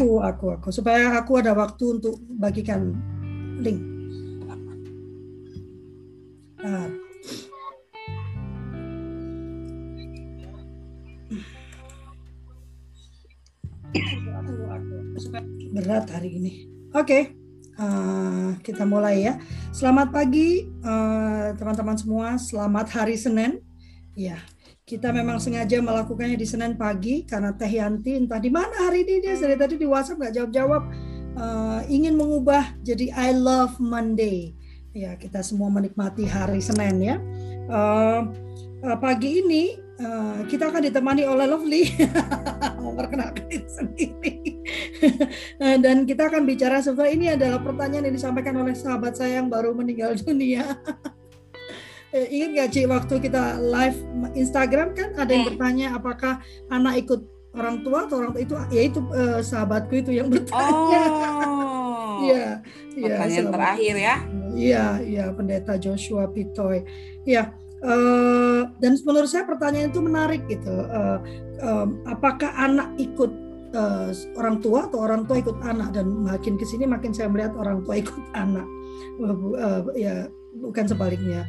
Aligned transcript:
Aku, 0.00 0.16
aku, 0.16 0.46
aku. 0.56 0.68
Supaya 0.72 1.12
aku 1.12 1.44
ada 1.44 1.52
waktu 1.52 2.00
untuk 2.00 2.16
bagikan 2.40 2.96
link. 3.60 3.84
Nah. 6.56 6.88
Berat 15.76 16.08
hari 16.08 16.32
ini. 16.32 16.64
Oke, 16.96 17.04
okay. 17.04 17.22
uh, 17.76 17.84
eh, 17.84 18.48
kita 18.64 18.88
mulai 18.88 19.28
ya. 19.28 19.36
Selamat 19.68 20.16
pagi 20.16 20.64
eh, 20.64 21.46
teman-teman 21.60 21.92
uh, 21.92 22.00
semua. 22.00 22.28
Selamat 22.40 22.88
hari 22.96 23.20
Senin. 23.20 23.60
Ya, 24.16 24.40
kita 24.90 25.14
memang 25.14 25.38
sengaja 25.38 25.78
melakukannya 25.78 26.34
di 26.34 26.42
Senin 26.42 26.74
pagi 26.74 27.22
karena 27.22 27.54
Teh 27.54 27.70
Yanti 27.70 28.18
entah 28.18 28.42
di 28.42 28.50
mana 28.50 28.90
hari 28.90 29.06
ini 29.06 29.22
dia 29.22 29.38
dari 29.38 29.54
tadi 29.54 29.78
di 29.78 29.86
WhatsApp 29.86 30.18
nggak 30.18 30.34
jawab-jawab. 30.34 30.82
Uh, 31.30 31.86
ingin 31.86 32.18
mengubah 32.18 32.74
jadi 32.82 33.14
I 33.14 33.30
love 33.38 33.78
Monday. 33.78 34.50
Ya, 34.90 35.14
kita 35.14 35.46
semua 35.46 35.70
menikmati 35.70 36.26
hari 36.26 36.58
Senin 36.58 36.98
ya. 36.98 37.16
Uh, 37.70 38.34
uh, 38.82 38.98
pagi 38.98 39.46
ini 39.46 39.78
uh, 40.02 40.42
kita 40.50 40.74
akan 40.74 40.82
ditemani 40.90 41.22
oleh 41.22 41.46
Lovely 41.46 41.94
memperkenalkan 42.82 43.46
diri 43.46 43.70
sendiri 43.70 44.34
dan 45.86 46.02
kita 46.02 46.26
akan 46.26 46.42
bicara 46.42 46.82
sebenarnya 46.82 47.14
ini 47.14 47.26
adalah 47.30 47.62
pertanyaan 47.62 48.10
yang 48.10 48.16
disampaikan 48.18 48.58
oleh 48.58 48.74
sahabat 48.74 49.14
saya 49.14 49.38
yang 49.38 49.46
baru 49.46 49.70
meninggal 49.70 50.18
dunia 50.18 50.74
uh, 52.14 52.26
ingat 52.30 52.50
gak 52.56 52.68
Ci 52.74 52.82
waktu 52.86 53.14
kita 53.22 53.58
live 53.58 53.98
Instagram 54.34 54.94
kan 54.94 55.14
ada 55.16 55.30
yang 55.30 55.46
bertanya 55.46 55.86
apakah 55.96 56.42
anak 56.70 57.06
ikut 57.06 57.20
orang 57.54 57.82
tua 57.82 58.06
atau 58.06 58.22
orang 58.22 58.32
tua 58.34 58.42
itu 58.42 58.54
ya 58.70 58.82
itu 58.86 59.00
uh, 59.10 59.42
sahabatku 59.42 59.94
itu 59.98 60.10
yang 60.14 60.30
bertanya 60.30 61.02
oh 61.10 62.22
iya 62.30 62.62
iya 62.94 63.06
pertanyaan 63.10 63.48
terakhir 63.50 63.94
ya 63.96 64.16
iya 64.54 64.84
iya 65.02 65.24
pendeta 65.34 65.74
Joshua 65.80 66.30
Pitoy 66.30 66.86
iya 67.26 67.54
Uh, 67.80 68.68
dan 68.76 68.92
menurut 69.08 69.32
saya 69.32 69.48
pertanyaan 69.48 69.88
itu 69.88 70.04
menarik 70.04 70.44
gitu. 70.52 70.68
Uh, 70.68 71.16
um, 71.64 72.04
apakah 72.04 72.52
anak 72.60 72.92
ikut 73.00 73.32
uh, 73.72 74.12
orang 74.36 74.60
tua 74.60 74.84
atau 74.84 75.00
orang 75.00 75.24
tua 75.24 75.40
ikut 75.40 75.56
anak? 75.64 75.96
Dan 75.96 76.12
makin 76.12 76.60
ke 76.60 76.68
sini 76.68 76.84
makin 76.84 77.16
saya 77.16 77.32
melihat 77.32 77.56
orang 77.56 77.80
tua 77.80 77.96
ikut 78.04 78.20
anak. 78.36 78.68
Uh, 79.16 79.56
uh, 79.56 79.80
ya 79.96 80.28
bukan 80.60 80.84
sebaliknya. 80.84 81.48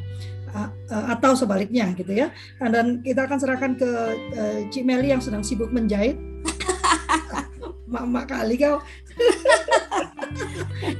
Uh, 0.52 0.68
atau 1.16 1.32
sebaliknya 1.32 1.88
gitu 1.96 2.12
ya. 2.12 2.28
Dan 2.60 3.00
kita 3.00 3.24
akan 3.24 3.38
serahkan 3.40 3.72
ke 3.80 3.90
uh, 4.36 4.58
Cik 4.68 4.84
Meli 4.84 5.08
yang 5.08 5.24
sedang 5.24 5.40
sibuk 5.40 5.72
menjahit. 5.72 6.20
Mak-mak 7.92 8.28
kali 8.28 8.60
kau. 8.60 8.84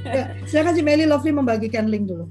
ya, 0.09 0.33
silakan 0.49 0.73
Cik 0.73 0.85
Meli 0.85 1.05
Lovely 1.05 1.33
membagikan 1.37 1.85
link 1.85 2.09
dulu. 2.09 2.25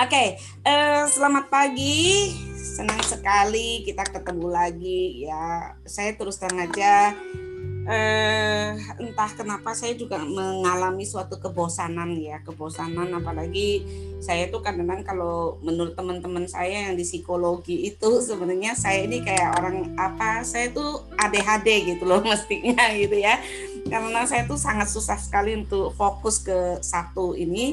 Oke, 0.00 0.16
okay, 0.16 0.28
uh, 0.64 1.04
eh, 1.04 1.04
selamat 1.12 1.52
pagi. 1.52 2.32
Senang 2.56 3.04
sekali 3.04 3.84
kita 3.84 4.08
ketemu 4.08 4.48
lagi 4.48 5.28
ya. 5.28 5.76
Saya 5.84 6.16
terus 6.16 6.40
terang 6.40 6.56
aja 6.56 7.12
uh, 7.86 8.70
entah 9.00 9.30
kenapa 9.32 9.72
saya 9.72 9.96
juga 9.96 10.20
mengalami 10.20 11.04
suatu 11.06 11.40
kebosanan 11.40 12.16
ya, 12.18 12.42
kebosanan 12.44 13.12
apalagi 13.16 13.84
saya 14.20 14.52
tuh 14.52 14.60
kadang-kadang 14.60 15.00
kalau 15.00 15.56
menurut 15.64 15.96
teman-teman 15.96 16.44
saya 16.44 16.92
yang 16.92 16.94
di 16.94 17.08
psikologi 17.08 17.88
itu 17.88 18.20
sebenarnya 18.20 18.76
saya 18.76 19.08
ini 19.08 19.24
kayak 19.24 19.56
orang 19.56 19.96
apa? 19.96 20.44
Saya 20.44 20.68
tuh 20.76 21.08
ADHD 21.16 21.96
gitu 21.96 22.04
loh 22.04 22.20
mestinya 22.28 22.92
gitu 22.92 23.16
ya. 23.16 23.40
Karena 23.88 24.28
saya 24.28 24.44
tuh 24.44 24.60
sangat 24.60 24.92
susah 24.92 25.16
sekali 25.16 25.56
untuk 25.56 25.96
fokus 25.96 26.44
ke 26.44 26.84
satu 26.84 27.32
ini 27.32 27.72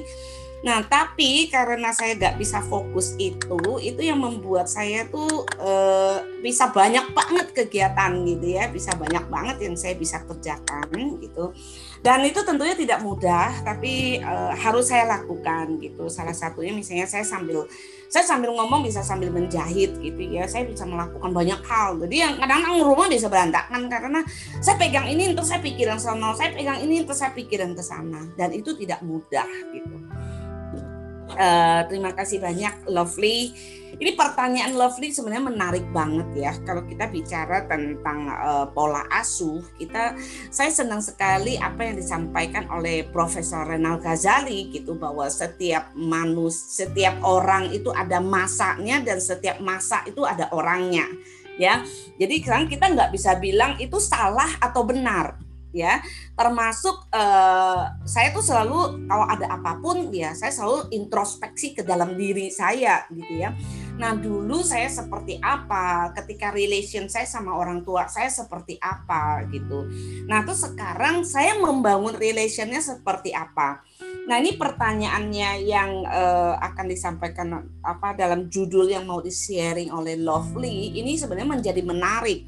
Nah, 0.65 0.81
tapi 0.89 1.53
karena 1.53 1.93
saya 1.93 2.17
nggak 2.17 2.41
bisa 2.41 2.65
fokus 2.65 3.13
itu, 3.21 3.61
itu 3.77 4.01
yang 4.01 4.17
membuat 4.17 4.65
saya 4.65 5.05
tuh 5.05 5.45
e, 5.53 5.71
bisa 6.41 6.73
banyak 6.73 7.13
banget 7.13 7.53
kegiatan 7.53 8.25
gitu 8.25 8.57
ya, 8.57 8.65
bisa 8.65 8.97
banyak 8.97 9.21
banget 9.29 9.69
yang 9.69 9.77
saya 9.77 9.93
bisa 9.93 10.25
kerjakan 10.25 11.21
gitu. 11.21 11.53
Dan 12.01 12.25
itu 12.25 12.41
tentunya 12.41 12.73
tidak 12.73 13.05
mudah, 13.05 13.53
tapi 13.61 14.17
e, 14.17 14.33
harus 14.57 14.89
saya 14.89 15.05
lakukan 15.05 15.77
gitu. 15.77 16.09
Salah 16.09 16.33
satunya 16.33 16.73
misalnya 16.73 17.05
saya 17.05 17.21
sambil 17.21 17.69
saya 18.09 18.23
sambil 18.25 18.55
ngomong 18.55 18.81
bisa 18.81 19.05
sambil 19.05 19.29
menjahit 19.29 19.93
gitu 20.01 20.21
ya, 20.25 20.49
saya 20.49 20.65
bisa 20.65 20.89
melakukan 20.89 21.37
banyak 21.37 21.61
hal. 21.69 22.01
Jadi 22.01 22.15
yang 22.17 22.33
kadang-kadang 22.41 22.81
rumah 22.81 23.05
bisa 23.05 23.29
berantakan 23.29 23.85
karena 23.93 24.25
saya 24.57 24.73
pegang 24.81 25.05
ini 25.05 25.37
terus 25.37 25.53
saya 25.53 25.61
pikiran 25.61 26.01
sana, 26.01 26.33
saya 26.33 26.49
pegang 26.49 26.81
ini 26.81 27.05
terus 27.05 27.21
saya 27.21 27.29
pikiran 27.37 27.77
ke 27.77 27.83
sana, 27.85 28.25
dan 28.33 28.49
itu 28.57 28.73
tidak 28.73 29.05
mudah 29.05 29.45
gitu. 29.69 29.97
Uh, 31.37 31.85
terima 31.85 32.17
kasih 32.17 32.41
banyak 32.41 32.89
Lovely. 32.89 33.53
Ini 33.97 34.17
pertanyaan 34.17 34.73
Lovely 34.73 35.13
sebenarnya 35.13 35.53
menarik 35.53 35.85
banget 35.93 36.25
ya. 36.33 36.51
Kalau 36.65 36.81
kita 36.89 37.05
bicara 37.13 37.69
tentang 37.69 38.25
uh, 38.25 38.65
pola 38.73 39.05
asuh, 39.13 39.61
kita 39.77 40.17
saya 40.49 40.73
senang 40.73 40.97
sekali 40.97 41.61
apa 41.61 41.85
yang 41.85 41.95
disampaikan 41.97 42.65
oleh 42.73 43.05
Profesor 43.13 43.69
Renal 43.69 44.01
Ghazali 44.01 44.73
gitu 44.73 44.97
bahwa 44.97 45.29
setiap 45.29 45.93
manus, 45.93 46.57
setiap 46.57 47.21
orang 47.21 47.69
itu 47.69 47.93
ada 47.93 48.17
masanya 48.17 49.05
dan 49.05 49.21
setiap 49.21 49.61
masa 49.61 50.01
itu 50.09 50.25
ada 50.25 50.49
orangnya 50.49 51.05
ya. 51.61 51.85
Jadi 52.17 52.41
sekarang 52.41 52.65
kita 52.65 52.89
nggak 52.89 53.13
bisa 53.13 53.37
bilang 53.37 53.77
itu 53.77 54.01
salah 54.01 54.49
atau 54.57 54.85
benar 54.85 55.37
ya 55.75 55.99
termasuk 56.37 57.09
uh, 57.09 57.97
saya 58.05 58.29
tuh 58.29 58.45
selalu 58.45 59.09
kalau 59.09 59.25
ada 59.25 59.49
apa 59.49 59.81
pun 59.81 60.13
ya 60.13 60.37
saya 60.37 60.53
selalu 60.53 60.93
introspeksi 60.93 61.73
ke 61.73 61.81
dalam 61.81 62.13
diri 62.13 62.53
saya 62.53 63.09
gitu 63.09 63.41
ya. 63.41 63.57
Nah 63.97 64.13
dulu 64.13 64.61
saya 64.61 64.85
seperti 64.85 65.41
apa? 65.41 66.13
Ketika 66.13 66.53
relation 66.53 67.09
saya 67.09 67.25
sama 67.25 67.57
orang 67.57 67.81
tua 67.81 68.05
saya 68.05 68.29
seperti 68.29 68.77
apa 68.77 69.49
gitu. 69.49 69.89
Nah 70.29 70.45
tuh 70.45 70.53
sekarang 70.53 71.25
saya 71.25 71.57
membangun 71.57 72.13
relationnya 72.13 72.85
seperti 72.85 73.33
apa? 73.33 73.81
Nah 74.29 74.37
ini 74.37 74.53
pertanyaannya 74.61 75.49
yang 75.65 76.05
uh, 76.05 76.53
akan 76.61 76.85
disampaikan 76.85 77.65
apa 77.81 78.13
dalam 78.13 78.45
judul 78.45 78.93
yang 78.93 79.09
mau 79.09 79.25
di 79.25 79.33
sharing 79.33 79.89
oleh 79.89 80.21
Lovely 80.21 81.01
ini 81.01 81.17
sebenarnya 81.17 81.49
menjadi 81.57 81.81
menarik 81.81 82.45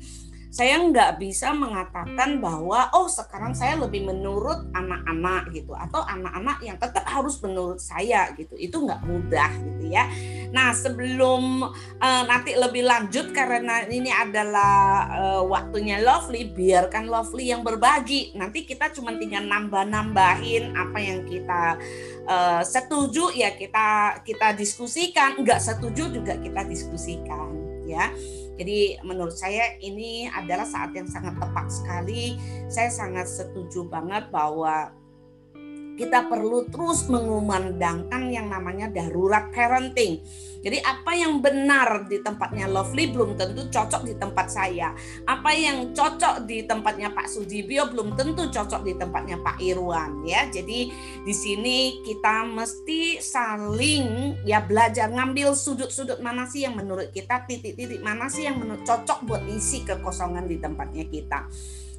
saya 0.49 0.81
nggak 0.81 1.21
bisa 1.21 1.53
mengatakan 1.53 2.41
bahwa 2.41 2.89
oh 2.97 3.05
sekarang 3.05 3.53
saya 3.53 3.77
lebih 3.77 4.09
menurut 4.09 4.65
anak-anak 4.73 5.53
gitu. 5.53 5.77
Atau 5.77 6.01
anak-anak 6.01 6.57
yang 6.65 6.77
tetap 6.81 7.05
harus 7.05 7.37
menurut 7.45 7.77
saya 7.77 8.33
gitu. 8.33 8.57
Itu 8.57 8.81
nggak 8.81 9.05
mudah 9.05 9.51
gitu 9.61 9.93
ya. 9.93 10.09
Nah 10.49 10.73
sebelum 10.73 11.69
uh, 12.01 12.23
nanti 12.25 12.57
lebih 12.57 12.81
lanjut 12.81 13.29
karena 13.29 13.85
ini 13.85 14.09
adalah 14.09 15.05
uh, 15.13 15.41
waktunya 15.45 16.01
Lovely 16.01 16.49
biarkan 16.49 17.05
Lovely 17.05 17.53
yang 17.53 17.61
berbagi. 17.61 18.33
Nanti 18.33 18.65
kita 18.65 18.89
cuma 18.89 19.13
tinggal 19.21 19.45
nambah-nambahin 19.45 20.73
apa 20.73 20.97
yang 20.97 21.29
kita 21.29 21.77
uh, 22.25 22.61
setuju 22.65 23.29
ya 23.37 23.53
kita 23.53 24.17
kita 24.25 24.57
diskusikan. 24.57 25.45
Nggak 25.45 25.61
setuju 25.61 26.09
juga 26.09 26.41
kita 26.41 26.65
diskusikan 26.65 27.53
ya 27.85 28.09
jadi 28.59 28.99
menurut 29.07 29.31
saya 29.31 29.79
ini 29.79 30.27
adalah 30.27 30.67
saat 30.67 30.91
yang 30.91 31.07
sangat 31.07 31.39
tepat 31.39 31.71
sekali. 31.71 32.35
Saya 32.67 32.91
sangat 32.91 33.31
setuju 33.31 33.87
banget 33.87 34.27
bahwa 34.35 34.91
kita 35.99 36.31
perlu 36.31 36.63
terus 36.71 37.11
mengumandangkan 37.11 38.31
yang 38.31 38.47
namanya 38.47 38.87
darurat 38.87 39.51
parenting. 39.51 40.23
Jadi 40.59 40.75
apa 40.83 41.15
yang 41.15 41.39
benar 41.39 42.07
di 42.11 42.19
tempatnya 42.19 42.67
Lovely 42.67 43.11
belum 43.15 43.39
tentu 43.39 43.67
cocok 43.71 44.03
di 44.03 44.15
tempat 44.19 44.47
saya. 44.51 44.91
Apa 45.23 45.55
yang 45.55 45.95
cocok 45.95 46.43
di 46.43 46.67
tempatnya 46.67 47.15
Pak 47.15 47.31
Sudibyo 47.31 47.87
belum 47.87 48.19
tentu 48.19 48.47
cocok 48.51 48.83
di 48.83 48.95
tempatnya 48.99 49.39
Pak 49.39 49.59
Irwan 49.63 50.23
ya. 50.27 50.47
Jadi 50.51 50.91
di 51.23 51.33
sini 51.35 52.03
kita 52.03 52.43
mesti 52.47 53.23
saling 53.23 54.39
ya 54.43 54.59
belajar 54.63 55.07
ngambil 55.11 55.55
sudut-sudut 55.55 56.19
mana 56.19 56.43
sih 56.43 56.67
yang 56.67 56.75
menurut 56.75 57.11
kita 57.15 57.47
titik-titik 57.47 58.03
mana 58.03 58.27
sih 58.27 58.43
yang 58.43 58.59
menurut 58.59 58.83
cocok 58.83 59.23
buat 59.23 59.43
isi 59.47 59.87
kekosongan 59.87 60.43
di 60.43 60.59
tempatnya 60.59 61.07
kita 61.07 61.47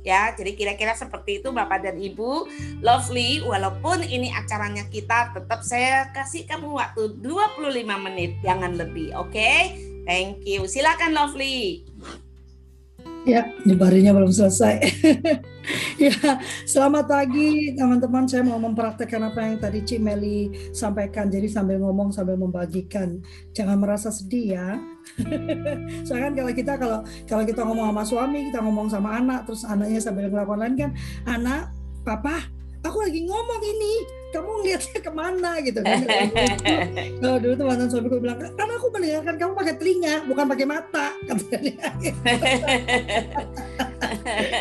ya. 0.03 0.33
Jadi 0.35 0.57
kira-kira 0.57 0.97
seperti 0.97 1.41
itu 1.43 1.53
Bapak 1.53 1.85
dan 1.85 1.97
Ibu. 2.01 2.49
Lovely, 2.81 3.45
walaupun 3.45 4.05
ini 4.05 4.33
acaranya 4.33 4.87
kita 4.89 5.33
tetap 5.37 5.61
saya 5.63 6.09
kasih 6.13 6.49
kamu 6.49 6.77
waktu 6.77 7.21
25 7.23 8.07
menit, 8.07 8.37
jangan 8.41 8.77
lebih. 8.77 9.13
Oke? 9.17 9.37
Okay? 9.37 9.59
Thank 10.09 10.49
you. 10.49 10.65
Silakan 10.65 11.13
Lovely. 11.13 11.85
Ya, 13.29 13.53
nyebarinnya 13.69 14.17
belum 14.17 14.33
selesai. 14.33 14.81
ya, 16.01 16.41
selamat 16.65 17.05
pagi 17.05 17.77
teman-teman. 17.77 18.25
Saya 18.25 18.41
mau 18.49 18.57
mempraktekkan 18.57 19.21
apa 19.21 19.45
yang 19.45 19.61
tadi 19.61 19.85
Cik 19.85 20.01
Meli 20.01 20.73
sampaikan. 20.73 21.29
Jadi 21.29 21.53
sambil 21.53 21.85
ngomong 21.85 22.17
sambil 22.17 22.41
membagikan. 22.41 23.21
Jangan 23.53 23.77
merasa 23.77 24.09
sedih 24.09 24.57
ya. 24.57 24.81
Soalnya 26.07 26.25
kan 26.31 26.35
kalau 26.35 26.53
kita 26.55 26.73
kalau 26.79 26.99
kalau 27.27 27.43
kita 27.45 27.61
ngomong 27.67 27.87
sama 27.93 28.05
suami, 28.07 28.39
kita 28.53 28.59
ngomong 28.63 28.87
sama 28.89 29.09
anak, 29.21 29.41
terus 29.49 29.63
anaknya 29.67 30.01
sambil 30.01 30.29
melakukan 30.31 30.61
lain 30.61 30.75
kan, 30.79 30.91
anak 31.29 31.73
papa 32.01 32.49
aku 32.81 33.05
lagi 33.05 33.21
ngomong 33.29 33.61
ini 33.61 33.93
kamu 34.31 34.63
ngeliatnya 34.63 34.99
ke 35.03 35.11
mana? 35.11 35.51
Gitu 35.59 35.81
kan. 35.83 36.01
Kalau 37.19 37.37
dulu 37.43 37.55
tuh 37.59 37.67
mantan 37.67 37.89
suamiku 37.91 38.17
bilang 38.23 38.39
karena 38.39 38.75
aku 38.79 38.87
mendengarkan 38.95 39.35
kamu 39.37 39.53
pakai 39.59 39.75
telinga 39.75 40.15
bukan 40.31 40.45
pakai 40.47 40.67
mata 40.71 41.07
katanya. 41.29 41.89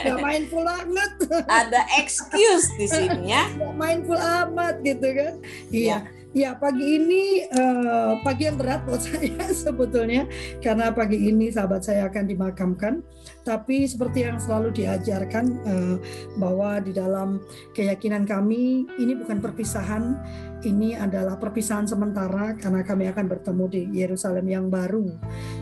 Gak 0.10 0.20
mindful 0.20 0.66
banget 0.66 1.12
ada 1.46 1.82
excuse 2.02 2.68
di 2.82 2.90
sini 2.90 3.30
ya. 3.30 3.46
Gak 3.62 3.76
mindful 3.78 4.18
amat 4.18 4.82
gitu 4.82 5.08
kan. 5.14 5.34
Iya. 5.70 5.98
Ya 6.02 6.19
Ya 6.30 6.54
pagi 6.54 7.02
ini 7.02 7.42
uh, 7.58 8.22
pagi 8.22 8.46
yang 8.46 8.54
berat 8.54 8.86
buat 8.86 9.02
saya 9.06 9.50
sebetulnya 9.50 10.30
karena 10.62 10.94
pagi 10.94 11.18
ini 11.18 11.50
sahabat 11.50 11.82
saya 11.82 12.06
akan 12.06 12.30
dimakamkan. 12.30 13.02
Tapi 13.42 13.90
seperti 13.90 14.30
yang 14.30 14.38
selalu 14.38 14.70
diajarkan 14.78 15.46
uh, 15.66 15.96
bahwa 16.38 16.78
di 16.86 16.94
dalam 16.94 17.42
keyakinan 17.74 18.30
kami 18.30 18.86
ini 19.02 19.18
bukan 19.18 19.42
perpisahan, 19.42 20.22
ini 20.68 20.96
adalah 20.98 21.40
perpisahan 21.40 21.88
sementara 21.88 22.56
karena 22.60 22.84
kami 22.84 23.08
akan 23.08 23.26
bertemu 23.32 23.66
di 23.72 23.82
Yerusalem 23.96 24.46
yang 24.50 24.66
baru. 24.68 25.08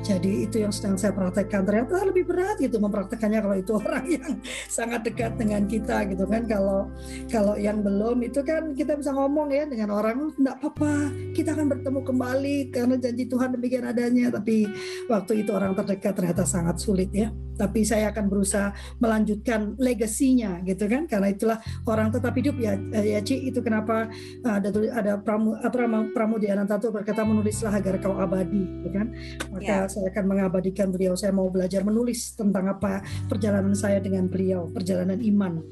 Jadi 0.02 0.50
itu 0.50 0.64
yang 0.64 0.74
sedang 0.74 0.98
saya 0.98 1.14
praktekkan. 1.14 1.68
Ternyata 1.68 2.02
lebih 2.08 2.26
berat 2.26 2.58
gitu 2.58 2.82
mempraktekannya 2.82 3.40
kalau 3.44 3.58
itu 3.58 3.72
orang 3.82 4.06
yang 4.10 4.32
sangat 4.66 5.06
dekat 5.06 5.38
dengan 5.38 5.70
kita 5.70 6.08
gitu 6.10 6.26
kan. 6.26 6.50
Kalau 6.50 6.90
kalau 7.30 7.54
yang 7.60 7.86
belum 7.86 8.26
itu 8.26 8.42
kan 8.42 8.74
kita 8.74 8.98
bisa 8.98 9.14
ngomong 9.14 9.54
ya 9.54 9.70
dengan 9.70 9.94
orang 9.94 10.34
enggak 10.34 10.58
apa-apa, 10.64 11.14
kita 11.38 11.54
akan 11.54 11.68
bertemu 11.78 12.00
kembali 12.02 12.58
karena 12.74 12.96
janji 12.98 13.24
Tuhan 13.30 13.50
demikian 13.54 13.86
adanya. 13.86 14.34
Tapi 14.34 14.66
waktu 15.06 15.46
itu 15.46 15.52
orang 15.54 15.78
terdekat 15.78 16.14
ternyata 16.18 16.44
sangat 16.48 16.82
sulit 16.82 17.14
ya. 17.14 17.30
Tapi 17.58 17.82
saya 17.82 18.14
akan 18.14 18.30
berusaha 18.30 18.70
melanjutkan 19.02 19.74
legasinya 19.82 20.62
gitu 20.62 20.86
kan 20.86 21.10
karena 21.10 21.34
itulah 21.34 21.58
orang 21.90 22.14
tetap 22.14 22.38
hidup 22.38 22.54
ya 22.62 22.78
ya 23.02 23.18
Ci 23.22 23.50
itu 23.50 23.60
kenapa 23.66 24.10
ada 24.46 24.70
ada 24.90 25.20
pramu, 25.22 25.56
pramu, 25.60 26.12
Pramudia 26.12 26.56
Anantatur 26.58 26.92
berkata 26.92 27.24
menulislah 27.24 27.74
agar 27.74 28.00
kau 28.02 28.18
abadi, 28.18 28.64
ya 28.86 28.92
kan? 28.92 29.08
Maka 29.54 29.64
yeah. 29.64 29.90
saya 29.90 30.10
akan 30.12 30.26
mengabadikan 30.26 30.90
beliau. 30.90 31.14
Saya 31.14 31.32
mau 31.36 31.48
belajar 31.52 31.86
menulis 31.86 32.36
tentang 32.36 32.68
apa 32.72 33.04
perjalanan 33.28 33.74
saya 33.74 34.02
dengan 34.02 34.28
beliau, 34.28 34.68
perjalanan 34.72 35.20
iman. 35.22 35.64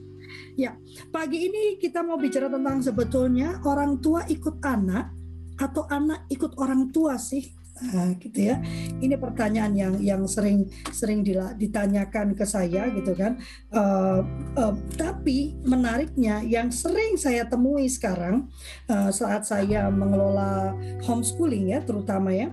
Ya, 0.56 0.76
pagi 1.12 1.48
ini 1.52 1.78
kita 1.78 2.02
mau 2.02 2.16
bicara 2.18 2.48
tentang 2.48 2.82
sebetulnya 2.82 3.62
orang 3.68 4.00
tua 4.00 4.26
ikut 4.26 4.64
anak 4.64 5.12
atau 5.56 5.88
anak 5.88 6.28
ikut 6.28 6.60
orang 6.60 6.92
tua 6.92 7.16
sih 7.16 7.65
Nah, 7.76 8.16
gitu 8.24 8.40
ya. 8.40 8.64
Ini 9.04 9.20
pertanyaan 9.20 9.76
yang 9.76 9.96
yang 10.00 10.24
sering 10.32 10.72
sering 10.96 11.28
ditanyakan 11.60 12.32
ke 12.32 12.48
saya 12.48 12.88
gitu 12.96 13.12
kan. 13.12 13.36
Uh, 13.68 14.24
uh, 14.56 14.74
tapi 14.96 15.60
menariknya 15.68 16.40
yang 16.48 16.72
sering 16.72 17.20
saya 17.20 17.44
temui 17.44 17.92
sekarang 17.92 18.48
uh, 18.88 19.12
saat 19.12 19.44
saya 19.44 19.92
mengelola 19.92 20.72
homeschooling 21.04 21.76
ya, 21.76 21.84
terutama 21.84 22.32
ya, 22.32 22.48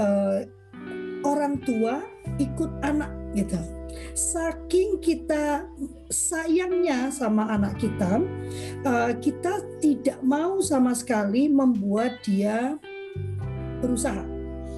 uh, 0.00 0.40
orang 1.20 1.60
tua 1.60 2.00
ikut 2.40 2.72
anak 2.80 3.12
gitu. 3.36 3.60
Saking 4.16 5.04
kita 5.04 5.68
sayangnya 6.08 7.12
sama 7.12 7.44
anak 7.52 7.76
kita, 7.76 8.24
uh, 8.88 9.12
kita 9.20 9.60
tidak 9.84 10.16
mau 10.24 10.64
sama 10.64 10.96
sekali 10.96 11.52
membuat 11.52 12.24
dia 12.24 12.80
berusaha 13.84 14.31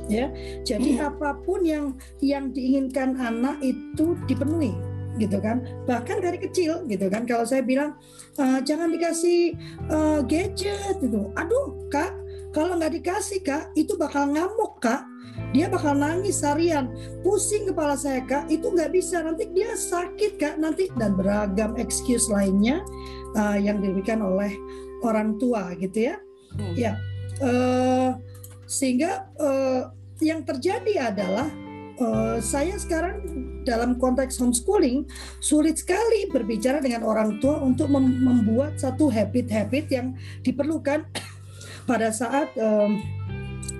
ya. 0.08 0.30
Jadi 0.62 0.98
hmm. 0.98 1.08
apa 1.08 1.38
pun 1.42 1.64
yang 1.64 1.96
yang 2.20 2.50
diinginkan 2.50 3.16
anak 3.16 3.60
itu 3.64 4.18
dipenuhi 4.28 4.74
gitu 5.18 5.38
kan. 5.38 5.62
Bahkan 5.86 6.22
dari 6.22 6.38
kecil 6.42 6.84
gitu 6.90 7.06
kan. 7.06 7.24
Kalau 7.24 7.46
saya 7.46 7.62
bilang 7.62 7.94
e, 8.34 8.44
jangan 8.66 8.90
dikasih 8.90 9.54
uh, 9.90 10.20
gadget 10.26 10.98
gitu. 10.98 11.30
Aduh 11.38 11.86
kak 11.90 12.10
kalau 12.54 12.78
nggak 12.78 12.98
dikasih 13.02 13.42
kak 13.42 13.70
itu 13.78 13.94
bakal 13.98 14.30
ngamuk 14.30 14.78
kak. 14.82 15.06
Dia 15.50 15.66
bakal 15.66 15.98
nangis 15.98 16.42
harian 16.46 16.90
pusing 17.22 17.66
kepala 17.66 17.98
saya 17.98 18.22
kak. 18.26 18.50
Itu 18.50 18.74
nggak 18.74 18.94
bisa. 18.94 19.22
Nanti 19.22 19.50
dia 19.54 19.74
sakit 19.74 20.38
kak. 20.38 20.54
Nanti 20.58 20.90
dan 20.98 21.14
beragam 21.14 21.74
excuse 21.78 22.26
lainnya 22.30 22.82
uh, 23.38 23.58
yang 23.58 23.82
diberikan 23.82 24.22
oleh 24.22 24.50
orang 25.02 25.38
tua 25.38 25.74
gitu 25.78 26.10
ya. 26.10 26.16
Hmm. 26.54 26.74
ya 26.78 26.94
uh, 27.42 28.14
sehingga 28.64 29.28
uh, 29.38 29.92
yang 30.22 30.46
terjadi 30.46 31.10
adalah 31.12 31.48
uh, 32.00 32.38
saya 32.38 32.78
sekarang 32.78 33.22
dalam 33.64 33.96
konteks 33.96 34.36
homeschooling 34.38 35.08
sulit 35.40 35.80
sekali 35.80 36.28
berbicara 36.28 36.78
dengan 36.84 37.02
orang 37.06 37.40
tua 37.40 37.58
untuk 37.64 37.88
mem 37.88 38.20
membuat 38.22 38.76
satu 38.76 39.08
habit-habit 39.08 39.86
yang 39.88 40.06
diperlukan 40.44 41.08
pada 41.90 42.12
saat 42.12 42.52
um, 42.60 43.00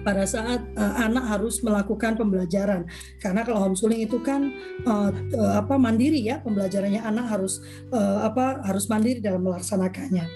pada 0.05 0.29
saat 0.29 0.61
uh, 0.77 0.95
anak 1.01 1.25
harus 1.25 1.65
melakukan 1.65 2.13
pembelajaran 2.21 2.85
karena 3.21 3.41
kalau 3.41 3.65
homeschooling 3.65 4.05
itu 4.05 4.21
kan 4.21 4.53
uh, 4.85 5.09
uh, 5.33 5.53
apa 5.65 5.81
mandiri 5.81 6.21
ya 6.29 6.45
pembelajarannya 6.45 7.01
anak 7.01 7.25
harus 7.33 7.65
uh, 7.89 8.29
apa 8.29 8.61
harus 8.69 8.85
mandiri 8.93 9.25
dalam 9.25 9.41
melaksanakannya. 9.41 10.29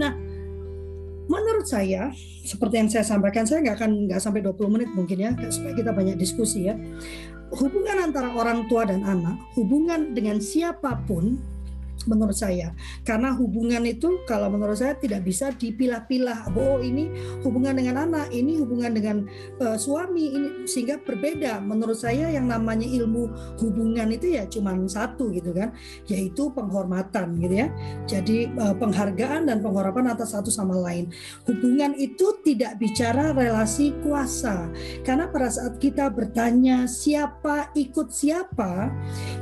Nah, 0.00 0.31
menurut 1.30 1.66
saya 1.66 2.10
seperti 2.42 2.74
yang 2.82 2.88
saya 2.90 3.04
sampaikan 3.06 3.46
saya 3.46 3.62
nggak 3.62 3.76
akan 3.78 3.90
nggak 4.10 4.20
sampai 4.22 4.42
20 4.42 4.74
menit 4.74 4.90
mungkin 4.94 5.18
ya 5.22 5.30
supaya 5.50 5.74
kita 5.74 5.90
banyak 5.94 6.16
diskusi 6.18 6.66
ya. 6.66 6.74
Hubungan 7.52 8.08
antara 8.10 8.32
orang 8.32 8.64
tua 8.66 8.88
dan 8.88 9.04
anak 9.04 9.36
hubungan 9.54 10.16
dengan 10.16 10.40
siapa 10.40 11.04
pun 11.04 11.36
menurut 12.06 12.36
saya. 12.36 12.74
Karena 13.02 13.34
hubungan 13.36 13.82
itu 13.86 14.22
kalau 14.28 14.50
menurut 14.52 14.78
saya 14.78 14.94
tidak 14.98 15.26
bisa 15.26 15.50
dipilah-pilah. 15.54 16.52
Oh 16.54 16.78
ini 16.82 17.10
hubungan 17.42 17.78
dengan 17.78 18.08
anak 18.08 18.30
ini 18.34 18.58
hubungan 18.58 18.92
dengan 18.92 19.16
uh, 19.62 19.76
suami 19.78 20.24
ini 20.32 20.48
sehingga 20.66 21.00
berbeda. 21.02 21.62
Menurut 21.62 21.98
saya 21.98 22.30
yang 22.30 22.48
namanya 22.48 22.86
ilmu 22.86 23.30
hubungan 23.60 24.10
itu 24.12 24.36
ya 24.36 24.46
cuma 24.48 24.74
satu 24.88 25.30
gitu 25.30 25.54
kan 25.54 25.72
yaitu 26.08 26.50
penghormatan 26.52 27.38
gitu 27.38 27.54
ya. 27.66 27.68
Jadi 28.08 28.50
uh, 28.58 28.74
penghargaan 28.76 29.48
dan 29.48 29.60
penghormatan 29.60 30.12
atas 30.12 30.34
satu 30.34 30.48
sama 30.48 30.76
lain. 30.78 31.10
Hubungan 31.46 31.94
itu 31.96 32.40
tidak 32.42 32.80
bicara 32.80 33.30
relasi 33.32 33.94
kuasa. 34.02 34.68
Karena 35.06 35.28
pada 35.30 35.48
saat 35.52 35.78
kita 35.78 36.10
bertanya 36.10 36.84
siapa 36.88 37.70
ikut 37.76 38.08
siapa 38.12 38.90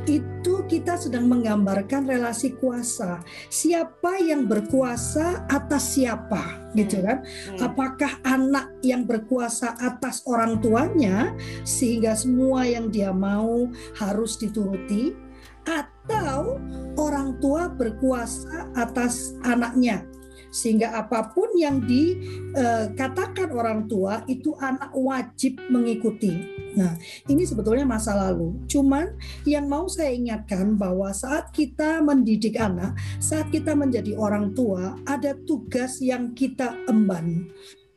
itu 0.06 0.64
kita 0.66 0.96
sedang 0.96 1.28
menggambarkan 1.30 2.08
relasi 2.08 2.49
kuasa. 2.56 3.22
Siapa 3.48 4.18
yang 4.18 4.50
berkuasa 4.50 5.46
atas 5.46 5.98
siapa, 5.98 6.70
gitu 6.74 6.98
hmm. 6.98 7.06
kan? 7.06 7.18
Hmm. 7.22 7.58
Apakah 7.70 8.12
anak 8.26 8.66
yang 8.82 9.06
berkuasa 9.06 9.78
atas 9.78 10.26
orang 10.26 10.58
tuanya 10.58 11.34
sehingga 11.62 12.16
semua 12.18 12.66
yang 12.66 12.90
dia 12.90 13.14
mau 13.14 13.70
harus 13.98 14.34
dituruti 14.40 15.14
atau 15.68 16.58
orang 16.98 17.36
tua 17.38 17.68
berkuasa 17.70 18.72
atas 18.74 19.36
anaknya 19.46 20.09
sehingga 20.50 20.92
apa 20.98 21.30
pun 21.30 21.50
yang 21.54 21.80
dikatakan 21.86 23.54
orang 23.54 23.86
tua 23.86 24.26
itu 24.26 24.54
anak 24.58 24.90
wajib 24.94 25.56
mengikuti. 25.70 26.34
Nah, 26.70 26.94
ini 27.26 27.42
sebetulnya 27.42 27.82
masa 27.82 28.14
lalu. 28.14 28.54
Cuman 28.70 29.14
yang 29.42 29.66
mau 29.66 29.90
saya 29.90 30.14
ingatkan 30.14 30.78
bahwa 30.78 31.10
saat 31.10 31.50
kita 31.50 31.98
mendidik 32.02 32.58
anak, 32.58 32.94
saat 33.18 33.50
kita 33.50 33.74
menjadi 33.74 34.14
orang 34.14 34.54
tua, 34.54 34.94
ada 35.06 35.34
tugas 35.46 35.98
yang 35.98 36.34
kita 36.34 36.74
emban 36.86 37.50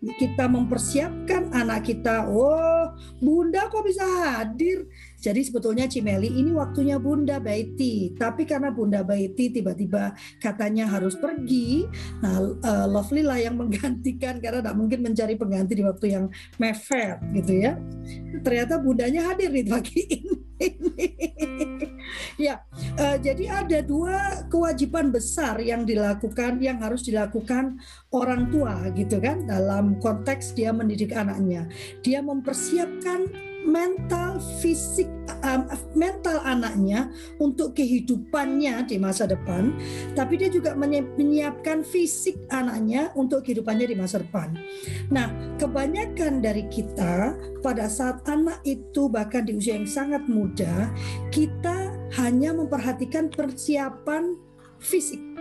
kita 0.03 0.51
mempersiapkan 0.51 1.55
anak 1.55 1.87
kita, 1.87 2.27
oh 2.27 2.91
bunda 3.23 3.71
kok 3.71 3.87
bisa 3.87 4.03
hadir? 4.03 4.83
Jadi 5.23 5.39
sebetulnya 5.39 5.87
Cimeli 5.87 6.27
ini 6.27 6.51
waktunya 6.51 6.99
Bunda 6.99 7.39
Baiti, 7.39 8.11
tapi 8.19 8.43
karena 8.43 8.75
Bunda 8.75 9.07
Baiti 9.07 9.55
tiba-tiba 9.55 10.11
katanya 10.43 10.91
harus 10.91 11.15
pergi, 11.15 11.87
nah 12.19 12.43
uh, 12.43 12.87
Lovely 12.91 13.23
lah 13.23 13.39
yang 13.39 13.55
menggantikan 13.61 14.43
karena 14.43 14.59
tidak 14.59 14.75
mungkin 14.75 14.99
mencari 14.99 15.39
pengganti 15.39 15.79
di 15.79 15.83
waktu 15.87 16.05
yang 16.11 16.25
mepet 16.59 17.23
gitu 17.39 17.53
ya. 17.55 17.79
Ternyata 18.43 18.83
bundanya 18.83 19.31
hadir 19.31 19.47
di 19.55 19.63
pagi 19.63 20.03
ini. 20.19 20.35
ya, 22.35 22.59
uh, 22.99 23.15
jadi 23.15 23.63
ada 23.63 23.79
dua 23.79 24.43
kewajiban 24.51 25.07
besar 25.07 25.55
yang 25.63 25.87
dilakukan, 25.87 26.59
yang 26.59 26.83
harus 26.83 27.07
dilakukan 27.07 27.79
orang 28.11 28.51
tua 28.51 28.91
gitu 28.91 29.23
kan 29.23 29.47
dalam 29.47 30.03
konteks 30.03 30.51
dia 30.51 30.75
mendidik 30.75 31.15
anaknya. 31.15 31.67
Dia 32.03 32.19
mempersiapkan 32.19 33.52
mental 33.63 34.37
fisik 34.61 35.09
um, 35.43 35.65
mental 35.95 36.39
anaknya 36.43 37.09
untuk 37.39 37.73
kehidupannya 37.75 38.85
di 38.85 38.99
masa 39.01 39.25
depan 39.25 39.73
tapi 40.13 40.37
dia 40.37 40.51
juga 40.51 40.75
menyiapkan 40.75 41.81
fisik 41.81 42.37
anaknya 42.51 43.09
untuk 43.17 43.43
kehidupannya 43.47 43.89
di 43.89 43.97
masa 43.97 44.21
depan. 44.21 44.53
Nah 45.09 45.31
kebanyakan 45.57 46.43
dari 46.43 46.67
kita 46.69 47.33
pada 47.63 47.87
saat 47.87 48.21
anak 48.29 48.61
itu 48.67 49.07
bahkan 49.09 49.47
di 49.47 49.57
usia 49.57 49.79
yang 49.79 49.89
sangat 49.89 50.23
muda 50.27 50.91
kita 51.33 51.89
hanya 52.19 52.53
memperhatikan 52.53 53.31
persiapan 53.31 54.37
fisik 54.77 55.32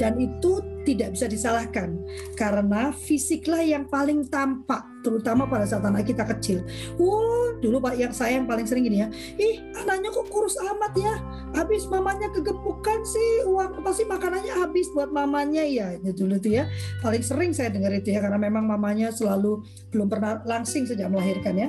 dan 0.00 0.16
itu 0.18 0.60
tidak 0.82 1.14
bisa 1.14 1.30
disalahkan 1.30 1.94
karena 2.34 2.90
fisiklah 2.90 3.62
yang 3.62 3.86
paling 3.86 4.26
tampak 4.26 4.82
terutama 5.02 5.46
pada 5.46 5.66
saat 5.66 5.82
anak 5.82 6.06
kita 6.06 6.22
kecil. 6.26 6.62
Wah, 6.98 7.58
dulu 7.58 7.82
Pak 7.82 7.94
yang 7.98 8.14
saya 8.14 8.38
yang 8.38 8.46
paling 8.46 8.66
sering 8.66 8.86
gini 8.86 9.02
ya. 9.02 9.08
Ih, 9.38 9.58
anaknya 9.82 10.14
kok 10.14 10.30
kurus 10.30 10.54
amat 10.58 10.92
ya. 10.94 11.14
Habis 11.58 11.90
mamanya 11.90 12.30
kegemukan 12.30 13.02
sih, 13.02 13.46
uang 13.50 13.82
pasti 13.82 14.06
makanannya 14.06 14.54
habis 14.54 14.86
buat 14.94 15.10
mamanya 15.10 15.66
ya. 15.66 15.98
Itu 15.98 16.26
dulu 16.26 16.38
tuh 16.38 16.62
ya. 16.62 16.64
Paling 17.02 17.22
sering 17.22 17.50
saya 17.50 17.74
dengar 17.74 17.90
itu 17.94 18.14
ya 18.14 18.22
karena 18.22 18.38
memang 18.38 18.66
mamanya 18.66 19.10
selalu 19.10 19.62
belum 19.90 20.06
pernah 20.06 20.38
langsing 20.46 20.86
sejak 20.86 21.10
melahirkan 21.10 21.54
ya. 21.58 21.68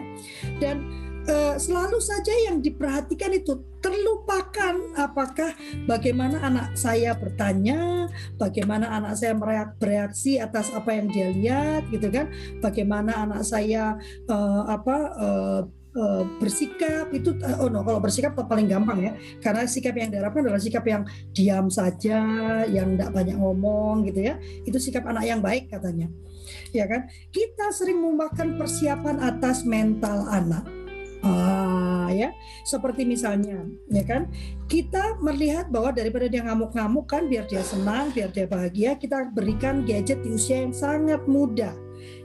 Dan 0.62 0.86
uh, 1.28 1.56
selalu 1.56 2.00
saja 2.00 2.34
yang 2.50 2.60
diperhatikan 2.60 3.32
itu 3.36 3.60
terlupakan 3.84 4.80
apakah 4.96 5.52
bagaimana 5.84 6.40
anak 6.40 6.76
saya 6.80 7.12
bertanya, 7.16 8.08
bagaimana 8.40 8.88
anak 8.88 9.20
saya 9.20 9.36
bereaksi 9.76 10.40
atas 10.40 10.72
apa 10.72 10.96
yang 10.96 11.08
dia 11.12 11.28
lihat 11.32 11.82
gitu 11.92 12.08
kan, 12.08 12.32
bagaimana 12.64 13.28
anak 13.28 13.44
saya 13.44 14.00
uh, 14.32 14.64
apa 14.72 14.98
uh, 15.20 15.62
uh, 16.00 16.24
bersikap 16.40 17.12
itu 17.12 17.36
oh 17.60 17.68
no 17.68 17.84
kalau 17.84 18.00
bersikap 18.00 18.40
paling 18.40 18.72
gampang 18.72 19.04
ya. 19.04 19.12
Karena 19.44 19.68
sikap 19.68 20.00
yang 20.00 20.10
diharapkan 20.16 20.48
adalah 20.48 20.64
sikap 20.64 20.84
yang 20.88 21.04
diam 21.36 21.68
saja 21.68 22.20
yang 22.68 22.96
tidak 22.96 23.12
banyak 23.12 23.36
ngomong 23.36 24.08
gitu 24.08 24.32
ya. 24.32 24.40
Itu 24.64 24.80
sikap 24.80 25.04
anak 25.08 25.28
yang 25.28 25.44
baik 25.44 25.68
katanya. 25.68 26.08
Ya 26.72 26.88
kan? 26.88 27.08
Kita 27.32 27.72
sering 27.72 28.00
memakan 28.00 28.60
persiapan 28.60 29.20
atas 29.24 29.64
mental 29.64 30.28
anak 30.28 30.83
Ah, 31.24 32.12
ya, 32.12 32.36
seperti 32.68 33.08
misalnya, 33.08 33.64
ya 33.88 34.04
kan, 34.04 34.28
kita 34.68 35.16
melihat 35.24 35.72
bahwa 35.72 35.96
daripada 35.96 36.28
dia 36.28 36.44
ngamuk-ngamuk 36.44 37.08
kan, 37.08 37.32
biar 37.32 37.48
dia 37.48 37.64
senang, 37.64 38.12
biar 38.12 38.28
dia 38.36 38.44
bahagia, 38.44 39.00
kita 39.00 39.32
berikan 39.32 39.88
gadget 39.88 40.20
di 40.20 40.36
usia 40.36 40.68
yang 40.68 40.76
sangat 40.76 41.24
muda 41.24 41.72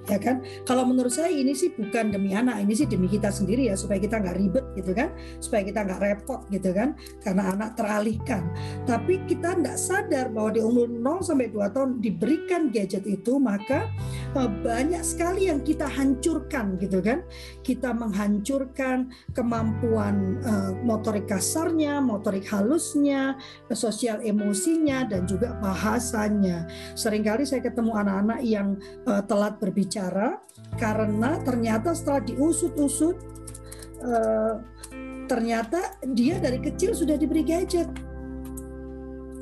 ya 0.09 0.17
kan? 0.17 0.41
Kalau 0.65 0.89
menurut 0.89 1.13
saya 1.13 1.29
ini 1.29 1.53
sih 1.53 1.71
bukan 1.77 2.11
demi 2.11 2.33
anak 2.33 2.65
ini 2.65 2.73
sih 2.73 2.89
demi 2.89 3.07
kita 3.07 3.29
sendiri 3.29 3.69
ya 3.69 3.77
supaya 3.77 4.01
kita 4.01 4.19
nggak 4.19 4.37
ribet 4.41 4.65
gitu 4.75 4.93
kan? 4.97 5.13
Supaya 5.39 5.63
kita 5.63 5.85
nggak 5.85 6.01
repot 6.01 6.41
gitu 6.49 6.71
kan? 6.73 6.97
Karena 7.21 7.53
anak 7.53 7.77
teralihkan. 7.77 8.49
Tapi 8.89 9.23
kita 9.29 9.55
tidak 9.61 9.77
sadar 9.77 10.27
bahwa 10.33 10.51
di 10.57 10.61
umur 10.65 10.89
0 10.89 11.21
sampai 11.21 11.53
2 11.53 11.75
tahun 11.77 11.91
diberikan 12.01 12.73
gadget 12.73 13.05
itu 13.05 13.37
maka 13.37 13.87
eh, 14.33 14.51
banyak 14.65 15.05
sekali 15.05 15.53
yang 15.53 15.61
kita 15.61 15.85
hancurkan 15.85 16.81
gitu 16.81 17.05
kan 17.05 17.21
kita 17.69 17.93
menghancurkan 17.93 19.13
kemampuan 19.37 20.41
uh, 20.41 20.73
motorik 20.81 21.29
kasarnya 21.29 22.01
motorik 22.01 22.49
halusnya 22.49 23.37
sosial 23.77 24.25
emosinya 24.25 25.05
dan 25.05 25.29
juga 25.29 25.53
bahasanya. 25.61 26.65
Seringkali 26.97 27.45
saya 27.45 27.61
ketemu 27.61 27.93
anak-anak 27.93 28.41
yang 28.41 28.81
uh, 29.05 29.21
telat 29.29 29.61
berbicara 29.61 29.99
bicara 29.99 30.39
karena 30.79 31.43
ternyata 31.43 31.91
setelah 31.91 32.23
diusut-usut 32.23 33.17
uh, 34.07 34.63
ternyata 35.27 35.99
dia 36.15 36.39
dari 36.39 36.63
kecil 36.63 36.95
sudah 36.95 37.19
diberi 37.19 37.43
gadget. 37.43 37.91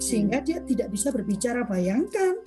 Sehingga 0.00 0.40
dia 0.40 0.64
tidak 0.64 0.92
bisa 0.92 1.12
berbicara 1.12 1.64
bayangkan 1.64 2.40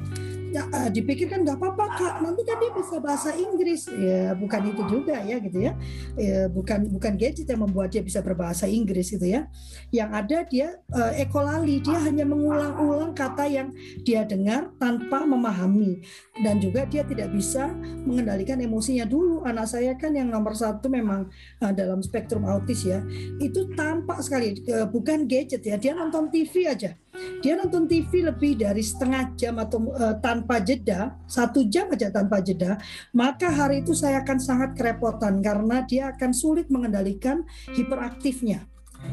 ya, 0.50 0.64
uh, 0.70 0.90
dipikirkan 0.90 1.46
nggak 1.46 1.58
apa-apa 1.58 1.86
kak. 1.98 2.14
Nanti 2.26 2.42
kan 2.46 2.58
dia 2.58 2.72
bisa 2.74 2.96
bahasa 3.02 3.30
Inggris. 3.34 3.86
Ya 3.90 4.34
bukan 4.34 4.62
itu 4.70 4.84
juga 4.90 5.18
ya 5.22 5.38
gitu 5.38 5.60
ya. 5.62 5.74
ya 6.18 6.50
bukan 6.50 6.90
bukan 6.90 7.14
gadget 7.16 7.48
yang 7.50 7.66
membuat 7.66 7.94
dia 7.94 8.04
bisa 8.04 8.20
berbahasa 8.22 8.66
Inggris 8.66 9.14
gitu 9.14 9.26
ya. 9.26 9.48
Yang 9.94 10.10
ada 10.14 10.38
dia 10.48 10.68
uh, 10.94 11.14
ekolali. 11.18 11.82
Dia 11.82 11.98
hanya 12.02 12.26
mengulang-ulang 12.26 13.14
kata 13.14 13.46
yang 13.50 13.74
dia 14.02 14.26
dengar 14.26 14.74
tanpa 14.78 15.24
memahami. 15.26 16.02
Dan 16.40 16.58
juga 16.64 16.86
dia 16.88 17.06
tidak 17.06 17.30
bisa 17.34 17.70
mengendalikan 18.06 18.58
emosinya. 18.60 19.06
Dulu 19.06 19.46
anak 19.46 19.68
saya 19.70 19.94
kan 19.96 20.16
yang 20.16 20.32
nomor 20.32 20.56
satu 20.56 20.90
memang 20.90 21.30
uh, 21.62 21.74
dalam 21.74 22.02
spektrum 22.02 22.46
autis 22.46 22.86
ya. 22.86 23.04
Itu 23.38 23.70
tampak 23.78 24.22
sekali. 24.26 24.58
Uh, 24.66 24.88
bukan 24.90 25.30
gadget 25.30 25.62
ya. 25.66 25.76
Dia 25.78 25.94
nonton 25.94 26.32
TV 26.32 26.70
aja 26.70 26.96
dia 27.40 27.56
nonton 27.56 27.88
TV 27.88 28.28
lebih 28.28 28.60
dari 28.60 28.84
setengah 28.84 29.34
jam 29.36 29.58
atau 29.58 29.92
uh, 29.96 30.16
tanpa 30.20 30.60
jeda, 30.60 31.16
satu 31.26 31.66
jam 31.68 31.90
aja 31.92 32.12
tanpa 32.12 32.44
jeda, 32.44 32.78
maka 33.16 33.50
hari 33.50 33.82
itu 33.82 33.96
saya 33.96 34.22
akan 34.22 34.38
sangat 34.38 34.70
kerepotan 34.76 35.40
karena 35.40 35.84
dia 35.88 36.12
akan 36.14 36.32
sulit 36.36 36.68
mengendalikan 36.68 37.44
hiperaktifnya. 37.72 38.68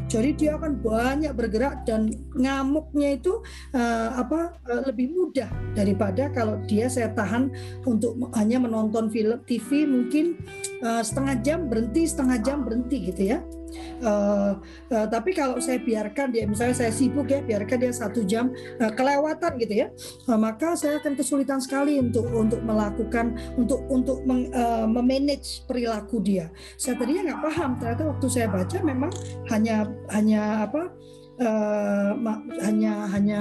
Jadi 0.07 0.35
dia 0.35 0.59
akan 0.59 0.83
banyak 0.83 1.31
bergerak 1.35 1.87
dan 1.87 2.11
ngamuknya 2.35 3.19
itu 3.19 3.43
uh, 3.75 4.19
apa 4.19 4.59
uh, 4.67 4.83
lebih 4.87 5.15
mudah 5.15 5.47
daripada 5.75 6.31
kalau 6.31 6.59
dia 6.67 6.91
saya 6.91 7.11
tahan 7.15 7.51
untuk 7.87 8.19
hanya 8.35 8.59
menonton 8.63 9.11
film 9.11 9.39
TV 9.47 9.87
mungkin 9.87 10.39
uh, 10.83 11.03
setengah 11.03 11.39
jam 11.43 11.59
berhenti 11.71 12.03
setengah 12.07 12.39
jam 12.43 12.67
berhenti 12.67 13.15
gitu 13.15 13.23
ya. 13.35 13.39
Uh, 13.97 14.61
uh, 14.93 15.07
tapi 15.09 15.33
kalau 15.33 15.57
saya 15.59 15.81
biarkan 15.81 16.33
dia, 16.33 16.45
misalnya 16.45 16.77
saya 16.77 16.93
sibuk 16.93 17.29
ya, 17.29 17.41
biarkan 17.41 17.77
dia 17.81 17.93
satu 17.93 18.23
jam 18.25 18.53
uh, 18.81 18.93
kelewatan 18.93 19.57
gitu 19.61 19.75
ya, 19.87 19.89
uh, 20.29 20.39
maka 20.39 20.77
saya 20.77 21.01
akan 21.01 21.17
kesulitan 21.17 21.59
sekali 21.61 21.97
untuk 22.01 22.29
untuk 22.33 22.61
melakukan 22.61 23.37
untuk 23.57 23.81
untuk 23.89 24.23
meng, 24.29 24.53
uh, 24.53 24.85
memanage 24.85 25.65
perilaku 25.65 26.21
dia. 26.21 26.53
Saya 26.77 26.97
tadinya 27.01 27.33
nggak 27.33 27.43
paham, 27.43 27.71
ternyata 27.81 28.03
waktu 28.05 28.27
saya 28.29 28.47
baca 28.53 28.79
memang 28.85 29.13
hanya 29.49 29.89
hanya 30.13 30.43
apa 30.69 30.83
uh, 31.41 32.13
hanya 32.65 33.09
hanya 33.13 33.41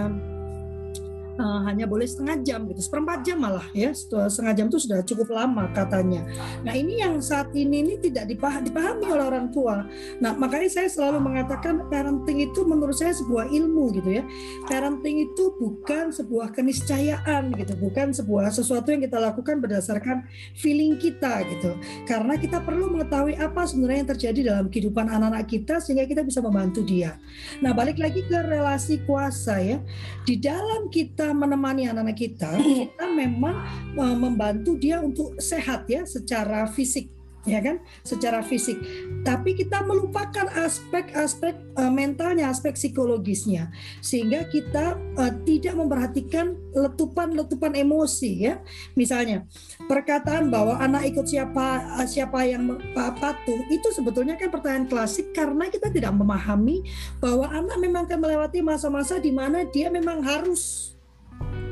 uh, 1.39 1.61
hanya 1.67 1.85
boleh 1.87 2.07
setengah 2.07 2.41
jam 2.43 2.67
gitu, 2.67 2.81
seperempat 2.81 3.23
jam 3.23 3.37
malah 3.39 3.67
ya, 3.71 3.91
setengah 3.95 4.53
jam 4.53 4.65
itu 4.67 4.79
sudah 4.81 4.99
cukup 5.03 5.31
lama 5.31 5.71
katanya. 5.71 6.27
Nah 6.63 6.73
ini 6.75 6.99
yang 7.01 7.19
saat 7.23 7.51
ini 7.55 7.81
ini 7.81 7.95
tidak 7.99 8.29
dipahami, 8.29 8.69
dipahami 8.69 9.05
oleh 9.11 9.25
orang 9.25 9.47
tua. 9.51 9.87
Nah 10.19 10.35
makanya 10.35 10.69
saya 10.71 10.87
selalu 10.91 11.23
mengatakan 11.23 11.87
parenting 11.87 12.43
itu 12.51 12.63
menurut 12.67 12.95
saya 12.95 13.15
sebuah 13.15 13.51
ilmu 13.51 13.95
gitu 13.95 14.09
ya. 14.21 14.23
Parenting 14.67 15.31
itu 15.31 15.55
bukan 15.57 16.11
sebuah 16.11 16.51
keniscayaan 16.55 17.53
gitu, 17.55 17.73
bukan 17.79 18.11
sebuah 18.11 18.51
sesuatu 18.51 18.91
yang 18.91 19.03
kita 19.03 19.17
lakukan 19.19 19.59
berdasarkan 19.59 20.27
feeling 20.55 20.95
kita 20.99 21.43
gitu. 21.47 21.75
Karena 22.05 22.37
kita 22.39 22.61
perlu 22.61 22.91
mengetahui 22.93 23.39
apa 23.39 23.65
sebenarnya 23.67 23.99
yang 24.05 24.11
terjadi 24.15 24.39
dalam 24.53 24.65
kehidupan 24.69 25.07
anak-anak 25.09 25.47
kita 25.47 25.79
sehingga 25.81 26.05
kita 26.05 26.21
bisa 26.21 26.39
membantu 26.43 26.85
dia. 26.85 27.17
Nah 27.63 27.71
balik 27.71 27.97
lagi 27.97 28.21
ke 28.25 28.37
relasi 28.45 29.01
kuasa 29.05 29.59
ya, 29.61 29.77
di 30.23 30.37
dalam 30.37 30.87
kita 30.91 31.24
kita 31.25 31.33
menemani 31.33 31.89
anak-anak 31.89 32.17
kita, 32.21 32.49
kita 32.85 33.05
memang 33.09 33.65
uh, 33.97 34.13
membantu 34.13 34.77
dia 34.77 35.01
untuk 35.01 35.33
sehat 35.41 35.89
ya 35.89 36.05
secara 36.05 36.69
fisik 36.69 37.09
ya 37.49 37.61
kan? 37.61 37.81
Secara 38.01 38.45
fisik. 38.45 38.77
Tapi 39.21 39.57
kita 39.57 39.85
melupakan 39.85 40.49
aspek-aspek 40.53 41.53
uh, 41.77 41.89
mentalnya 41.93 42.49
aspek 42.49 42.77
psikologisnya. 42.77 43.69
Sehingga 44.05 44.49
kita 44.49 44.97
uh, 45.17 45.33
tidak 45.45 45.77
memperhatikan 45.77 46.57
letupan-letupan 46.73 47.73
emosi 47.77 48.49
ya. 48.49 48.61
Misalnya 48.97 49.45
perkataan 49.85 50.49
bahwa 50.49 50.77
anak 50.77 51.09
ikut 51.09 51.25
siapa 51.25 51.85
siapa 52.09 52.49
yang 52.49 52.81
patuh 52.93 53.61
itu 53.69 53.93
sebetulnya 53.93 54.37
kan 54.37 54.49
pertanyaan 54.49 54.89
klasik 54.89 55.33
karena 55.33 55.69
kita 55.69 55.89
tidak 55.89 56.13
memahami 56.17 56.85
bahwa 57.21 57.49
anak 57.49 57.77
memang 57.77 58.09
akan 58.09 58.19
melewati 58.21 58.61
masa-masa 58.65 59.21
di 59.21 59.29
mana 59.29 59.65
dia 59.69 59.93
memang 59.93 60.25
harus 60.25 60.94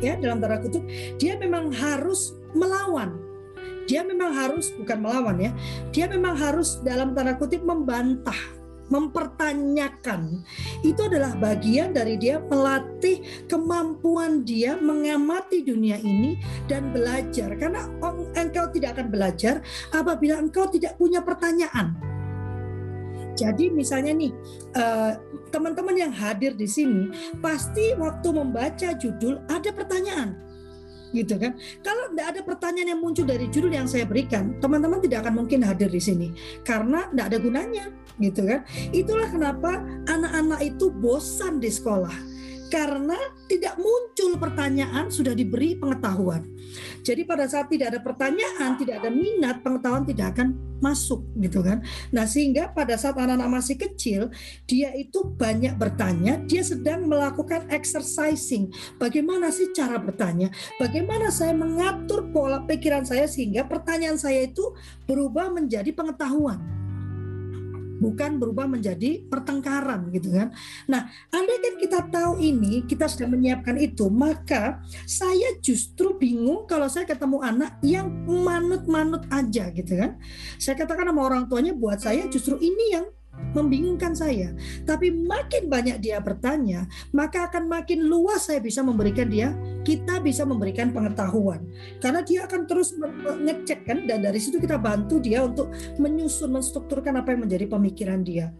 ya 0.04 0.20
dalam 0.20 0.44
tanda 0.44 0.60
kutip 0.60 0.84
dia 1.18 1.40
memang 1.40 1.72
harus 1.72 2.36
melawan. 2.54 3.20
Dia 3.84 4.00
memang 4.00 4.32
harus 4.32 4.72
bukan 4.80 5.00
melawan 5.04 5.38
ya 5.44 5.52
dia 5.92 6.08
memang 6.08 6.40
harus 6.40 6.80
dalam 6.84 7.12
tanda 7.12 7.36
kutip 7.36 7.64
membantah 7.64 8.64
mempertanyakan. 8.92 10.44
Itu 10.84 11.08
adalah 11.08 11.34
bagian 11.40 11.96
dari 11.96 12.20
dia 12.20 12.38
melatih 12.44 13.48
kemampuan 13.48 14.44
dia 14.44 14.76
mengamati 14.76 15.64
dunia 15.64 15.98
ini 15.98 16.38
dan 16.68 16.92
belajar. 16.92 17.56
Karena 17.56 17.88
engkau 18.36 18.70
tidak 18.70 19.00
akan 19.00 19.08
belajar 19.10 19.64
apabila 19.96 20.40
engkau 20.40 20.68
tidak 20.68 21.00
punya 21.00 21.24
pertanyaan. 21.24 21.96
Jadi 23.34 23.74
misalnya 23.74 24.14
nih 24.14 24.30
uh, 24.78 25.18
teman-teman 25.54 25.94
yang 25.94 26.10
hadir 26.10 26.58
di 26.58 26.66
sini 26.66 27.14
pasti 27.38 27.94
waktu 27.94 28.34
membaca 28.34 28.98
judul 28.98 29.38
ada 29.46 29.70
pertanyaan 29.70 30.34
gitu 31.14 31.38
kan. 31.38 31.54
Kalau 31.86 32.10
tidak 32.10 32.28
ada 32.34 32.42
pertanyaan 32.42 32.98
yang 32.98 33.02
muncul 33.06 33.22
dari 33.22 33.46
judul 33.54 33.70
yang 33.70 33.86
saya 33.86 34.02
berikan, 34.02 34.58
teman-teman 34.58 34.98
tidak 34.98 35.22
akan 35.22 35.46
mungkin 35.46 35.62
hadir 35.62 35.86
di 35.94 36.02
sini 36.02 36.34
karena 36.66 37.06
tidak 37.14 37.26
ada 37.30 37.38
gunanya, 37.38 37.86
gitu 38.18 38.42
kan. 38.50 38.66
Itulah 38.90 39.30
kenapa 39.30 39.78
anak-anak 40.10 40.60
itu 40.66 40.90
bosan 40.90 41.62
di 41.62 41.70
sekolah 41.70 42.33
Karena 42.74 43.22
tidak 43.46 43.78
muncul 43.78 44.42
pertanyaan 44.42 45.14
sudah 45.14 45.38
diberi 45.38 45.78
pengetahuan. 45.78 46.42
Jadi 47.06 47.22
pada 47.22 47.46
saat 47.46 47.70
tidak 47.70 47.94
ada 47.94 48.02
pertanyaan, 48.02 48.74
tidak 48.82 49.06
ada 49.06 49.14
minat, 49.14 49.62
pengetahuan 49.62 50.02
tidak 50.10 50.34
akan 50.34 50.58
masuk 50.82 51.22
gitu 51.38 51.62
kan. 51.62 51.86
Nah, 52.10 52.26
sehingga 52.26 52.74
pada 52.74 52.98
saat 52.98 53.14
anak-anak 53.14 53.62
masih 53.62 53.78
kecil, 53.78 54.34
dia 54.66 54.90
itu 54.98 55.22
banyak 55.38 55.78
bertanya, 55.78 56.42
dia 56.50 56.66
sedang 56.66 57.06
melakukan 57.06 57.70
exercising. 57.70 58.74
Bagaimana 58.98 59.54
sih 59.54 59.70
cara 59.70 60.02
bertanya? 60.02 60.50
Bagaimana 60.82 61.30
saya 61.30 61.54
mengatur 61.54 62.34
pola 62.34 62.66
pikiran 62.66 63.06
saya 63.06 63.30
sehingga 63.30 63.70
pertanyaan 63.70 64.18
saya 64.18 64.50
itu 64.50 64.74
berubah 65.06 65.54
menjadi 65.54 65.94
pengetahuan 65.94 66.83
bukan 68.04 68.36
berubah 68.36 68.68
menjadi 68.68 69.24
pertengkaran 69.32 70.12
gitu 70.12 70.36
kan. 70.36 70.52
Nah, 70.92 71.08
andai 71.32 71.58
kan 71.64 71.76
kita 71.80 72.00
tahu 72.12 72.44
ini, 72.44 72.84
kita 72.84 73.08
sudah 73.08 73.32
menyiapkan 73.32 73.80
itu, 73.80 74.12
maka 74.12 74.84
saya 75.08 75.56
justru 75.64 76.20
bingung 76.20 76.68
kalau 76.68 76.92
saya 76.92 77.08
ketemu 77.08 77.40
anak 77.40 77.80
yang 77.80 78.12
manut-manut 78.28 79.24
aja 79.32 79.72
gitu 79.72 79.96
kan. 79.96 80.20
Saya 80.60 80.76
katakan 80.76 81.08
sama 81.08 81.24
orang 81.24 81.48
tuanya 81.48 81.72
buat 81.72 82.04
saya 82.04 82.28
justru 82.28 82.60
ini 82.60 83.00
yang 83.00 83.08
membingungkan 83.54 84.16
saya. 84.16 84.54
Tapi 84.86 85.14
makin 85.14 85.70
banyak 85.70 86.02
dia 86.02 86.22
bertanya, 86.24 86.90
maka 87.14 87.50
akan 87.50 87.70
makin 87.70 88.06
luas 88.06 88.50
saya 88.50 88.62
bisa 88.62 88.82
memberikan 88.82 89.30
dia, 89.30 89.54
kita 89.86 90.24
bisa 90.24 90.48
memberikan 90.48 90.96
pengetahuan. 90.96 91.62
Karena 92.00 92.24
dia 92.26 92.46
akan 92.50 92.66
terus 92.66 92.96
ngecek 93.44 93.86
kan 93.86 94.06
dan 94.08 94.26
dari 94.26 94.40
situ 94.42 94.58
kita 94.58 94.80
bantu 94.80 95.22
dia 95.22 95.46
untuk 95.46 95.70
menyusun, 96.00 96.54
menstrukturkan 96.54 97.20
apa 97.20 97.36
yang 97.36 97.46
menjadi 97.46 97.66
pemikiran 97.70 98.26
dia. 98.26 98.54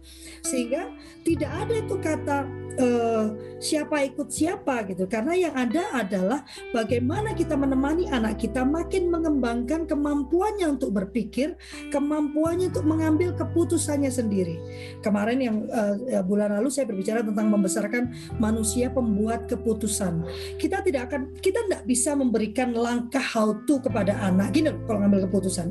Sehingga 0.44 0.92
tidak 1.24 1.50
ada 1.50 1.74
itu 1.74 1.94
kata 1.98 2.38
uh, 2.78 3.24
siapa 3.58 4.04
ikut 4.06 4.28
siapa 4.30 4.86
gitu. 4.90 5.06
Karena 5.06 5.34
yang 5.34 5.54
ada 5.54 5.82
adalah 5.94 6.40
bagaimana 6.70 7.32
kita 7.34 7.54
menemani 7.54 8.10
anak 8.10 8.42
kita 8.42 8.62
makin 8.62 9.10
mengembangkan 9.10 9.86
kemampuannya 9.88 10.66
untuk 10.70 10.94
berpikir, 10.94 11.58
kemampuannya 11.90 12.70
untuk 12.70 12.86
mengambil 12.86 13.34
keputusannya 13.34 14.10
sendiri. 14.10 14.63
Kemarin 15.00 15.38
yang 15.40 15.56
uh, 15.70 16.24
bulan 16.24 16.54
lalu 16.58 16.68
saya 16.72 16.88
berbicara 16.88 17.22
tentang 17.22 17.48
membesarkan 17.52 18.10
manusia 18.36 18.90
pembuat 18.90 19.46
keputusan. 19.46 20.24
Kita 20.60 20.82
tidak 20.82 21.12
akan 21.12 21.32
kita 21.38 21.64
tidak 21.68 21.82
bisa 21.88 22.12
memberikan 22.16 22.72
langkah 22.74 23.22
how 23.22 23.54
to 23.64 23.78
kepada 23.80 24.16
anak 24.20 24.52
gini 24.52 24.74
kalau 24.88 25.04
ngambil 25.04 25.28
keputusan. 25.30 25.70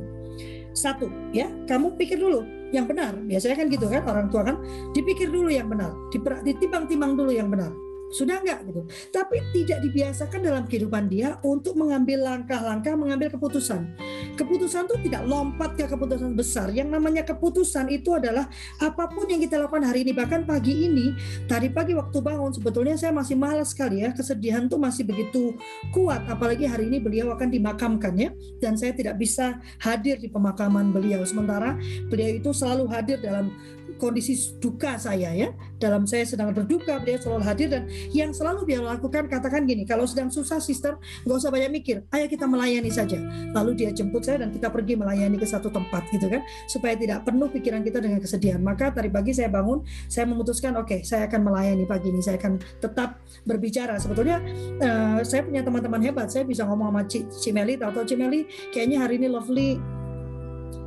Satu, 0.73 1.05
ya, 1.29 1.53
kamu 1.69 1.93
pikir 2.01 2.17
dulu 2.17 2.41
yang 2.73 2.89
benar. 2.89 3.13
Biasanya 3.13 3.61
kan 3.61 3.67
gitu 3.69 3.85
kan 3.85 4.01
orang 4.09 4.27
tua 4.33 4.41
kan 4.41 4.57
dipikir 4.97 5.29
dulu 5.29 5.53
yang 5.53 5.69
benar, 5.69 5.93
ditimbang-timbang 6.41 7.13
dulu 7.13 7.29
yang 7.29 7.53
benar 7.53 7.69
sudah 8.13 8.39
enggak 8.39 8.61
gitu. 8.69 8.81
Tapi 9.09 9.41
tidak 9.51 9.79
dibiasakan 9.81 10.39
dalam 10.45 10.63
kehidupan 10.69 11.09
dia 11.09 11.41
untuk 11.41 11.73
mengambil 11.75 12.21
langkah-langkah, 12.23 12.93
mengambil 12.93 13.33
keputusan. 13.33 13.89
Keputusan 14.37 14.85
itu 14.89 15.09
tidak 15.09 15.25
lompat 15.25 15.73
ke 15.73 15.89
keputusan 15.89 16.37
besar. 16.37 16.69
Yang 16.69 16.89
namanya 16.93 17.25
keputusan 17.25 17.89
itu 17.89 18.13
adalah 18.13 18.45
apa 18.77 19.09
pun 19.09 19.25
yang 19.25 19.41
kita 19.41 19.57
lakukan 19.57 19.85
hari 19.85 20.05
ini. 20.05 20.13
Bahkan 20.13 20.45
pagi 20.45 20.85
ini, 20.85 21.17
tadi 21.49 21.73
pagi 21.73 21.97
waktu 21.97 22.17
bangun 22.21 22.53
sebetulnya 22.53 22.95
saya 22.97 23.13
masih 23.13 23.33
malas 23.33 23.73
sekali 23.73 24.05
ya. 24.05 24.13
Kesedihan 24.13 24.69
tuh 24.69 24.77
masih 24.77 25.05
begitu 25.05 25.57
kuat. 25.89 26.21
Apalagi 26.29 26.69
hari 26.69 26.89
ini 26.89 27.01
beliau 27.01 27.33
akan 27.33 27.49
dimakamkan 27.49 28.13
ya. 28.13 28.29
Dan 28.61 28.77
saya 28.77 28.93
tidak 28.93 29.17
bisa 29.17 29.57
hadir 29.81 30.21
di 30.21 30.29
pemakaman 30.29 30.93
beliau. 30.93 31.25
Sementara 31.25 31.77
beliau 32.09 32.29
itu 32.37 32.53
selalu 32.53 32.85
hadir 32.89 33.17
dalam 33.21 33.49
kondisi 33.97 34.57
duka 34.57 34.95
saya 34.97 35.31
ya. 35.33 35.49
Dalam 35.77 36.07
saya 36.07 36.23
sedang 36.23 36.55
berduka 36.55 36.99
beliau 37.01 37.19
selalu 37.19 37.43
hadir 37.43 37.67
dan 37.67 37.83
yang 38.15 38.31
selalu 38.31 38.63
dia 38.63 38.79
lakukan 38.79 39.27
katakan 39.27 39.67
gini 39.67 39.83
kalau 39.83 40.07
sedang 40.07 40.31
susah 40.31 40.63
sister 40.63 40.95
nggak 41.27 41.37
usah 41.37 41.51
banyak 41.51 41.71
mikir. 41.71 41.97
Ayo 42.13 42.25
kita 42.31 42.47
melayani 42.47 42.87
saja. 42.87 43.19
Lalu 43.51 43.83
dia 43.83 43.89
jemput 43.91 44.23
saya 44.23 44.45
dan 44.45 44.49
kita 44.55 44.71
pergi 44.71 44.95
melayani 44.95 45.35
ke 45.35 45.43
satu 45.43 45.67
tempat 45.67 46.07
gitu 46.09 46.31
kan 46.31 46.41
supaya 46.71 46.95
tidak 46.95 47.27
penuh 47.27 47.51
pikiran 47.51 47.83
kita 47.83 47.99
dengan 47.99 48.19
kesedihan. 48.23 48.59
Maka 48.63 48.95
tadi 48.95 49.11
pagi 49.11 49.35
saya 49.35 49.51
bangun 49.51 49.83
saya 50.07 50.25
memutuskan 50.29 50.79
oke 50.79 50.87
okay, 50.87 50.99
saya 51.03 51.27
akan 51.27 51.41
melayani 51.43 51.83
pagi 51.83 52.09
ini. 52.09 52.23
Saya 52.23 52.39
akan 52.39 52.61
tetap 52.79 53.19
berbicara. 53.43 53.99
Sebetulnya 53.99 54.39
uh, 54.79 55.19
saya 55.27 55.43
punya 55.43 55.61
teman-teman 55.61 55.99
hebat. 55.99 56.31
Saya 56.31 56.47
bisa 56.47 56.63
ngomong 56.63 56.95
sama 56.95 57.01
Cimeli. 57.11 57.75
Atau 57.75 58.07
Cimeli 58.07 58.47
kayaknya 58.71 59.03
hari 59.03 59.19
ini 59.19 59.27
Lovely 59.27 59.75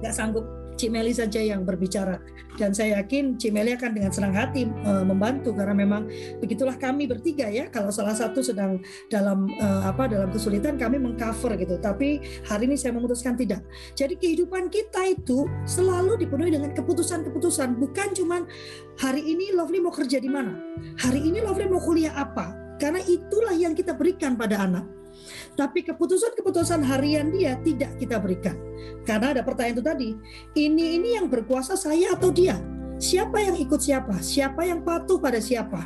nggak 0.00 0.12
sanggup 0.12 0.55
Cik 0.76 0.92
Meli 0.92 1.12
saja 1.12 1.40
yang 1.40 1.64
berbicara. 1.64 2.20
Dan 2.56 2.72
saya 2.72 3.00
yakin 3.00 3.36
Cik 3.36 3.52
Meli 3.52 3.76
akan 3.76 3.90
dengan 3.92 4.12
senang 4.12 4.32
hati 4.32 4.64
uh, 4.64 5.04
membantu 5.04 5.52
karena 5.52 5.76
memang 5.76 6.08
begitulah 6.40 6.76
kami 6.76 7.08
bertiga 7.08 7.48
ya. 7.48 7.68
Kalau 7.68 7.92
salah 7.92 8.16
satu 8.16 8.40
sedang 8.40 8.80
dalam 9.12 9.48
uh, 9.60 9.88
apa 9.88 10.08
dalam 10.08 10.32
kesulitan 10.32 10.80
kami 10.80 10.96
mengcover 11.00 11.56
gitu. 11.60 11.76
Tapi 11.80 12.20
hari 12.48 12.68
ini 12.68 12.76
saya 12.76 12.96
memutuskan 12.96 13.36
tidak. 13.36 13.64
Jadi 13.96 14.16
kehidupan 14.16 14.72
kita 14.72 15.04
itu 15.12 15.44
selalu 15.68 16.16
dipenuhi 16.20 16.56
dengan 16.56 16.72
keputusan-keputusan. 16.72 17.76
Bukan 17.76 18.16
cuman 18.16 18.48
hari 18.96 19.20
ini 19.20 19.52
Lovely 19.52 19.80
mau 19.80 19.92
kerja 19.92 20.16
di 20.16 20.28
mana? 20.28 20.56
Hari 21.00 21.20
ini 21.20 21.44
Lovely 21.44 21.68
mau 21.68 21.80
kuliah 21.80 22.16
apa? 22.16 22.56
Karena 22.76 23.00
itulah 23.04 23.56
yang 23.56 23.72
kita 23.72 23.96
berikan 23.96 24.36
pada 24.36 24.60
anak 24.60 24.95
tapi 25.56 25.82
keputusan-keputusan 25.82 26.84
harian 26.84 27.32
dia 27.32 27.56
tidak 27.64 27.96
kita 27.96 28.20
berikan. 28.20 28.54
Karena 29.08 29.32
ada 29.32 29.42
pertanyaan 29.42 29.74
itu 29.80 29.84
tadi, 29.84 30.08
ini 30.54 31.00
ini 31.00 31.16
yang 31.16 31.26
berkuasa 31.32 31.74
saya 31.74 32.12
atau 32.12 32.28
dia? 32.28 32.60
Siapa 32.96 33.44
yang 33.44 33.60
ikut 33.60 33.76
siapa? 33.76 34.24
Siapa 34.24 34.64
yang 34.64 34.80
patuh 34.80 35.20
pada 35.20 35.36
siapa? 35.36 35.84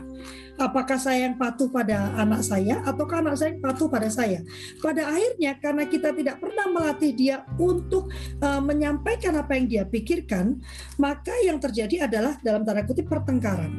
Apakah 0.60 0.94
saya 0.94 1.26
yang 1.26 1.34
patuh 1.34 1.66
pada 1.66 2.14
anak 2.14 2.46
saya 2.46 2.84
atau 2.86 3.02
anak 3.10 3.34
saya 3.34 3.50
yang 3.56 3.62
patuh 3.64 3.90
pada 3.90 4.06
saya? 4.06 4.46
Pada 4.78 5.10
akhirnya 5.10 5.58
karena 5.58 5.90
kita 5.90 6.14
tidak 6.14 6.38
pernah 6.38 6.70
melatih 6.70 7.10
dia 7.10 7.42
untuk 7.58 8.14
uh, 8.44 8.62
menyampaikan 8.62 9.34
apa 9.42 9.58
yang 9.58 9.66
dia 9.66 9.82
pikirkan, 9.90 10.62
maka 11.02 11.34
yang 11.42 11.58
terjadi 11.58 12.06
adalah 12.06 12.38
dalam 12.46 12.62
tanda 12.62 12.86
kutip 12.86 13.10
pertengkaran. 13.10 13.74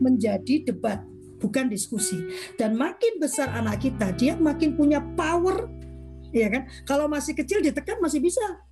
Menjadi 0.00 0.72
debat 0.72 1.04
bukan 1.38 1.68
diskusi. 1.70 2.18
Dan 2.56 2.76
makin 2.76 3.20
besar 3.20 3.52
anak 3.52 3.84
kita, 3.84 4.12
dia 4.16 4.34
makin 4.36 4.76
punya 4.76 5.00
power, 5.14 5.68
ya 6.30 6.48
kan? 6.52 6.68
Kalau 6.84 7.06
masih 7.06 7.36
kecil 7.36 7.62
ditekan 7.64 8.00
masih 8.00 8.20
bisa. 8.20 8.66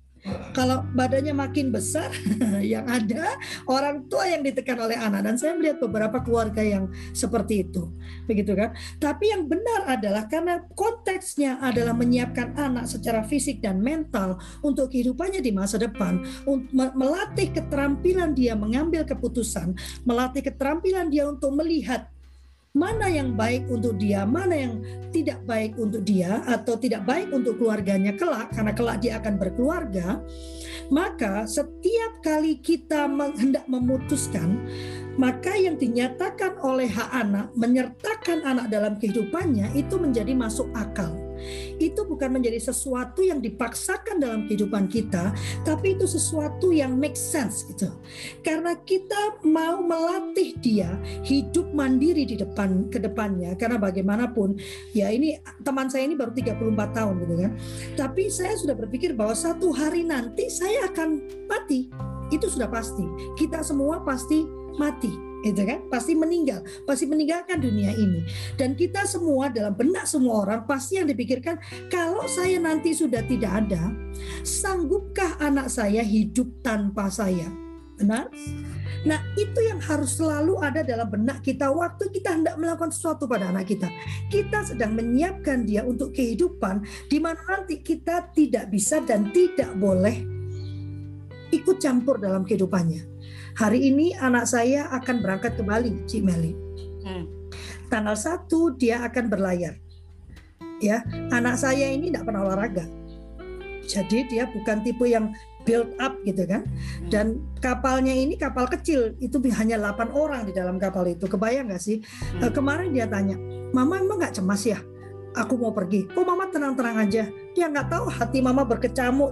Kalau 0.57 0.81
badannya 0.97 1.37
makin 1.37 1.69
besar, 1.69 2.09
yang 2.65 2.89
ada 2.89 3.37
orang 3.69 4.09
tua 4.09 4.25
yang 4.25 4.41
ditekan 4.41 4.81
oleh 4.81 4.97
anak 4.97 5.21
dan 5.21 5.35
saya 5.37 5.53
melihat 5.53 5.77
beberapa 5.85 6.17
keluarga 6.25 6.65
yang 6.65 6.89
seperti 7.13 7.69
itu, 7.69 7.93
begitu 8.25 8.57
kan? 8.57 8.73
Tapi 8.97 9.29
yang 9.29 9.45
benar 9.45 9.85
adalah 9.85 10.25
karena 10.25 10.65
konteksnya 10.73 11.61
adalah 11.61 11.93
menyiapkan 11.93 12.57
anak 12.57 12.89
secara 12.89 13.21
fisik 13.21 13.61
dan 13.61 13.77
mental 13.85 14.41
untuk 14.65 14.89
kehidupannya 14.89 15.45
di 15.45 15.53
masa 15.53 15.77
depan, 15.77 16.25
melatih 16.73 17.53
keterampilan 17.53 18.33
dia 18.33 18.57
mengambil 18.57 19.05
keputusan, 19.05 19.77
melatih 20.09 20.41
keterampilan 20.41 21.13
dia 21.13 21.29
untuk 21.29 21.53
melihat 21.53 22.14
mana 22.75 23.07
yang 23.07 23.33
baik 23.33 23.65
untuk 23.71 23.95
dia, 23.95 24.27
mana 24.27 24.53
yang 24.53 24.83
tidak 25.15 25.39
baik 25.47 25.79
untuk 25.79 26.03
dia 26.03 26.43
atau 26.43 26.75
tidak 26.75 27.07
baik 27.07 27.31
untuk 27.31 27.55
keluarganya 27.55 28.11
kelak 28.19 28.51
karena 28.51 28.75
kelak 28.75 28.99
dia 28.99 29.17
akan 29.17 29.39
berkeluarga, 29.39 30.19
maka 30.91 31.47
setiap 31.47 32.19
kali 32.21 32.59
kita 32.59 33.07
hendak 33.39 33.65
memutuskan 33.65 34.61
maka 35.15 35.55
yang 35.55 35.79
dinyatakan 35.79 36.59
oleh 36.59 36.91
hak 36.91 37.09
anak 37.15 37.47
menyertakan 37.55 38.43
anak 38.43 38.67
dalam 38.67 38.99
kehidupannya 38.99 39.71
itu 39.71 39.95
menjadi 39.95 40.35
masuk 40.35 40.67
akal 40.75 41.15
itu 41.77 42.01
bukan 42.07 42.39
menjadi 42.39 42.59
sesuatu 42.59 43.21
yang 43.21 43.39
dipaksakan 43.43 44.21
dalam 44.21 44.47
kehidupan 44.47 44.87
kita, 44.87 45.35
tapi 45.63 45.97
itu 45.97 46.07
sesuatu 46.07 46.71
yang 46.71 46.95
make 46.95 47.17
sense 47.17 47.67
gitu. 47.67 47.91
Karena 48.41 48.77
kita 48.81 49.41
mau 49.43 49.81
melatih 49.83 50.55
dia 50.59 50.95
hidup 51.25 51.71
mandiri 51.75 52.23
di 52.23 52.35
depan 52.39 52.87
ke 52.89 52.97
depannya 53.01 53.53
karena 53.59 53.75
bagaimanapun 53.79 54.57
ya 54.95 55.11
ini 55.11 55.39
teman 55.61 55.91
saya 55.91 56.07
ini 56.07 56.15
baru 56.15 56.31
34 56.33 56.97
tahun 56.97 57.13
gitu 57.23 57.35
kan. 57.39 57.51
Tapi 57.95 58.23
saya 58.31 58.53
sudah 58.55 58.75
berpikir 58.77 59.13
bahwa 59.13 59.35
satu 59.35 59.71
hari 59.75 60.07
nanti 60.07 60.47
saya 60.47 60.87
akan 60.89 61.21
mati. 61.45 61.91
Itu 62.33 62.49
sudah 62.49 62.65
pasti. 62.71 63.05
Kita 63.37 63.61
semua 63.61 64.01
pasti 64.01 64.41
mati 64.75 65.34
gitu 65.45 65.61
kan 65.61 65.85
pasti 65.93 66.17
meninggal 66.17 66.65
pasti 66.89 67.05
meninggalkan 67.05 67.61
dunia 67.61 67.93
ini 67.93 68.25
dan 68.57 68.73
kita 68.73 69.05
semua 69.05 69.53
dalam 69.53 69.77
benak 69.77 70.09
semua 70.09 70.41
orang 70.41 70.65
pasti 70.65 70.97
yang 70.97 71.05
dipikirkan 71.05 71.61
kalau 71.93 72.25
saya 72.25 72.57
nanti 72.57 72.97
sudah 72.97 73.21
tidak 73.29 73.65
ada 73.65 73.93
sanggupkah 74.41 75.37
anak 75.37 75.69
saya 75.69 76.01
hidup 76.01 76.49
tanpa 76.65 77.13
saya 77.13 77.45
benar 78.01 78.27
Nah, 79.05 79.21
itu 79.37 79.61
yang 79.61 79.77
harus 79.85 80.17
selalu 80.17 80.57
ada 80.65 80.81
dalam 80.81 81.05
benak 81.05 81.45
kita 81.45 81.69
waktu 81.69 82.09
kita 82.09 82.41
hendak 82.41 82.57
melakukan 82.57 82.89
sesuatu 82.89 83.29
pada 83.29 83.53
anak 83.53 83.69
kita. 83.69 83.85
Kita 84.33 84.65
sedang 84.65 84.97
menyiapkan 84.97 85.61
dia 85.61 85.85
untuk 85.85 86.09
kehidupan 86.09 86.81
di 87.05 87.21
mana 87.21 87.37
nanti 87.45 87.85
kita 87.85 88.33
tidak 88.33 88.73
bisa 88.73 89.05
dan 89.05 89.29
tidak 89.29 89.77
boleh 89.77 90.25
ikut 91.53 91.77
campur 91.77 92.17
dalam 92.17 92.41
kehidupannya. 92.41 93.14
Hari 93.55 93.87
ini 93.87 94.11
anak 94.19 94.51
saya 94.51 94.91
akan 94.91 95.23
berangkat 95.23 95.55
ke 95.55 95.63
Bali, 95.63 95.95
Cik 96.03 96.23
Meli. 96.27 96.51
Hmm. 97.05 97.29
tanggal 97.87 98.17
satu 98.17 98.75
dia 98.75 98.99
akan 99.05 99.31
berlayar. 99.31 99.79
Ya, 100.83 101.05
anak 101.31 101.55
saya 101.55 101.87
ini 101.87 102.11
tidak 102.11 102.27
pernah 102.27 102.43
olahraga. 102.43 102.83
Jadi 103.85 104.27
dia 104.27 104.49
bukan 104.49 104.83
tipe 104.83 105.05
yang 105.07 105.31
build 105.63 105.93
up 106.03 106.19
gitu 106.27 106.43
kan. 106.43 106.67
Dan 107.07 107.39
kapalnya 107.63 108.11
ini 108.11 108.35
kapal 108.35 108.67
kecil, 108.67 109.15
itu 109.23 109.39
hanya 109.55 109.79
8 109.79 110.11
orang 110.11 110.49
di 110.49 110.51
dalam 110.51 110.75
kapal 110.75 111.07
itu. 111.07 111.29
Kebayang 111.29 111.71
nggak 111.71 111.79
sih? 111.79 112.03
Hmm. 112.35 112.51
Kemarin 112.51 112.91
dia 112.91 113.07
tanya, 113.07 113.39
"Mama 113.71 114.01
emang 114.01 114.19
nggak 114.19 114.35
cemas 114.35 114.67
ya?" 114.67 114.81
Aku 115.37 115.55
mau 115.55 115.71
pergi. 115.71 116.09
Kok 116.11 116.25
mama 116.27 116.51
tenang-tenang 116.51 117.07
aja? 117.07 117.23
dia 117.55 117.71
nggak 117.71 117.87
tahu 117.87 118.05
hati 118.11 118.43
mama 118.43 118.67
berkecamuk 118.67 119.31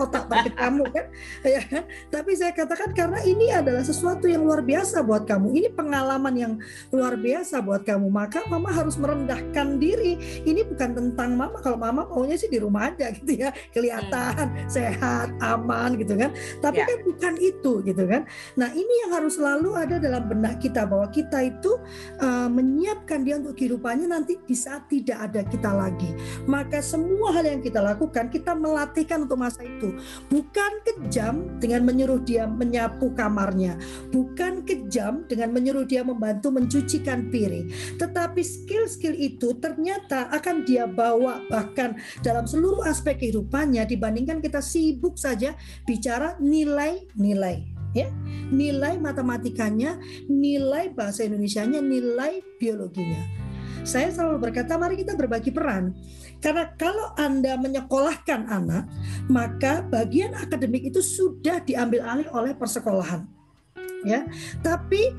otak 0.00 0.24
berkecamuk 0.28 0.88
kan? 0.92 1.06
Ya 1.44 1.62
kan? 1.64 1.84
Tapi 2.12 2.30
saya 2.36 2.52
katakan 2.52 2.92
karena 2.92 3.20
ini 3.24 3.50
adalah 3.50 3.82
sesuatu 3.82 4.28
yang 4.28 4.44
luar 4.44 4.60
biasa 4.60 5.00
buat 5.02 5.24
kamu. 5.24 5.56
Ini 5.56 5.68
pengalaman 5.72 6.34
yang 6.36 6.52
luar 6.92 7.16
biasa 7.16 7.64
buat 7.64 7.82
kamu. 7.84 8.06
Maka 8.08 8.44
mama 8.46 8.70
harus 8.70 8.96
merendahkan 9.00 9.80
diri. 9.80 10.42
Ini 10.44 10.66
bukan 10.68 10.90
tentang 10.96 11.36
mama. 11.36 11.58
Kalau 11.64 11.80
mama 11.80 12.04
maunya 12.06 12.36
sih 12.36 12.50
di 12.52 12.60
rumah 12.60 12.92
aja 12.92 13.08
gitu 13.16 13.40
ya. 13.40 13.50
Kelihatan 13.72 14.44
hmm. 14.46 14.68
sehat 14.68 15.32
aman 15.40 15.96
gitu 15.96 16.14
kan. 16.18 16.30
Tapi 16.60 16.80
ya. 16.82 16.86
kan 16.86 16.98
bukan 17.06 17.34
itu 17.40 17.72
gitu 17.86 18.04
kan. 18.04 18.28
Nah 18.58 18.68
ini 18.74 18.92
yang 19.06 19.10
harus 19.16 19.40
selalu 19.40 19.70
ada 19.78 19.96
dalam 19.96 20.28
benak 20.28 20.60
kita 20.60 20.84
bahwa 20.84 21.08
kita 21.08 21.40
itu 21.46 21.80
uh, 22.20 22.48
menyiapkan 22.50 23.24
dia 23.24 23.40
untuk 23.40 23.56
kehidupannya 23.56 24.10
nanti 24.10 24.36
di 24.44 24.56
saat 24.56 24.90
tidak 24.90 25.30
ada 25.30 25.40
kita 25.46 25.70
lagi. 25.72 26.10
Maka 26.44 26.84
semua 26.84 27.32
hal 27.32 27.46
yang 27.46 27.62
kita 27.62 27.80
lakukan 27.80 28.28
kita 28.28 28.52
melatihkan 28.52 29.29
untuk 29.30 29.46
masa 29.46 29.62
itu. 29.62 29.94
Bukan 30.26 30.82
kejam 30.82 31.62
dengan 31.62 31.86
menyuruh 31.86 32.18
dia 32.26 32.50
menyapu 32.50 33.14
kamarnya. 33.14 33.78
Bukan 34.10 34.66
kejam 34.66 35.22
dengan 35.30 35.54
menyuruh 35.54 35.86
dia 35.86 36.02
membantu 36.02 36.50
mencucikan 36.50 37.30
piring. 37.30 37.70
Tetapi 37.94 38.42
skill-skill 38.42 39.14
itu 39.14 39.54
ternyata 39.62 40.26
akan 40.34 40.66
dia 40.66 40.90
bawa 40.90 41.46
bahkan 41.46 41.94
dalam 42.26 42.50
seluruh 42.50 42.82
aspek 42.82 43.22
kehidupannya 43.22 43.86
dibandingkan 43.86 44.42
kita 44.42 44.58
sibuk 44.58 45.14
saja 45.14 45.54
bicara 45.86 46.34
nilai-nilai 46.42 47.62
ya. 47.94 48.10
Nilai 48.50 48.98
matematikanya 48.98 49.94
nilai 50.26 50.90
bahasa 50.90 51.22
Indonesianya 51.22 51.78
nilai 51.78 52.42
biologinya. 52.58 53.50
Saya 53.80 54.12
selalu 54.12 54.50
berkata 54.50 54.76
mari 54.76 55.00
kita 55.00 55.16
berbagi 55.16 55.48
peran 55.56 55.96
karena 56.40 56.72
kalau 56.80 57.12
Anda 57.20 57.60
menyekolahkan 57.60 58.48
anak, 58.48 58.88
maka 59.28 59.84
bagian 59.84 60.32
akademik 60.32 60.88
itu 60.88 61.04
sudah 61.04 61.60
diambil 61.60 62.00
alih 62.04 62.28
oleh 62.32 62.52
persekolahan. 62.56 63.28
Ya. 64.08 64.24
Tapi 64.64 65.12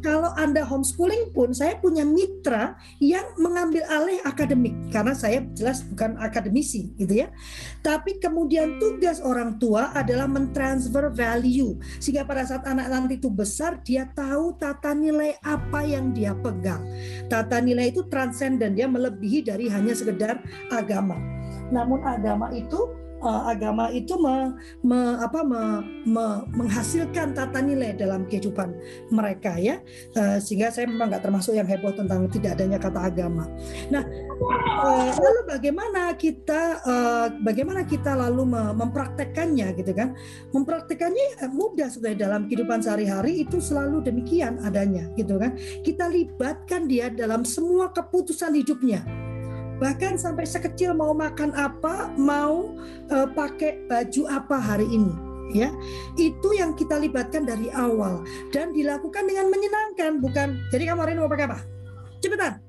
kalau 0.00 0.32
Anda 0.36 0.64
homeschooling 0.64 1.32
pun 1.36 1.52
saya 1.52 1.76
punya 1.80 2.04
mitra 2.04 2.76
yang 3.00 3.24
mengambil 3.36 3.84
alih 3.88 4.20
akademik 4.24 4.72
karena 4.88 5.12
saya 5.12 5.44
jelas 5.52 5.84
bukan 5.84 6.16
akademisi 6.20 6.92
gitu 6.96 7.24
ya. 7.24 7.28
Tapi 7.84 8.20
kemudian 8.20 8.80
tugas 8.80 9.20
orang 9.20 9.60
tua 9.60 9.92
adalah 9.92 10.28
mentransfer 10.28 11.12
value 11.12 11.76
sehingga 12.00 12.24
pada 12.24 12.44
saat 12.48 12.64
anak 12.64 12.88
nanti 12.88 13.20
itu 13.20 13.28
besar 13.28 13.80
dia 13.84 14.08
tahu 14.12 14.56
tata 14.56 14.96
nilai 14.96 15.36
apa 15.44 15.84
yang 15.84 16.12
dia 16.16 16.32
pegang. 16.32 16.80
Tata 17.28 17.60
nilai 17.60 17.92
itu 17.92 18.04
transenden 18.08 18.76
dia 18.76 18.88
melebihi 18.88 19.44
dari 19.44 19.68
hanya 19.68 19.92
sekedar 19.92 20.40
agama. 20.72 21.16
Namun 21.70 22.02
agama 22.02 22.50
itu 22.50 22.90
uh, 23.22 23.48
agama 23.48 23.88
itu 23.92 24.16
me, 24.16 24.56
me, 24.84 24.98
apa, 25.20 25.40
me, 25.44 25.62
me, 26.08 26.26
menghasilkan 26.52 27.36
tata 27.36 27.60
nilai 27.60 27.94
dalam 27.96 28.26
kehidupan 28.26 28.74
mereka 29.12 29.56
ya 29.60 29.78
uh, 30.16 30.40
sehingga 30.40 30.72
saya 30.72 30.88
memang 30.88 31.12
nggak 31.12 31.24
termasuk 31.24 31.56
yang 31.56 31.68
heboh 31.68 31.92
tentang 31.94 32.26
tidak 32.32 32.58
adanya 32.58 32.80
kata 32.80 33.00
agama. 33.00 33.44
Nah 33.92 34.04
uh, 34.84 35.10
lalu 35.14 35.40
bagaimana 35.46 36.16
kita 36.16 36.80
uh, 36.84 37.26
bagaimana 37.44 37.84
kita 37.84 38.16
lalu 38.16 38.48
mempraktekkannya 38.50 39.76
gitu 39.78 39.92
kan? 39.92 40.16
Mempraktekannya 40.52 41.46
mudah 41.52 41.88
sebenarnya 41.92 42.28
dalam 42.28 42.48
kehidupan 42.48 42.80
sehari-hari 42.82 43.44
itu 43.44 43.60
selalu 43.62 44.02
demikian 44.04 44.58
adanya 44.64 45.08
gitu 45.14 45.36
kan? 45.36 45.54
Kita 45.84 46.08
libatkan 46.08 46.88
dia 46.88 47.12
dalam 47.12 47.44
semua 47.44 47.92
keputusan 47.92 48.56
hidupnya 48.56 49.29
bahkan 49.80 50.20
sampai 50.20 50.44
sekecil 50.44 50.92
mau 50.92 51.16
makan 51.16 51.56
apa, 51.56 52.12
mau 52.14 52.76
uh, 53.08 53.28
pakai 53.32 53.88
baju 53.88 54.22
apa 54.28 54.56
hari 54.60 54.86
ini 54.86 55.30
ya. 55.56 55.72
Itu 56.14 56.54
yang 56.54 56.76
kita 56.76 57.00
libatkan 57.00 57.48
dari 57.48 57.72
awal 57.74 58.22
dan 58.54 58.70
dilakukan 58.76 59.26
dengan 59.26 59.50
menyenangkan 59.50 60.20
bukan? 60.22 60.48
Jadi 60.70 60.84
kamu 60.86 61.00
hari 61.00 61.12
ini 61.16 61.20
mau 61.24 61.32
pakai 61.32 61.46
apa? 61.50 61.58
Cepetan. 62.20 62.60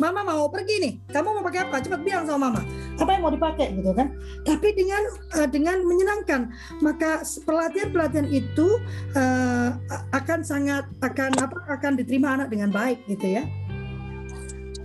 Mama 0.00 0.24
mau 0.24 0.48
pergi 0.48 0.80
nih. 0.80 0.92
Kamu 1.12 1.36
mau 1.36 1.44
pakai 1.44 1.68
apa? 1.68 1.76
Cepat 1.84 2.00
bilang 2.00 2.24
sama 2.24 2.48
mama. 2.48 2.64
Apa 2.96 3.12
yang 3.12 3.22
mau 3.28 3.32
dipakai 3.32 3.76
gitu 3.76 3.92
kan? 3.92 4.08
Tapi 4.48 4.68
dengan 4.72 5.02
uh, 5.36 5.48
dengan 5.48 5.84
menyenangkan. 5.84 6.48
Maka 6.80 7.20
pelatihan 7.44 7.92
pelatihan 7.92 8.28
itu 8.28 8.80
uh, 9.12 9.76
akan 10.16 10.40
sangat 10.40 10.88
akan 11.04 11.30
apa 11.36 11.56
akan 11.76 11.92
diterima 12.00 12.40
anak 12.40 12.48
dengan 12.48 12.72
baik 12.72 13.04
gitu 13.04 13.40
ya. 13.40 13.44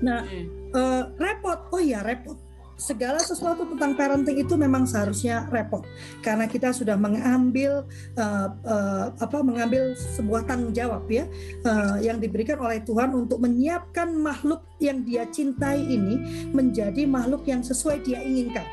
Nah 0.03 0.27
hmm 0.27 0.56
uh, 0.73 1.03
repot. 1.19 1.59
Oh 1.71 1.81
ya 1.81 2.03
repot. 2.03 2.35
Segala 2.77 3.17
sesuatu 3.17 3.65
tentang 3.65 3.97
parenting 3.97 4.37
itu 4.37 4.53
memang 4.53 4.85
seharusnya 4.85 5.49
repot. 5.49 5.81
Karena 6.21 6.45
kita 6.45 6.69
sudah 6.69 6.93
mengambil 6.93 7.89
uh, 8.13 8.47
uh, 8.53 9.05
apa 9.17 9.41
mengambil 9.41 9.97
sebuah 9.97 10.45
tanggung 10.45 10.77
jawab 10.77 11.09
ya 11.09 11.25
uh, 11.65 11.97
yang 11.97 12.21
diberikan 12.21 12.61
oleh 12.61 12.85
Tuhan 12.85 13.17
untuk 13.17 13.41
menyiapkan 13.41 14.13
makhluk 14.13 14.61
yang 14.77 15.01
dia 15.01 15.25
cintai 15.25 15.81
ini 15.81 16.47
menjadi 16.53 17.09
makhluk 17.09 17.49
yang 17.49 17.65
sesuai 17.65 18.05
dia 18.05 18.21
inginkan 18.21 18.65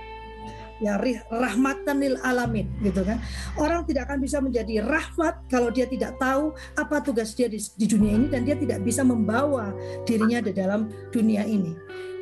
ya 0.82 0.98
rahmatan 1.30 2.02
lil 2.02 2.16
alamin 2.22 2.66
gitu 2.82 3.02
kan. 3.06 3.20
Orang 3.58 3.86
tidak 3.86 4.10
akan 4.10 4.18
bisa 4.22 4.38
menjadi 4.42 4.82
rahmat 4.82 5.46
kalau 5.46 5.70
dia 5.70 5.86
tidak 5.86 6.18
tahu 6.18 6.54
apa 6.74 6.96
tugas 7.04 7.34
dia 7.36 7.46
di, 7.46 7.58
di 7.58 7.86
dunia 7.86 8.12
ini 8.18 8.26
dan 8.30 8.42
dia 8.42 8.56
tidak 8.58 8.82
bisa 8.82 9.06
membawa 9.06 9.70
dirinya 10.08 10.42
di 10.42 10.52
dalam 10.54 10.90
dunia 11.14 11.46
ini. 11.46 11.74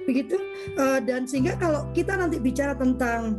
Begitu? 0.03 0.35
Uh, 0.75 0.99
dan 0.99 1.25
sehingga 1.25 1.55
kalau 1.57 1.87
kita 1.95 2.19
nanti 2.19 2.43
bicara 2.43 2.75
tentang 2.75 3.38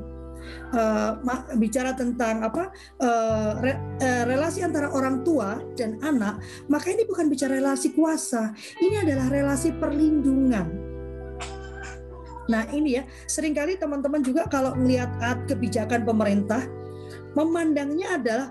uh, 0.76 1.20
bicara 1.60 1.96
tentang 1.96 2.44
apa 2.44 2.72
uh, 3.04 3.60
re, 3.60 3.74
uh, 4.00 4.24
relasi 4.28 4.64
antara 4.64 4.92
orang 4.92 5.24
tua 5.24 5.60
dan 5.76 6.00
anak 6.04 6.40
maka 6.68 6.92
ini 6.92 7.04
bukan 7.08 7.28
bicara 7.28 7.60
relasi 7.60 7.92
kuasa. 7.92 8.56
Ini 8.80 9.04
adalah 9.08 9.28
relasi 9.32 9.76
perlindungan 9.76 10.83
Nah 12.52 12.68
ini 12.72 13.00
ya, 13.00 13.04
sering 13.26 13.56
kali 13.56 13.80
teman-teman 13.80 14.20
juga 14.20 14.48
kalau 14.52 14.76
melihat 14.76 15.10
kebijakan 15.48 16.04
pemerintah, 16.04 16.68
memandangnya 17.38 18.20
adalah 18.20 18.48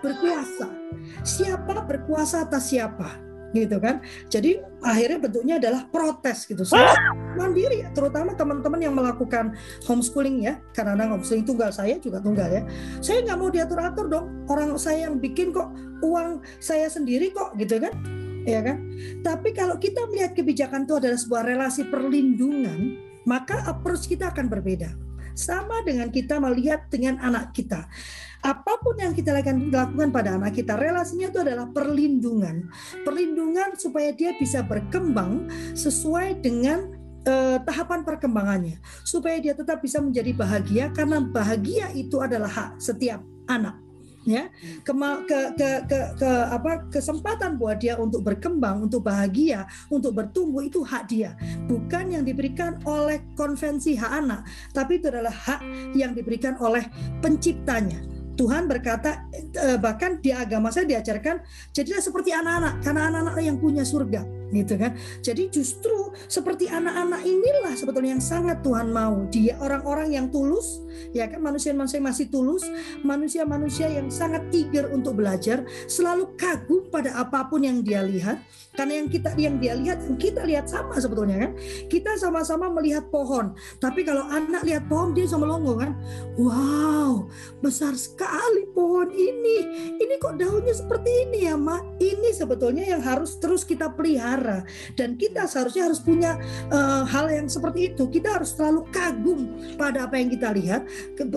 berkuasa. 0.00 0.68
Siapa 1.22 1.86
berkuasa 1.86 2.48
atas 2.48 2.72
siapa? 2.72 3.30
gitu 3.50 3.82
kan. 3.82 4.02
Jadi 4.30 4.62
akhirnya 4.82 5.18
bentuknya 5.18 5.54
adalah 5.58 5.82
protes 5.90 6.46
gitu. 6.46 6.62
Saya 6.62 6.94
mandiri, 7.34 7.86
terutama 7.92 8.34
teman-teman 8.34 8.80
yang 8.80 8.94
melakukan 8.94 9.54
homeschooling 9.86 10.46
ya, 10.46 10.62
karena 10.74 10.94
homeschooling 11.10 11.46
tunggal 11.46 11.70
saya 11.74 11.98
juga 11.98 12.22
tunggal 12.22 12.48
ya. 12.50 12.62
Saya 13.02 13.26
nggak 13.26 13.38
mau 13.38 13.50
diatur-atur 13.50 14.06
dong. 14.06 14.26
Orang 14.46 14.74
saya 14.78 15.10
yang 15.10 15.18
bikin 15.18 15.50
kok 15.50 15.70
uang 16.00 16.42
saya 16.62 16.86
sendiri 16.86 17.34
kok 17.34 17.58
gitu 17.58 17.82
kan, 17.82 17.92
ya 18.46 18.62
kan. 18.62 18.78
Tapi 19.26 19.50
kalau 19.50 19.76
kita 19.76 20.06
melihat 20.10 20.32
kebijakan 20.38 20.86
itu 20.86 20.94
adalah 20.96 21.18
sebuah 21.18 21.42
relasi 21.42 21.82
perlindungan, 21.90 23.09
maka 23.24 23.64
approach 23.68 24.08
kita 24.08 24.32
akan 24.32 24.46
berbeda. 24.48 24.92
Sama 25.36 25.80
dengan 25.86 26.12
kita 26.12 26.36
melihat 26.42 26.90
dengan 26.92 27.16
anak 27.22 27.56
kita. 27.56 27.88
Apa 28.40 28.80
pun 28.80 28.96
yang 28.96 29.12
kita 29.12 29.36
lakukan 29.36 30.10
pada 30.12 30.36
anak 30.36 30.56
kita, 30.56 30.76
relasinya 30.76 31.28
itu 31.28 31.40
adalah 31.40 31.68
perlindungan. 31.68 32.68
Perlindungan 33.04 33.76
supaya 33.76 34.12
dia 34.16 34.32
bisa 34.36 34.64
berkembang 34.64 35.48
sesuai 35.76 36.40
dengan 36.40 36.92
uh, 37.24 37.60
tahapan 37.62 38.04
perkembangannya. 38.04 38.80
Supaya 39.04 39.40
dia 39.40 39.52
tetap 39.52 39.80
bisa 39.80 40.00
menjadi 40.00 40.32
bahagia 40.32 40.84
karena 40.92 41.20
bahagia 41.20 41.92
itu 41.92 42.20
adalah 42.20 42.48
hak 42.48 42.70
setiap 42.80 43.20
anak 43.48 43.89
ya. 44.24 44.48
Ke, 44.84 44.92
ke, 45.26 45.40
ke, 45.56 45.68
ke, 45.88 45.98
ke 46.18 46.30
apa 46.50 46.88
kesempatan 46.92 47.56
buat 47.56 47.80
dia 47.80 47.96
untuk 47.96 48.24
berkembang 48.24 48.88
untuk 48.88 49.06
bahagia 49.06 49.64
untuk 49.88 50.16
bertumbuh 50.16 50.64
itu 50.64 50.84
hak 50.84 51.08
dia. 51.08 51.36
Bukan 51.68 52.12
yang 52.12 52.24
diberikan 52.24 52.80
oleh 52.84 53.22
konvensi 53.36 53.96
hak 53.96 54.12
anak 54.12 54.40
tapi 54.72 55.00
itu 55.00 55.08
adalah 55.08 55.32
hak 55.32 55.60
yang 55.96 56.12
diberikan 56.12 56.56
oleh 56.60 56.84
penciptanya. 57.20 58.00
Tuhan 58.40 58.64
berkata 58.72 59.28
eh, 59.36 59.76
bahkan 59.76 60.16
di 60.16 60.32
agama 60.32 60.72
saya 60.72 60.88
diajarkan 60.88 61.44
jadilah 61.76 62.00
seperti 62.00 62.32
anak-anak 62.32 62.80
karena 62.80 63.12
anak-anak 63.12 63.36
yang 63.44 63.60
punya 63.60 63.84
surga 63.84 64.39
gitu 64.50 64.74
kan. 64.76 64.94
Jadi 65.22 65.50
justru 65.50 66.10
seperti 66.26 66.66
anak-anak 66.66 67.22
inilah 67.22 67.74
sebetulnya 67.78 68.18
yang 68.18 68.24
sangat 68.24 68.62
Tuhan 68.66 68.90
mau. 68.90 69.26
Dia 69.30 69.56
orang-orang 69.62 70.14
yang 70.14 70.26
tulus, 70.28 70.82
ya 71.14 71.30
kan 71.30 71.42
manusia-manusia 71.42 72.02
masih 72.02 72.26
tulus, 72.28 72.66
manusia-manusia 73.06 73.86
yang 73.90 74.10
sangat 74.10 74.46
eager 74.50 74.90
untuk 74.90 75.18
belajar, 75.22 75.62
selalu 75.86 76.34
kagum 76.34 76.90
pada 76.90 77.14
apa 77.18 77.46
pun 77.46 77.62
yang 77.62 77.82
dia 77.82 78.02
lihat. 78.02 78.42
Karena 78.70 79.02
yang 79.02 79.08
kita 79.10 79.30
yang 79.34 79.56
dia 79.58 79.74
lihat, 79.74 79.98
yang 80.06 80.18
kita 80.18 80.46
lihat 80.46 80.66
sama 80.70 80.94
sebetulnya 80.98 81.48
kan. 81.48 81.52
Kita 81.90 82.14
sama-sama 82.14 82.70
melihat 82.70 83.10
pohon, 83.10 83.54
tapi 83.82 84.06
kalau 84.06 84.26
anak 84.30 84.62
lihat 84.62 84.86
pohon 84.86 85.10
dia 85.14 85.26
sama 85.26 85.46
melongo 85.46 85.78
kan. 85.78 85.94
Wow, 86.38 87.30
besar 87.58 87.98
sekali 87.98 88.66
pohon 88.70 89.10
ini. 89.10 89.58
Ini 89.98 90.14
kok 90.22 90.38
daunnya 90.38 90.74
seperti 90.74 91.10
ini 91.26 91.50
ya, 91.50 91.58
Mak? 91.58 91.98
Ini 91.98 92.30
sebetulnya 92.30 92.86
yang 92.86 93.02
harus 93.02 93.36
terus 93.42 93.66
kita 93.66 93.90
pelihara 93.92 94.39
dan 94.96 95.14
kita 95.16 95.46
seharusnya 95.46 95.90
harus 95.90 96.00
punya 96.00 96.36
uh, 96.72 97.04
hal 97.06 97.30
yang 97.30 97.46
seperti 97.46 97.92
itu. 97.92 98.08
Kita 98.08 98.40
harus 98.40 98.56
selalu 98.56 98.86
kagum 98.90 99.52
pada 99.76 100.06
apa 100.08 100.18
yang 100.18 100.28
kita 100.32 100.52
lihat 100.54 100.84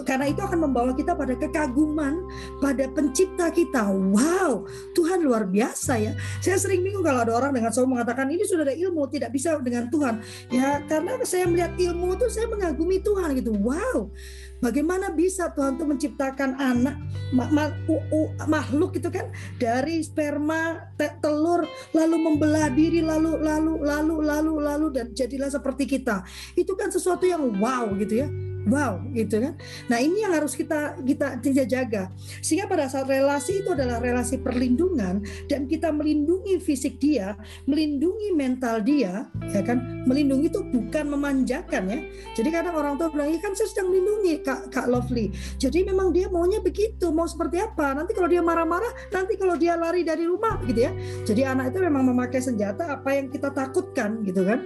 karena 0.03 0.29
itu 0.29 0.41
akan 0.41 0.69
membawa 0.69 0.91
kita 0.95 1.13
pada 1.13 1.35
kekaguman 1.37 2.23
pada 2.59 2.87
pencipta 2.91 3.51
kita. 3.53 3.89
Wow, 3.89 4.67
Tuhan 4.97 5.23
luar 5.23 5.47
biasa 5.47 5.99
ya. 5.99 6.13
Saya 6.39 6.57
sering 6.59 6.83
bingung 6.83 7.03
kalau 7.03 7.23
ada 7.23 7.33
orang 7.35 7.51
dengan 7.55 7.71
selalu 7.71 7.99
mengatakan 7.99 8.27
ini 8.31 8.43
sudah 8.47 8.67
ada 8.67 8.75
ilmu 8.75 9.07
tidak 9.11 9.31
bisa 9.35 9.59
dengan 9.59 9.87
Tuhan. 9.91 10.23
Ya 10.49 10.81
karena 10.85 11.19
saya 11.23 11.45
melihat 11.47 11.73
ilmu 11.77 12.15
itu 12.15 12.25
saya 12.31 12.47
mengagumi 12.49 12.99
Tuhan 12.99 13.37
gitu. 13.39 13.51
Wow. 13.57 14.11
Bagaimana 14.63 15.11
bisa 15.11 15.51
Tuhan 15.51 15.75
tuh 15.75 15.83
menciptakan 15.83 16.55
anak 16.55 16.95
ma 17.35 17.51
ma 17.51 17.67
makhluk 18.47 18.95
itu 18.95 19.11
kan 19.11 19.27
dari 19.59 19.99
sperma 19.99 20.87
telur 21.19 21.67
lalu 21.91 22.15
membelah 22.15 22.71
diri 22.71 23.03
lalu 23.03 23.43
lalu 23.43 23.83
lalu 23.83 24.15
lalu 24.23 24.53
lalu 24.63 24.87
dan 24.95 25.11
jadilah 25.11 25.51
seperti 25.51 25.83
kita. 25.83 26.23
Itu 26.55 26.79
kan 26.79 26.87
sesuatu 26.87 27.27
yang 27.27 27.43
wow 27.59 27.91
gitu 27.99 28.23
ya 28.23 28.52
wow 28.69 28.99
gitu 29.11 29.43
kan? 29.43 29.53
Nah 29.91 29.99
ini 29.99 30.23
yang 30.23 30.33
harus 30.35 30.55
kita 30.55 30.97
kita 31.03 31.39
tidak 31.43 31.67
jaga. 31.67 32.03
Sehingga 32.39 32.69
pada 32.69 32.87
saat 32.87 33.07
relasi 33.09 33.63
itu 33.63 33.69
adalah 33.73 33.99
relasi 33.99 34.39
perlindungan 34.39 35.23
dan 35.51 35.67
kita 35.67 35.91
melindungi 35.91 36.59
fisik 36.63 36.99
dia 37.01 37.35
melindungi 37.67 38.31
mental 38.35 38.79
dia 38.83 39.27
ya 39.51 39.61
kan? 39.65 40.05
Melindungi 40.07 40.47
itu 40.47 40.61
bukan 40.63 41.11
memanjakan 41.11 41.83
ya. 41.89 41.99
Jadi 42.35 42.49
kadang 42.51 42.75
orang 42.79 42.95
tua 42.95 43.11
bilang 43.11 43.31
ya 43.31 43.39
kan 43.39 43.51
saya 43.55 43.67
sedang 43.71 43.91
melindungi 43.91 44.39
kak 44.43 44.71
kak 44.71 44.87
Lovely. 44.87 45.31
Jadi 45.59 45.83
memang 45.87 46.13
dia 46.13 46.29
maunya 46.29 46.61
begitu 46.61 47.09
mau 47.11 47.27
seperti 47.27 47.59
apa? 47.59 47.97
Nanti 47.97 48.15
kalau 48.15 48.29
dia 48.29 48.39
marah-marah 48.39 49.11
nanti 49.11 49.35
kalau 49.35 49.57
dia 49.57 49.75
lari 49.75 50.05
dari 50.05 50.23
rumah 50.23 50.61
gitu 50.63 50.87
ya. 50.87 50.91
Jadi 51.25 51.41
anak 51.43 51.73
itu 51.73 51.79
memang 51.83 52.03
memakai 52.07 52.39
senjata 52.39 52.93
apa 52.93 53.09
yang 53.17 53.27
kita 53.33 53.49
takutkan 53.49 54.21
gitu 54.23 54.45
kan? 54.45 54.63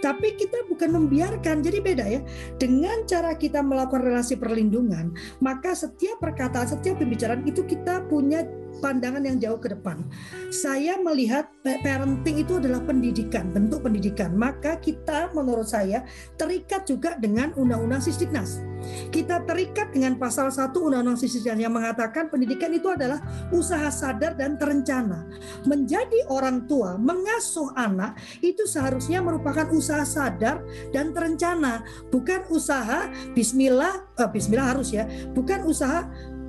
Tapi 0.00 0.38
kita 0.38 0.64
bukan 0.70 0.94
membiarkan. 0.94 1.60
Jadi 1.64 1.78
beda 1.82 2.04
ya. 2.06 2.20
Dengan 2.56 3.02
cara 3.04 3.33
kita 3.36 3.60
melakukan 3.60 4.02
relasi 4.02 4.38
perlindungan, 4.38 5.12
maka 5.42 5.74
setiap 5.76 6.22
perkataan, 6.22 6.66
setiap 6.70 7.02
pembicaraan 7.02 7.44
itu 7.44 7.62
kita 7.66 8.06
punya 8.08 8.42
pandangan 8.78 9.22
yang 9.22 9.36
jauh 9.38 9.58
ke 9.60 9.70
depan. 9.70 10.02
Saya 10.50 10.98
melihat 10.98 11.50
parenting 11.62 12.42
itu 12.42 12.58
adalah 12.58 12.82
pendidikan, 12.82 13.50
bentuk 13.50 13.84
pendidikan. 13.84 14.34
Maka 14.34 14.78
kita 14.78 15.30
menurut 15.34 15.66
saya 15.68 16.06
terikat 16.38 16.86
juga 16.88 17.18
dengan 17.18 17.52
Undang-Undang 17.54 18.02
Sisdiknas. 18.04 18.62
Kita 19.08 19.40
terikat 19.48 19.96
dengan 19.96 20.20
pasal 20.20 20.52
1 20.52 20.76
Undang-Undang 20.76 21.16
Sisdiknas 21.16 21.56
yang 21.56 21.72
mengatakan 21.72 22.28
pendidikan 22.28 22.70
itu 22.72 22.92
adalah 22.92 23.20
usaha 23.50 23.88
sadar 23.88 24.36
dan 24.36 24.60
terencana. 24.60 25.24
Menjadi 25.64 26.28
orang 26.28 26.68
tua, 26.68 27.00
mengasuh 27.00 27.72
anak 27.74 28.20
itu 28.44 28.68
seharusnya 28.68 29.24
merupakan 29.24 29.64
usaha 29.72 30.04
sadar 30.04 30.60
dan 30.92 31.16
terencana, 31.16 31.84
bukan 32.12 32.44
usaha 32.52 33.08
bismillah, 33.32 34.04
eh, 34.20 34.28
bismillah 34.28 34.76
harus 34.76 34.92
ya, 34.92 35.08
bukan 35.32 35.64
usaha 35.64 36.04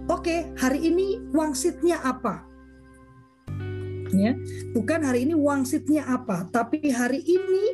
oke 0.05 0.21
okay, 0.21 0.53
hari 0.57 0.85
ini 0.85 1.17
wangsitnya 1.33 1.97
apa 2.05 2.45
bukan 4.71 4.99
hari 5.03 5.27
ini 5.27 5.33
wangsitnya 5.35 6.07
apa 6.07 6.47
tapi 6.53 6.79
hari 6.91 7.19
ini 7.23 7.65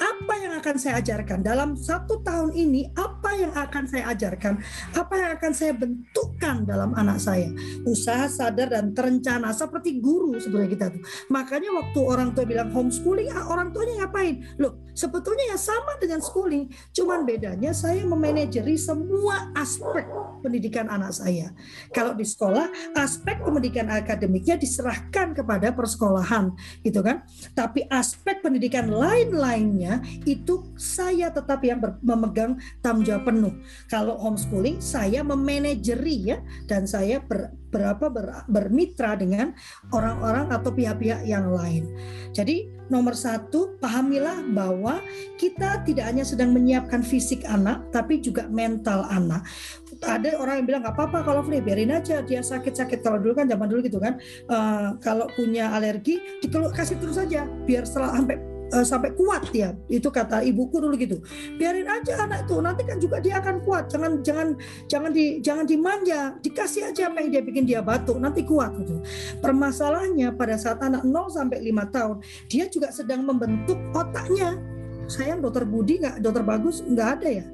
apa 0.00 0.32
yang 0.40 0.52
akan 0.60 0.76
saya 0.76 1.00
ajarkan? 1.00 1.40
Dalam 1.40 1.76
satu 1.76 2.20
tahun 2.20 2.52
ini 2.52 2.92
apa 2.96 3.30
yang 3.36 3.52
akan 3.56 3.84
saya 3.88 4.12
ajarkan? 4.12 4.60
Apa 4.96 5.14
yang 5.16 5.30
akan 5.36 5.52
saya 5.52 5.72
bentukkan 5.76 6.68
dalam 6.68 6.92
anak 6.96 7.20
saya? 7.20 7.48
Usaha 7.88 8.28
sadar 8.28 8.72
dan 8.72 8.92
terencana 8.92 9.52
seperti 9.52 10.00
guru 10.00 10.36
sebenarnya 10.36 10.70
kita 10.70 10.86
tuh. 10.92 11.02
Makanya 11.32 11.70
waktu 11.72 12.00
orang 12.04 12.28
tua 12.36 12.44
bilang 12.44 12.72
homeschooling 12.72 13.32
ah, 13.32 13.48
orang 13.48 13.72
tuanya 13.72 14.04
ngapain? 14.04 14.44
Loh 14.60 14.80
sebetulnya 15.00 15.54
ya 15.54 15.58
sama 15.58 15.96
dengan 15.96 16.20
schooling 16.20 16.68
cuman 16.92 17.24
bedanya 17.24 17.72
saya 17.72 18.04
memanajeri 18.04 18.76
semua 18.76 19.48
aspek 19.56 20.04
pendidikan 20.40 20.88
anak 20.88 21.12
saya. 21.16 21.52
Kalau 21.92 22.16
di 22.16 22.24
sekolah 22.24 22.96
aspek 22.96 23.40
pendidikan 23.44 23.88
akademiknya 23.92 24.56
diserahkan 24.56 25.36
kepada 25.36 25.72
persekolahan 25.90 26.54
gitu 26.86 27.02
kan. 27.02 27.26
Tapi 27.58 27.90
aspek 27.90 28.38
pendidikan 28.38 28.86
lain-lainnya 28.86 29.98
itu 30.22 30.70
saya 30.78 31.34
tetap 31.34 31.58
yang 31.66 31.82
ber, 31.82 31.98
memegang 31.98 32.62
tanggung 32.78 33.02
jawab 33.02 33.26
penuh. 33.26 33.54
Kalau 33.90 34.14
homeschooling 34.22 34.78
saya 34.78 35.26
memanajeri 35.26 36.16
ya 36.30 36.38
dan 36.70 36.86
saya 36.86 37.18
ber, 37.18 37.50
berapa 37.74 38.06
ber, 38.06 38.46
bermitra 38.46 39.18
dengan 39.18 39.50
orang-orang 39.90 40.54
atau 40.54 40.70
pihak-pihak 40.70 41.26
yang 41.26 41.50
lain. 41.50 41.90
Jadi 42.30 42.70
nomor 42.86 43.14
satu 43.18 43.78
pahamilah 43.78 44.46
bahwa 44.50 45.02
kita 45.38 45.82
tidak 45.86 46.10
hanya 46.10 46.26
sedang 46.26 46.50
menyiapkan 46.54 47.02
fisik 47.06 47.46
anak 47.46 47.86
tapi 47.94 48.18
juga 48.18 48.50
mental 48.50 49.06
anak 49.06 49.46
ada 50.00 50.36
orang 50.40 50.64
yang 50.64 50.66
bilang 50.66 50.82
nggak 50.86 50.96
apa-apa 50.96 51.18
kalau 51.24 51.40
Fli 51.44 51.60
biarin 51.60 51.92
aja 51.92 52.24
dia 52.24 52.40
sakit-sakit. 52.40 53.04
Kalau 53.04 53.20
dulu 53.20 53.36
kan 53.36 53.46
zaman 53.48 53.66
dulu 53.68 53.80
gitu 53.84 54.00
kan 54.00 54.16
uh, 54.48 54.96
kalau 55.00 55.28
punya 55.36 55.72
alergi 55.72 56.20
dikeluh 56.40 56.72
kasih 56.72 56.96
terus 56.96 57.20
saja 57.20 57.44
biar 57.68 57.84
setelah 57.84 58.16
sampai 58.16 58.36
uh, 58.72 58.86
sampai 58.86 59.10
kuat 59.12 59.50
ya 59.52 59.76
itu 59.92 60.08
kata 60.08 60.40
ibuku 60.46 60.80
dulu 60.80 60.94
gitu. 60.96 61.20
Biarin 61.60 61.84
aja 61.84 62.24
anak 62.24 62.48
itu 62.48 62.56
nanti 62.64 62.82
kan 62.88 62.96
juga 62.96 63.20
dia 63.20 63.38
akan 63.42 63.56
kuat. 63.66 63.92
Jangan 63.92 64.24
jangan 64.24 64.48
jangan 64.88 65.10
di 65.12 65.42
jangan 65.44 65.64
dimanja 65.68 66.20
dikasih 66.40 66.90
aja 66.90 67.12
apa 67.12 67.20
yang 67.20 67.30
dia 67.30 67.42
bikin 67.44 67.64
dia 67.68 67.80
batuk 67.84 68.16
nanti 68.16 68.40
kuat 68.46 68.72
gitu. 68.80 69.04
Permasalahannya 69.44 70.32
pada 70.34 70.56
saat 70.56 70.80
anak 70.80 71.04
0 71.04 71.12
sampai 71.28 71.60
5 71.60 71.94
tahun 71.94 72.16
dia 72.48 72.64
juga 72.72 72.88
sedang 72.88 73.26
membentuk 73.26 73.76
otaknya. 73.92 74.56
Sayang 75.10 75.42
dokter 75.42 75.66
Budi 75.66 75.98
nggak 75.98 76.22
dokter 76.22 76.46
bagus 76.46 76.86
nggak 76.86 77.08
ada 77.18 77.28
ya 77.42 77.46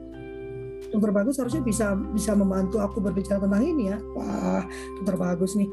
dokter 0.96 1.12
bagus 1.12 1.36
harusnya 1.36 1.60
bisa 1.60 1.92
bisa 1.92 2.32
membantu 2.32 2.80
aku 2.80 2.98
berbicara 3.04 3.38
tentang 3.38 3.62
ini 3.62 3.92
ya. 3.92 3.98
Wah 4.16 4.64
dokter 5.00 5.16
bagus 5.20 5.52
nih. 5.54 5.68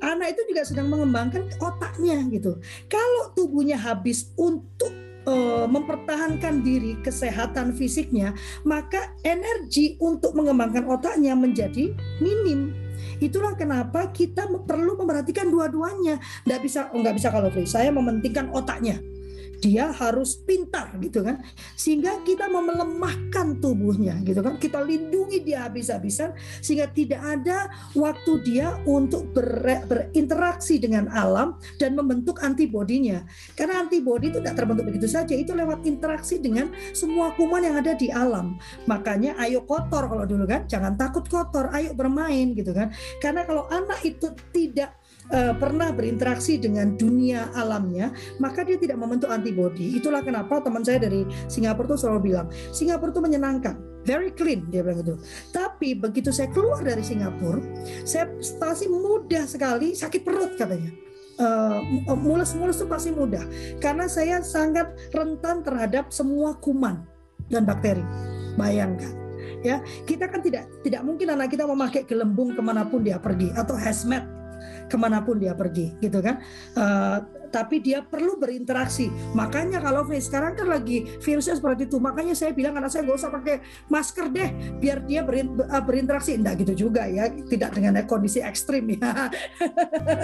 Anak 0.00 0.36
itu 0.36 0.52
juga 0.52 0.64
sedang 0.64 0.88
mengembangkan 0.92 1.48
otaknya 1.60 2.20
gitu. 2.32 2.60
Kalau 2.88 3.32
tubuhnya 3.32 3.76
habis 3.80 4.32
untuk 4.36 4.92
uh, 5.28 5.64
mempertahankan 5.68 6.60
diri 6.64 6.96
kesehatan 7.00 7.72
fisiknya 7.76 8.32
maka 8.64 9.12
energi 9.24 10.00
untuk 10.00 10.32
mengembangkan 10.32 10.88
otaknya 10.88 11.36
menjadi 11.36 11.92
minim. 12.20 12.72
Itulah 13.20 13.56
kenapa 13.56 14.12
kita 14.12 14.48
perlu 14.64 14.96
memperhatikan 14.96 15.48
dua-duanya. 15.48 16.20
Nggak 16.48 16.60
bisa, 16.64 16.88
nggak 16.92 17.14
bisa 17.16 17.28
kalau 17.28 17.48
free. 17.52 17.68
Saya 17.68 17.92
mementingkan 17.92 18.52
otaknya 18.52 19.00
dia 19.66 19.90
harus 19.90 20.38
pintar 20.38 20.94
gitu 21.02 21.26
kan? 21.26 21.42
Sehingga 21.74 22.22
kita 22.22 22.46
memelemahkan 22.46 23.58
tubuhnya 23.58 24.22
gitu 24.22 24.38
kan? 24.38 24.62
Kita 24.62 24.78
lindungi 24.78 25.42
dia 25.42 25.66
habis-habisan 25.66 26.38
sehingga 26.62 26.86
tidak 26.94 27.18
ada 27.18 27.66
waktu 27.98 28.46
dia 28.46 28.78
untuk 28.86 29.34
ber, 29.34 29.82
berinteraksi 29.90 30.78
dengan 30.78 31.10
alam 31.10 31.58
dan 31.82 31.98
membentuk 31.98 32.38
antibodinya. 32.46 33.26
Karena 33.58 33.82
antibodi 33.82 34.30
itu 34.30 34.38
tidak 34.38 34.54
terbentuk 34.54 34.86
begitu 34.86 35.10
saja 35.10 35.34
itu 35.34 35.50
lewat 35.50 35.82
interaksi 35.82 36.38
dengan 36.38 36.70
semua 36.94 37.34
kuman 37.34 37.66
yang 37.66 37.82
ada 37.82 37.98
di 37.98 38.06
alam. 38.14 38.54
Makanya 38.86 39.34
ayo 39.42 39.66
kotor 39.66 40.06
kalau 40.06 40.22
dulu 40.22 40.46
kan 40.46 40.70
jangan 40.70 40.94
takut 40.94 41.26
kotor 41.26 41.74
ayo 41.74 41.90
bermain 41.90 42.54
gitu 42.54 42.70
kan? 42.70 42.94
Karena 43.18 43.42
kalau 43.42 43.66
anak 43.66 43.98
itu 44.06 44.30
tidak 44.54 44.94
uh, 45.32 45.54
pernah 45.56 45.90
berinteraksi 45.90 46.58
dengan 46.60 46.94
dunia 46.94 47.50
alamnya, 47.54 48.12
maka 48.42 48.62
dia 48.62 48.78
tidak 48.78 48.98
membentuk 49.00 49.30
antibodi. 49.30 49.96
Itulah 49.96 50.22
kenapa 50.22 50.62
teman 50.62 50.82
saya 50.82 51.02
dari 51.02 51.26
Singapura 51.46 51.96
tuh 51.96 51.98
selalu 51.98 52.20
bilang, 52.32 52.46
Singapura 52.70 53.10
tuh 53.14 53.24
menyenangkan, 53.24 53.74
very 54.06 54.30
clean 54.34 54.66
dia 54.70 54.82
bilang 54.86 55.02
itu. 55.02 55.14
Tapi 55.50 55.98
begitu 55.98 56.30
saya 56.30 56.50
keluar 56.52 56.82
dari 56.82 57.02
Singapura, 57.02 57.62
saya 58.06 58.30
pasti 58.58 58.86
mudah 58.90 59.44
sekali 59.48 59.94
sakit 59.96 60.22
perut 60.22 60.54
katanya. 60.54 60.92
Uh, 61.36 61.84
mulus-mulus 62.16 62.80
itu 62.80 62.88
pasti 62.88 63.12
mudah 63.12 63.44
karena 63.76 64.08
saya 64.08 64.40
sangat 64.40 64.88
rentan 65.12 65.60
terhadap 65.60 66.08
semua 66.08 66.56
kuman 66.56 67.04
dan 67.52 67.68
bakteri. 67.68 68.00
Bayangkan 68.56 69.26
ya 69.60 69.82
kita 70.06 70.30
kan 70.30 70.40
tidak 70.40 70.64
tidak 70.80 71.02
mungkin 71.02 71.34
anak 71.34 71.52
kita 71.52 71.68
memakai 71.68 72.08
gelembung 72.08 72.54
ke 72.54 72.62
mana 72.62 72.86
pun 72.86 73.02
dia 73.02 73.18
pergi 73.18 73.50
atau 73.52 73.74
hazmat 73.76 74.24
ke 74.86 74.96
mana 74.98 75.22
pun 75.22 75.38
dia 75.38 75.52
pergi 75.52 75.94
gitu 75.98 76.18
kan. 76.22 76.40
Uh, 76.74 77.18
tapi 77.48 77.80
dia 77.80 78.02
perlu 78.02 78.38
berinteraksi. 78.38 79.10
Makanya 79.34 79.82
kalau 79.82 80.06
sekarang 80.06 80.56
kan 80.58 80.66
lagi 80.70 81.06
virusnya 81.20 81.58
seperti 81.58 81.88
itu, 81.88 81.98
makanya 81.98 82.34
saya 82.34 82.52
bilang 82.52 82.76
anak 82.78 82.90
saya 82.92 83.06
nggak 83.06 83.18
usah 83.18 83.32
pakai 83.32 83.56
masker 83.90 84.26
deh, 84.32 84.50
biar 84.78 85.02
dia 85.04 85.22
eh, 85.22 85.82
berinteraksi. 85.82 86.36
Enggak 86.36 86.66
gitu 86.66 86.86
juga 86.88 87.08
ya, 87.08 87.30
tidak 87.48 87.74
dengan 87.74 87.98
kondisi 88.04 88.42
ekstrim 88.42 88.86
ya. 88.96 89.30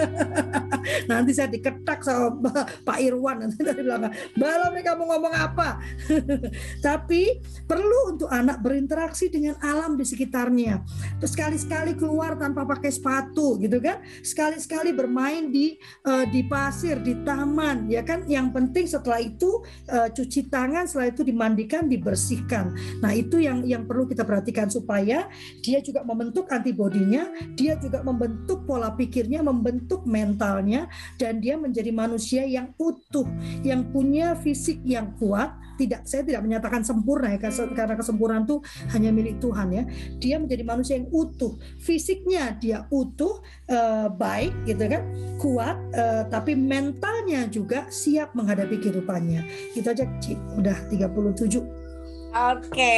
nanti 1.11 1.31
saya 1.31 1.49
diketak 1.51 2.03
sama 2.03 2.51
Pak 2.87 2.97
Irwan 2.99 3.47
nanti 3.47 3.59
dari 3.63 3.81
belakang. 3.81 4.13
Balap 4.37 4.69
mereka 4.75 4.91
mau 4.99 5.07
ngomong 5.15 5.33
apa? 5.33 5.79
tapi 6.87 7.39
perlu 7.65 8.15
untuk 8.15 8.29
anak 8.29 8.59
berinteraksi 8.59 9.31
dengan 9.31 9.57
alam 9.63 9.95
di 9.95 10.05
sekitarnya. 10.05 10.83
Terus 11.19 11.31
sekali-sekali 11.33 11.95
keluar 11.95 12.35
tanpa 12.35 12.67
pakai 12.67 12.91
sepatu 12.91 13.57
gitu 13.59 13.79
kan. 13.79 14.03
Sekali-sekali 14.21 14.91
bermain 14.93 15.49
di 15.49 15.75
uh, 16.07 16.25
di 16.27 16.45
pasir, 16.45 16.99
di 16.99 17.12
taman 17.21 17.85
ya 17.85 18.01
kan. 18.01 18.25
Yang 18.25 18.47
penting 18.57 18.85
setelah 18.89 19.21
itu 19.21 19.61
uh, 19.93 20.09
cuci 20.09 20.49
tangan, 20.49 20.89
setelah 20.89 21.13
itu 21.13 21.21
dimandikan, 21.21 21.85
dibersihkan. 21.85 22.73
Nah, 23.05 23.13
itu 23.13 23.37
yang 23.37 23.61
yang 23.61 23.85
perlu 23.85 24.09
kita 24.09 24.25
perhatikan 24.25 24.73
supaya 24.73 25.29
dia 25.61 25.79
juga 25.85 26.01
membentuk 26.01 26.49
antibodinya, 26.49 27.29
dia 27.53 27.77
juga 27.77 28.01
membentuk 28.01 28.65
pola 28.65 28.89
pikirnya, 28.97 29.45
membentuk 29.45 30.07
mentalnya 30.09 30.89
dan 31.21 31.37
dia 31.37 31.59
menjadi 31.59 31.93
manusia 31.93 32.43
yang 32.47 32.73
utuh, 32.81 33.27
yang 33.61 33.85
punya 33.93 34.33
fisik 34.39 34.81
yang 34.83 35.13
kuat, 35.21 35.53
tidak 35.75 36.05
saya 36.05 36.23
tidak 36.25 36.41
menyatakan 36.45 36.81
sempurna 36.81 37.33
ya 37.33 37.39
karena 37.51 37.95
kesempurnaan 37.97 38.43
itu 38.45 38.57
hanya 38.93 39.09
milik 39.09 39.37
Tuhan 39.41 39.67
ya. 39.73 39.83
Dia 40.17 40.35
menjadi 40.39 40.63
manusia 40.65 40.95
yang 40.99 41.09
utuh. 41.11 41.57
Fisiknya 41.81 42.55
dia 42.57 42.85
utuh 42.89 43.41
eh, 43.67 44.07
baik 44.09 44.53
gitu 44.69 44.83
kan 44.87 45.03
kuat 45.37 45.77
eh, 45.93 46.23
tapi 46.29 46.55
mentalnya 46.55 47.45
juga 47.49 47.87
siap 47.89 48.33
menghadapi 48.37 48.79
kehidupannya. 48.79 49.73
Itu 49.75 49.89
aja 49.89 50.05
Cik 50.07 50.39
udah 50.59 50.77
37 50.89 51.82
Oke, 52.33 52.97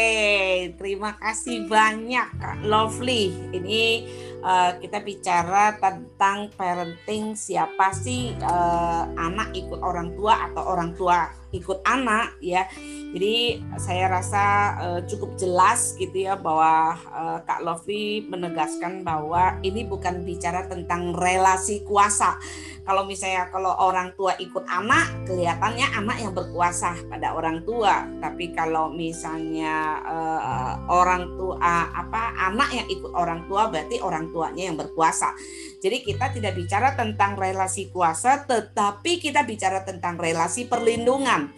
terima 0.79 1.11
kasih 1.19 1.67
banyak 1.67 2.39
Kak 2.39 2.63
Lovely. 2.63 3.35
Ini 3.51 4.07
uh, 4.39 4.79
kita 4.79 5.03
bicara 5.03 5.75
tentang 5.75 6.55
parenting 6.55 7.35
siapa 7.35 7.91
sih 7.91 8.31
uh, 8.39 9.03
anak 9.19 9.51
ikut 9.51 9.83
orang 9.83 10.15
tua 10.15 10.39
atau 10.39 10.63
orang 10.71 10.95
tua 10.95 11.27
ikut 11.51 11.83
anak 11.83 12.39
ya. 12.39 12.63
Jadi 13.11 13.59
saya 13.75 14.07
rasa 14.07 14.43
uh, 14.79 14.99
cukup 15.03 15.35
jelas 15.35 15.99
gitu 15.99 16.15
ya 16.31 16.39
bahwa 16.39 16.95
uh, 17.11 17.43
Kak 17.43 17.59
Lofi 17.59 18.23
menegaskan 18.31 19.03
bahwa 19.03 19.59
ini 19.67 19.83
bukan 19.83 20.23
bicara 20.23 20.63
tentang 20.71 21.11
relasi 21.11 21.83
kuasa. 21.83 22.39
Kalau 22.85 23.09
misalnya 23.09 23.49
kalau 23.49 23.73
orang 23.81 24.13
tua 24.13 24.37
ikut 24.37 24.61
anak, 24.69 25.25
kelihatannya 25.25 25.89
anak 25.97 26.17
yang 26.21 26.33
berkuasa 26.37 26.93
pada 27.09 27.33
orang 27.33 27.65
tua. 27.65 28.05
Tapi 28.21 28.53
kalau 28.53 28.93
misalnya 28.93 30.05
uh, 30.05 30.73
orang 30.93 31.33
tua 31.33 31.57
apa 31.89 32.37
anak 32.53 32.69
yang 32.77 32.87
ikut 32.93 33.09
orang 33.17 33.49
tua 33.49 33.73
berarti 33.73 33.97
orang 34.05 34.29
tuanya 34.29 34.69
yang 34.69 34.77
berkuasa. 34.77 35.33
Jadi 35.81 36.05
kita 36.05 36.29
tidak 36.29 36.53
bicara 36.53 36.93
tentang 36.93 37.33
relasi 37.33 37.89
kuasa, 37.89 38.45
tetapi 38.45 39.17
kita 39.17 39.41
bicara 39.49 39.81
tentang 39.81 40.21
relasi 40.21 40.69
perlindungan 40.69 41.49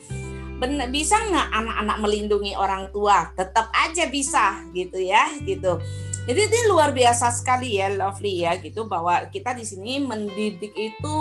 benar 0.58 0.90
bisa 0.90 1.22
nggak 1.22 1.54
anak-anak 1.54 1.98
melindungi 2.02 2.58
orang 2.58 2.90
tua 2.90 3.30
tetap 3.38 3.70
aja 3.78 4.10
bisa 4.10 4.58
gitu 4.74 4.98
ya 4.98 5.30
gitu 5.46 5.78
jadi 6.28 6.44
ini 6.44 6.60
luar 6.68 6.92
biasa 6.92 7.32
sekali 7.32 7.80
ya 7.80 7.88
Lovely 7.88 8.44
ya 8.44 8.60
gitu. 8.60 8.84
Bahwa 8.84 9.32
kita 9.32 9.56
di 9.56 9.64
sini 9.64 10.04
mendidik 10.04 10.76
itu 10.76 11.16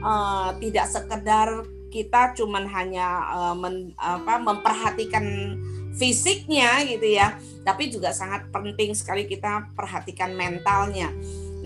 uh, 0.00 0.56
tidak 0.56 0.88
sekedar 0.88 1.68
kita 1.92 2.32
cuman 2.32 2.64
hanya 2.64 3.08
uh, 3.36 3.54
men, 3.54 3.92
apa, 4.00 4.40
memperhatikan 4.40 5.56
fisiknya 5.96 6.84
gitu 6.84 7.08
ya 7.08 7.40
tapi 7.64 7.88
juga 7.88 8.12
sangat 8.12 8.52
penting 8.52 8.92
sekali 8.92 9.24
kita 9.24 9.72
perhatikan 9.72 10.36
mentalnya 10.36 11.08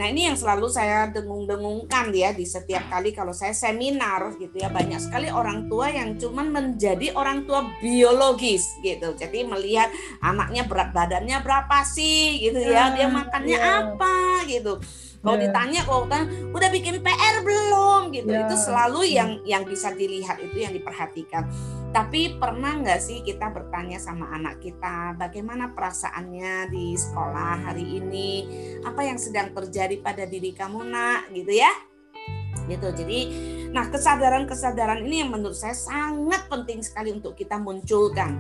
Nah 0.01 0.09
ini 0.09 0.33
yang 0.33 0.39
selalu 0.41 0.73
saya 0.73 1.13
dengung-dengungkan 1.13 2.09
ya 2.17 2.33
di 2.33 2.49
setiap 2.49 2.89
kali 2.89 3.13
kalau 3.13 3.37
saya 3.37 3.53
seminar 3.53 4.33
gitu 4.41 4.57
ya 4.57 4.73
banyak 4.73 4.97
sekali 4.97 5.29
orang 5.29 5.69
tua 5.69 5.93
yang 5.93 6.17
cuman 6.17 6.49
menjadi 6.49 7.13
orang 7.13 7.45
tua 7.45 7.69
biologis 7.85 8.65
gitu. 8.81 9.13
Jadi 9.13 9.45
melihat 9.45 9.93
anaknya 10.25 10.65
berat 10.65 10.97
badannya 10.97 11.45
berapa 11.45 11.85
sih 11.85 12.41
gitu 12.41 12.65
ya, 12.65 12.97
dia 12.97 13.13
makannya 13.13 13.61
yeah. 13.61 13.93
apa 13.93 14.49
gitu. 14.49 14.81
Kalau 15.21 15.37
yeah. 15.37 15.53
ditanya 15.53 15.81
kalau 15.85 16.09
udah 16.57 16.71
bikin 16.73 17.05
PR 17.05 17.45
belum 17.45 18.09
gitu, 18.09 18.33
yeah. 18.33 18.49
itu 18.49 18.57
selalu 18.57 19.01
yang 19.05 19.31
yang 19.45 19.69
bisa 19.69 19.93
dilihat 19.93 20.41
itu 20.41 20.65
yang 20.65 20.73
diperhatikan. 20.73 21.45
Tapi 21.93 22.41
pernah 22.41 22.81
nggak 22.81 23.01
sih 23.03 23.21
kita 23.21 23.53
bertanya 23.53 24.01
sama 24.01 24.33
anak 24.33 24.65
kita 24.65 25.19
bagaimana 25.21 25.77
perasaannya 25.77 26.73
di 26.73 26.97
sekolah 26.97 27.69
hari 27.69 28.01
ini, 28.01 28.31
apa 28.81 29.05
yang 29.05 29.21
sedang 29.21 29.53
terjadi 29.53 30.01
pada 30.01 30.25
diri 30.25 30.57
kamu 30.57 30.89
nak, 30.89 31.29
gitu 31.37 31.53
ya? 31.53 31.73
Gitu. 32.71 32.89
Jadi, 32.95 33.21
nah 33.75 33.91
kesadaran-kesadaran 33.91 35.03
ini 35.05 35.27
yang 35.27 35.35
menurut 35.35 35.59
saya 35.59 35.75
sangat 35.75 36.47
penting 36.49 36.81
sekali 36.81 37.13
untuk 37.13 37.35
kita 37.37 37.59
munculkan. 37.59 38.39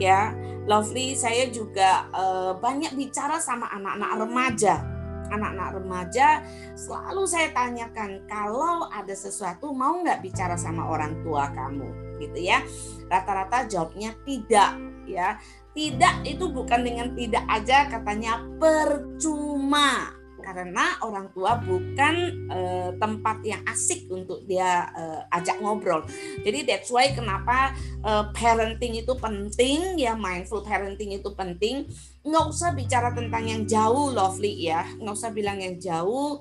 Ya, 0.00 0.32
Lovely, 0.66 1.14
saya 1.14 1.46
juga 1.52 2.10
uh, 2.10 2.52
banyak 2.58 2.98
bicara 2.98 3.38
sama 3.38 3.70
anak-anak 3.70 4.12
remaja 4.18 4.95
anak-anak 5.30 5.82
remaja 5.82 6.42
selalu 6.74 7.22
saya 7.26 7.50
tanyakan 7.52 8.24
kalau 8.26 8.86
ada 8.90 9.14
sesuatu 9.14 9.70
mau 9.74 10.00
nggak 10.02 10.22
bicara 10.22 10.54
sama 10.58 10.86
orang 10.86 11.20
tua 11.22 11.50
kamu 11.52 12.18
gitu 12.22 12.38
ya. 12.40 12.64
Rata-rata 13.06 13.68
jawabnya 13.68 14.16
tidak 14.24 14.72
ya. 15.06 15.36
Tidak 15.76 16.24
itu 16.24 16.48
bukan 16.48 16.88
dengan 16.88 17.12
tidak 17.12 17.44
aja 17.52 17.84
katanya 17.92 18.40
percuma 18.56 20.08
karena 20.46 21.02
orang 21.02 21.26
tua 21.34 21.58
bukan 21.58 22.46
uh, 22.46 22.90
tempat 23.02 23.42
yang 23.42 23.58
asik 23.66 24.06
untuk 24.06 24.46
dia 24.46 24.86
uh, 24.94 25.26
ajak 25.34 25.58
ngobrol. 25.58 26.06
Jadi 26.46 26.62
that's 26.62 26.94
why 26.94 27.10
kenapa 27.10 27.74
uh, 28.06 28.30
parenting 28.30 28.94
itu 28.94 29.10
penting 29.18 29.98
ya 29.98 30.14
mindful 30.14 30.62
parenting 30.62 31.18
itu 31.18 31.26
penting. 31.34 31.90
Nggak 32.22 32.44
usah 32.46 32.70
bicara 32.78 33.10
tentang 33.10 33.42
yang 33.42 33.66
jauh 33.66 34.14
lovely 34.14 34.70
ya, 34.70 34.86
nggak 35.02 35.14
usah 35.18 35.34
bilang 35.34 35.58
yang 35.58 35.74
jauh 35.82 36.38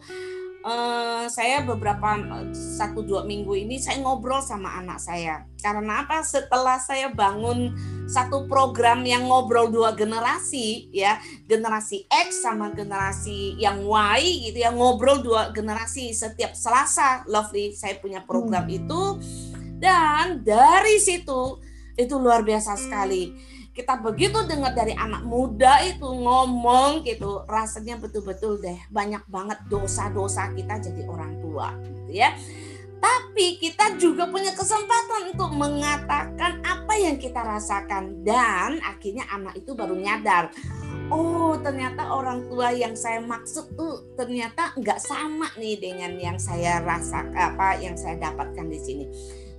uh, 0.65 1.25
saya 1.30 1.62
beberapa 1.62 2.17
satu 2.51 3.06
dua 3.06 3.21
minggu 3.23 3.54
ini 3.54 3.78
saya 3.78 4.01
ngobrol 4.01 4.41
sama 4.41 4.82
anak 4.82 4.97
saya. 4.97 5.45
Karena 5.62 6.04
apa? 6.04 6.25
Setelah 6.25 6.82
saya 6.82 7.13
bangun 7.13 7.71
satu 8.10 8.49
program 8.49 9.06
yang 9.06 9.30
ngobrol 9.30 9.69
dua 9.69 9.93
generasi 9.93 10.89
ya 10.89 11.21
generasi 11.45 12.06
X 12.10 12.45
sama 12.45 12.73
generasi 12.73 13.58
yang 13.62 13.86
Y 13.86 14.49
gitu 14.49 14.58
ya 14.62 14.73
ngobrol 14.73 15.21
dua 15.21 15.54
generasi 15.54 16.13
setiap 16.13 16.54
Selasa 16.58 17.25
lovely 17.30 17.73
saya 17.78 18.01
punya 18.01 18.25
program 18.25 18.65
hmm. 18.65 18.78
itu. 18.82 19.04
Dan 19.75 20.41
dari 20.41 20.97
situ 20.97 21.62
itu 21.95 22.15
luar 22.19 22.43
biasa 22.43 22.75
sekali 22.75 23.54
kita 23.75 23.99
begitu 23.99 24.39
dengar 24.47 24.71
dari 24.71 24.95
anak 24.95 25.27
muda 25.27 25.83
itu 25.83 26.07
ngomong 26.07 27.03
gitu 27.03 27.43
rasanya 27.43 27.99
betul-betul 27.99 28.55
deh 28.63 28.79
banyak 28.88 29.19
banget 29.27 29.59
dosa-dosa 29.67 30.47
kita 30.55 30.79
jadi 30.79 31.03
orang 31.03 31.35
tua 31.43 31.75
gitu 31.83 32.11
ya. 32.23 32.31
Tapi 32.95 33.59
kita 33.61 33.99
juga 33.99 34.31
punya 34.31 34.55
kesempatan 34.55 35.35
untuk 35.35 35.51
mengatakan 35.53 36.63
apa 36.63 36.93
yang 36.95 37.19
kita 37.19 37.43
rasakan 37.43 38.23
dan 38.23 38.79
akhirnya 38.81 39.27
anak 39.29 39.59
itu 39.59 39.75
baru 39.75 39.93
nyadar 39.93 40.49
oh 41.13 41.53
ternyata 41.61 42.17
orang 42.17 42.49
tua 42.49 42.73
yang 42.73 42.97
saya 42.97 43.21
maksud 43.21 43.77
tuh 43.77 44.15
ternyata 44.17 44.73
nggak 44.79 44.97
sama 44.97 45.51
nih 45.59 45.77
dengan 45.77 46.17
yang 46.17 46.38
saya 46.41 46.81
rasakan 46.81 47.35
apa 47.35 47.77
yang 47.77 47.93
saya 47.93 48.17
dapatkan 48.17 48.65
di 48.65 48.79
sini 48.79 49.05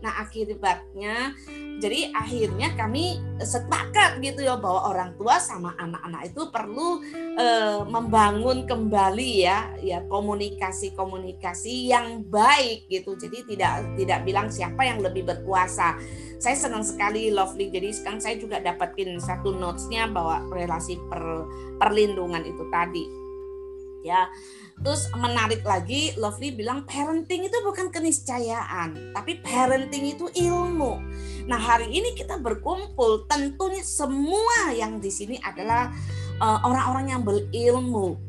Nah 0.07 0.23
akibatnya 0.23 1.35
jadi 1.83 2.15
akhirnya 2.15 2.79
kami 2.79 3.19
sepakat 3.43 4.23
gitu 4.23 4.47
ya 4.47 4.55
bahwa 4.55 4.95
orang 4.95 5.19
tua 5.19 5.37
sama 5.43 5.75
anak-anak 5.77 6.31
itu 6.33 6.43
perlu 6.49 7.03
e, 7.35 7.47
membangun 7.91 8.65
kembali 8.65 9.31
ya 9.45 9.75
ya 9.83 10.01
komunikasi-komunikasi 10.07 11.91
yang 11.91 12.23
baik 12.23 12.87
gitu. 12.87 13.19
Jadi 13.19 13.51
tidak 13.51 13.83
tidak 13.99 14.23
bilang 14.23 14.47
siapa 14.47 14.87
yang 14.87 15.03
lebih 15.03 15.27
berkuasa. 15.27 15.99
Saya 16.39 16.55
senang 16.55 16.87
sekali 16.87 17.35
Lovely. 17.35 17.69
Jadi 17.69 17.91
sekarang 17.91 18.23
saya 18.23 18.39
juga 18.39 18.63
dapatin 18.63 19.19
satu 19.19 19.51
notesnya 19.53 20.07
bahwa 20.07 20.47
relasi 20.55 20.97
per, 21.11 21.21
perlindungan 21.83 22.47
itu 22.47 22.63
tadi. 22.71 23.26
Ya 24.07 24.31
Terus 24.77 25.09
menarik 25.17 25.65
lagi, 25.65 26.13
Lovely 26.21 26.53
bilang 26.53 26.85
parenting 26.85 27.49
itu 27.49 27.57
bukan 27.65 27.89
keniscayaan, 27.89 29.17
tapi 29.17 29.41
parenting 29.41 30.13
itu 30.13 30.29
ilmu. 30.37 31.01
Nah 31.49 31.57
hari 31.57 31.89
ini 31.89 32.13
kita 32.13 32.37
berkumpul, 32.37 33.25
tentunya 33.25 33.81
semua 33.81 34.77
yang 34.77 35.01
di 35.01 35.09
sini 35.09 35.41
adalah 35.41 35.89
uh, 36.45 36.61
orang-orang 36.69 37.17
yang 37.17 37.23
berilmu, 37.25 38.21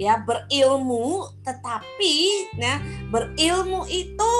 ya 0.00 0.24
berilmu. 0.24 1.28
Tetapi, 1.44 2.16
ya 2.56 2.80
berilmu 3.12 3.84
itu 3.92 4.32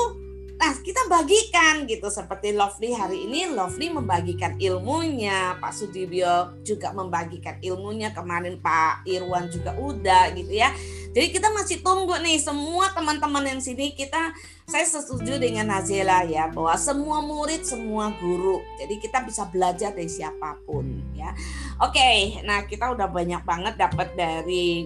Nah, 0.60 0.76
kita 0.76 1.08
bagikan 1.08 1.88
gitu 1.88 2.12
seperti 2.12 2.52
Lovely 2.52 2.92
hari 2.92 3.24
ini 3.24 3.48
Lovely 3.48 3.88
membagikan 3.88 4.60
ilmunya, 4.60 5.56
Pak 5.56 5.72
Sudibyo 5.72 6.52
juga 6.60 6.92
membagikan 6.92 7.56
ilmunya, 7.64 8.12
kemarin 8.12 8.60
Pak 8.60 9.08
Irwan 9.08 9.48
juga 9.48 9.72
udah 9.80 10.28
gitu 10.36 10.52
ya. 10.52 10.68
Jadi 11.16 11.32
kita 11.32 11.48
masih 11.56 11.80
tunggu 11.80 12.12
nih 12.20 12.36
semua 12.36 12.92
teman-teman 12.92 13.42
yang 13.42 13.58
sini 13.64 13.96
kita 13.96 14.36
saya 14.68 14.84
setuju 14.84 15.40
dengan 15.40 15.66
Nazila 15.66 16.28
ya 16.28 16.52
bahwa 16.52 16.76
semua 16.76 17.24
murid, 17.24 17.64
semua 17.64 18.12
guru. 18.20 18.60
Jadi 18.76 19.00
kita 19.00 19.24
bisa 19.24 19.48
belajar 19.48 19.96
dari 19.96 20.12
siapa 20.12 20.60
pun 20.68 21.00
ya. 21.16 21.32
Oke, 21.80 22.36
nah 22.44 22.68
kita 22.68 22.92
udah 22.92 23.08
banyak 23.08 23.42
banget 23.48 23.74
dapat 23.80 24.12
dari 24.12 24.84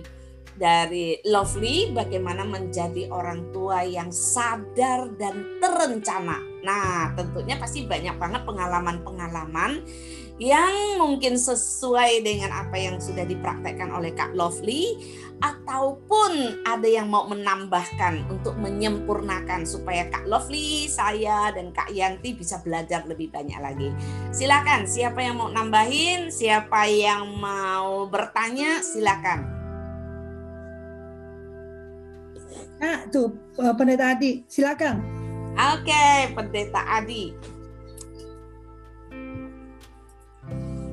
dari 0.54 1.18
Lovely 1.26 1.90
bagaimana 1.90 2.46
menjadi 2.46 3.10
orang 3.10 3.50
tua 3.50 3.82
yang 3.82 4.14
sadar 4.14 5.10
dan 5.18 5.58
terencana. 5.58 6.38
Nah, 6.64 7.12
tentunya 7.12 7.60
pasti 7.60 7.84
banyak 7.84 8.16
banget 8.16 8.42
pengalaman-pengalaman 8.48 9.84
yang 10.42 10.98
mungkin 10.98 11.38
sesuai 11.38 12.26
dengan 12.26 12.50
apa 12.50 12.74
yang 12.74 12.98
sudah 12.98 13.22
dipraktekkan 13.22 13.94
oleh 13.94 14.10
Kak 14.16 14.34
Lovely 14.34 14.98
ataupun 15.38 16.64
ada 16.66 16.88
yang 16.88 17.06
mau 17.06 17.28
menambahkan 17.30 18.26
untuk 18.32 18.58
menyempurnakan 18.58 19.62
supaya 19.62 20.10
Kak 20.10 20.26
Lovely, 20.26 20.90
saya 20.90 21.54
dan 21.54 21.70
Kak 21.70 21.92
Yanti 21.94 22.34
bisa 22.34 22.58
belajar 22.64 23.06
lebih 23.06 23.30
banyak 23.30 23.58
lagi. 23.62 23.88
Silakan 24.34 24.90
siapa 24.90 25.22
yang 25.22 25.38
mau 25.38 25.50
nambahin, 25.52 26.34
siapa 26.34 26.90
yang 26.90 27.38
mau 27.38 28.10
bertanya 28.10 28.82
silakan. 28.82 29.63
Nah, 32.84 33.08
tuh 33.08 33.32
eh, 33.56 33.72
Pendeta 33.72 34.12
Adi, 34.12 34.44
silakan. 34.44 35.00
Oke, 35.56 36.36
Pendeta 36.36 36.84
Adi. 36.84 37.32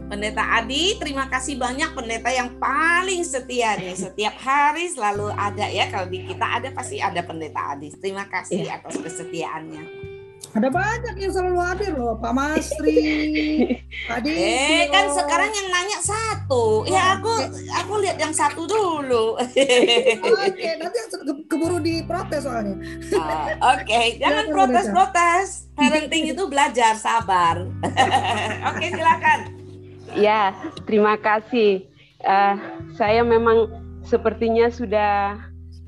Pendeta 0.07 0.43
Adi, 0.59 0.95
terima 0.99 1.27
kasih 1.27 1.59
banyak 1.59 1.91
pendeta 1.91 2.31
yang 2.31 2.55
paling 2.59 3.23
setia 3.23 3.75
nih. 3.79 3.95
Setiap 3.95 4.35
hari 4.39 4.91
selalu 4.91 5.31
ada 5.35 5.67
ya. 5.67 5.87
Kalau 5.87 6.07
di 6.07 6.23
kita 6.27 6.59
ada 6.59 6.67
pasti 6.71 6.99
ada 6.99 7.23
pendeta 7.23 7.75
Adi. 7.75 7.95
Terima 7.95 8.27
kasih 8.27 8.67
ya. 8.67 8.79
atas 8.79 8.99
kesetiaannya. 8.99 10.10
Ada 10.51 10.67
banyak 10.67 11.15
yang 11.15 11.31
selalu 11.31 11.59
hadir 11.63 11.91
loh, 11.95 12.19
Pak 12.19 12.33
Masri, 12.35 12.99
Adi. 14.13 14.35
Eh, 14.35 14.83
kan 14.91 15.07
sekarang 15.15 15.47
yang 15.47 15.67
nanya 15.71 15.99
satu. 16.03 16.83
Ya 16.91 17.15
aku 17.15 17.31
aku 17.71 17.93
lihat 18.03 18.19
yang 18.19 18.35
satu 18.35 18.67
dulu. 18.67 19.39
Oke, 19.39 20.69
nanti 20.75 20.99
keburu 21.47 21.79
diprotes 21.79 22.43
soalnya. 22.43 22.75
Uh, 23.15 23.47
Oke, 23.63 23.87
okay. 23.87 24.05
jangan 24.21 24.51
protes-protes. 24.51 25.71
Parenting 25.79 26.23
itu 26.35 26.43
belajar 26.51 26.99
sabar. 26.99 27.63
Oke, 27.87 28.75
okay, 28.75 28.89
silakan. 28.91 29.39
Ya, 30.19 30.51
terima 30.83 31.15
kasih. 31.15 31.87
Uh, 32.27 32.59
saya 32.99 33.23
memang 33.23 33.71
sepertinya 34.03 34.67
sudah 34.67 35.39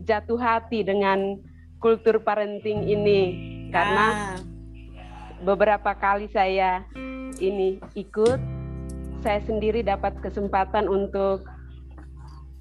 jatuh 0.07 0.39
hati 0.39 0.88
dengan 0.88 1.36
kultur 1.84 2.24
parenting 2.24 2.88
ini 2.88 3.22
karena 3.76 4.39
ah 4.39 4.53
beberapa 5.44 5.91
kali 5.94 6.32
saya 6.32 6.88
ini 7.38 7.78
ikut, 8.00 8.39
saya 9.20 9.39
sendiri 9.44 9.84
dapat 9.84 10.16
kesempatan 10.24 10.88
untuk 10.88 11.44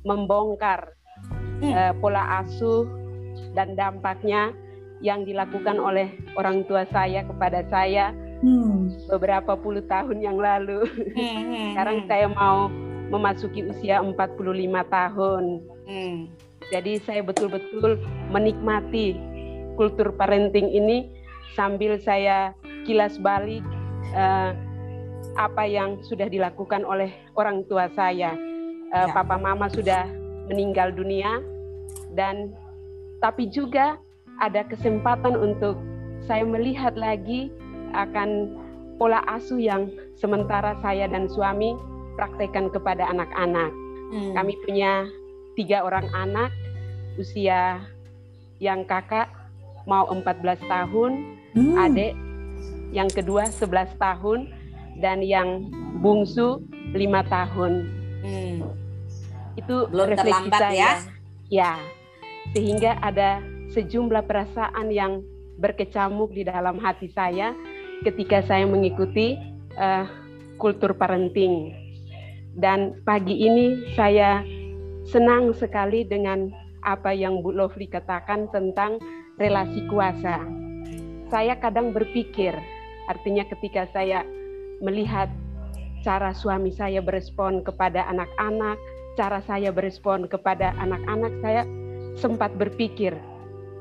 membongkar 0.03 0.99
hmm. 1.63 1.73
uh, 1.73 1.93
pola 2.03 2.43
asuh 2.43 2.85
dan 3.55 3.79
dampaknya 3.79 4.51
yang 5.03 5.23
dilakukan 5.27 5.79
oleh 5.79 6.15
orang 6.39 6.67
tua 6.67 6.87
saya 6.91 7.27
kepada 7.27 7.63
saya 7.71 8.11
hmm. 8.43 9.11
beberapa 9.11 9.55
puluh 9.55 9.83
tahun 9.87 10.19
yang 10.23 10.39
lalu. 10.39 10.83
Hmm, 10.87 11.07
hmm, 11.15 11.43
hmm. 11.51 11.67
Sekarang 11.75 11.99
saya 12.11 12.27
mau 12.31 12.67
memasuki 13.13 13.63
usia 13.67 14.01
45 14.01 14.17
tahun. 14.89 15.45
Hmm. 15.87 16.19
Jadi 16.73 16.93
saya 17.05 17.21
betul-betul 17.21 18.01
menikmati 18.33 19.13
kultur 19.77 20.15
parenting 20.17 20.73
ini 20.73 21.13
sambil 21.53 22.01
saya 22.01 22.57
kilas 22.85 23.19
balik 23.19 23.63
uh, 24.15 24.53
apa 25.39 25.65
yang 25.65 26.01
sudah 26.05 26.29
dilakukan 26.29 26.85
oleh 26.85 27.13
orang 27.39 27.65
tua 27.67 27.89
saya. 27.97 28.35
Uh, 28.93 29.09
ya. 29.09 29.15
Papa 29.17 29.41
mama 29.41 29.73
sudah 29.73 30.05
meninggal 30.53 30.93
dunia 30.93 31.41
dan 32.13 32.53
tapi 33.23 33.49
juga 33.49 33.97
ada 34.43 34.67
kesempatan 34.67 35.39
untuk 35.39 35.79
saya 36.27 36.43
melihat 36.43 36.99
lagi 36.99 37.49
akan 37.95 38.59
pola 38.99 39.23
asuh 39.31 39.59
yang 39.59 39.91
sementara 40.19 40.77
saya 40.83 41.09
dan 41.09 41.27
suami 41.31 41.75
praktekkan 42.19 42.69
kepada 42.69 43.09
anak-anak. 43.09 43.71
Hmm. 44.13 44.33
Kami 44.37 44.53
punya 44.67 45.09
tiga 45.57 45.85
orang 45.85 46.07
anak, 46.13 46.53
usia 47.17 47.81
yang 48.61 48.85
kakak 48.85 49.29
mau 49.89 50.07
14 50.07 50.63
tahun, 50.71 51.13
hmm. 51.57 51.75
adik 51.75 52.13
yang 52.93 53.09
kedua 53.09 53.49
11 53.49 53.97
tahun, 53.97 54.53
dan 55.01 55.25
yang 55.25 55.73
bungsu 56.05 56.61
5 56.93 57.33
tahun. 57.33 57.73
Hmm. 58.23 58.57
Itu 59.57 59.89
belum 59.89 60.15
terlambat 60.17 60.61
saya. 60.61 60.77
ya? 60.77 60.93
Ya, 61.53 61.73
sehingga 62.57 62.97
ada 63.05 63.45
sejumlah 63.73 64.25
perasaan 64.25 64.89
yang 64.93 65.25
berkecamuk 65.61 66.33
di 66.33 66.45
dalam 66.49 66.81
hati 66.81 67.13
saya 67.13 67.53
ketika 68.05 68.41
saya 68.45 68.65
mengikuti 68.65 69.37
uh, 69.77 70.09
kultur 70.57 70.97
parenting. 70.97 71.77
Dan 72.53 73.01
pagi 73.09 73.49
ini 73.49 73.97
saya 73.97 74.45
senang 75.09 75.57
sekali 75.57 76.05
dengan 76.05 76.53
apa 76.85 77.15
yang 77.15 77.41
Bu 77.41 77.55
Lovely 77.55 77.89
katakan 77.89 78.51
tentang 78.53 79.01
relasi 79.41 79.87
kuasa. 79.89 80.45
Saya 81.33 81.57
kadang 81.57 81.97
berpikir, 81.97 82.53
Artinya 83.11 83.43
ketika 83.49 83.89
saya 83.91 84.23
melihat 84.83 85.31
cara 86.03 86.35
suami 86.35 86.75
saya 86.75 86.99
berespon 86.99 87.63
kepada 87.63 88.07
anak-anak, 88.11 88.79
cara 89.15 89.39
saya 89.47 89.71
berespon 89.71 90.27
kepada 90.27 90.75
anak-anak, 90.83 91.33
saya 91.43 91.63
sempat 92.19 92.53
berpikir, 92.59 93.15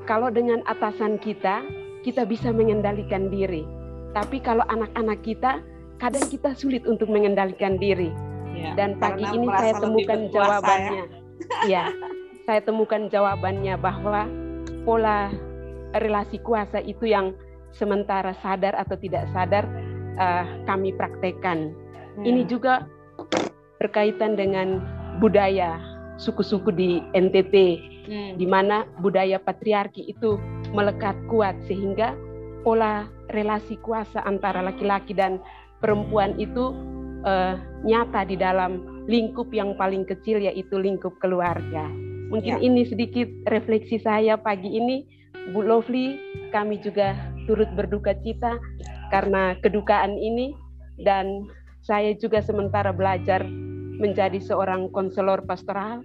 kalau 0.06 0.30
dengan 0.30 0.62
atasan 0.66 1.18
kita, 1.18 1.62
kita 2.02 2.26
bisa 2.26 2.50
mengendalikan 2.50 3.30
diri. 3.30 3.62
Tapi 4.12 4.42
kalau 4.42 4.66
anak-anak 4.66 5.22
kita, 5.22 5.62
kadang 6.02 6.26
kita 6.26 6.52
sulit 6.58 6.82
untuk 6.84 7.06
mengendalikan 7.06 7.78
diri. 7.78 8.10
Ya, 8.52 8.76
Dan 8.76 9.00
pagi 9.00 9.24
ini 9.24 9.48
saya 9.48 9.74
temukan 9.80 10.20
jawabannya. 10.28 11.04
Ya. 11.64 11.64
ya, 11.64 11.84
saya 12.44 12.60
temukan 12.60 13.08
jawabannya 13.08 13.74
bahwa 13.80 14.28
pola 14.84 15.32
relasi 15.96 16.42
kuasa 16.42 16.82
itu 16.84 17.08
yang 17.08 17.32
sementara 17.76 18.36
sadar 18.40 18.76
atau 18.76 18.96
tidak 19.00 19.28
sadar 19.32 19.64
uh, 20.20 20.44
kami 20.68 20.92
praktekkan. 20.96 21.72
Hmm. 22.18 22.24
Ini 22.24 22.44
juga 22.48 22.84
berkaitan 23.80 24.36
dengan 24.36 24.80
budaya 25.18 25.80
suku-suku 26.20 26.70
di 26.70 27.00
NTT, 27.16 27.54
hmm. 28.08 28.30
di 28.38 28.46
mana 28.46 28.84
budaya 29.00 29.40
patriarki 29.40 30.06
itu 30.06 30.38
melekat 30.70 31.16
kuat 31.28 31.56
sehingga 31.66 32.14
pola 32.62 33.10
relasi 33.34 33.74
kuasa 33.82 34.22
antara 34.22 34.62
laki-laki 34.62 35.12
dan 35.16 35.42
perempuan 35.82 36.38
itu 36.38 36.70
uh, 37.26 37.58
nyata 37.82 38.22
di 38.22 38.38
dalam 38.38 39.04
lingkup 39.10 39.50
yang 39.50 39.74
paling 39.74 40.06
kecil 40.06 40.38
yaitu 40.38 40.78
lingkup 40.78 41.18
keluarga. 41.18 41.90
Mungkin 42.32 42.62
ya. 42.62 42.64
ini 42.64 42.86
sedikit 42.88 43.28
refleksi 43.50 44.00
saya 44.00 44.40
pagi 44.40 44.72
ini, 44.72 45.04
Bu 45.52 45.60
Lovely. 45.60 46.16
Kami 46.54 46.80
juga 46.80 47.12
turut 47.48 47.68
berduka 47.74 48.14
cita 48.22 48.56
karena 49.10 49.56
kedukaan 49.60 50.16
ini 50.16 50.54
dan 51.02 51.48
saya 51.82 52.14
juga 52.14 52.38
sementara 52.40 52.94
belajar 52.94 53.42
menjadi 53.98 54.38
seorang 54.38 54.90
konselor 54.94 55.42
pastoral 55.46 56.02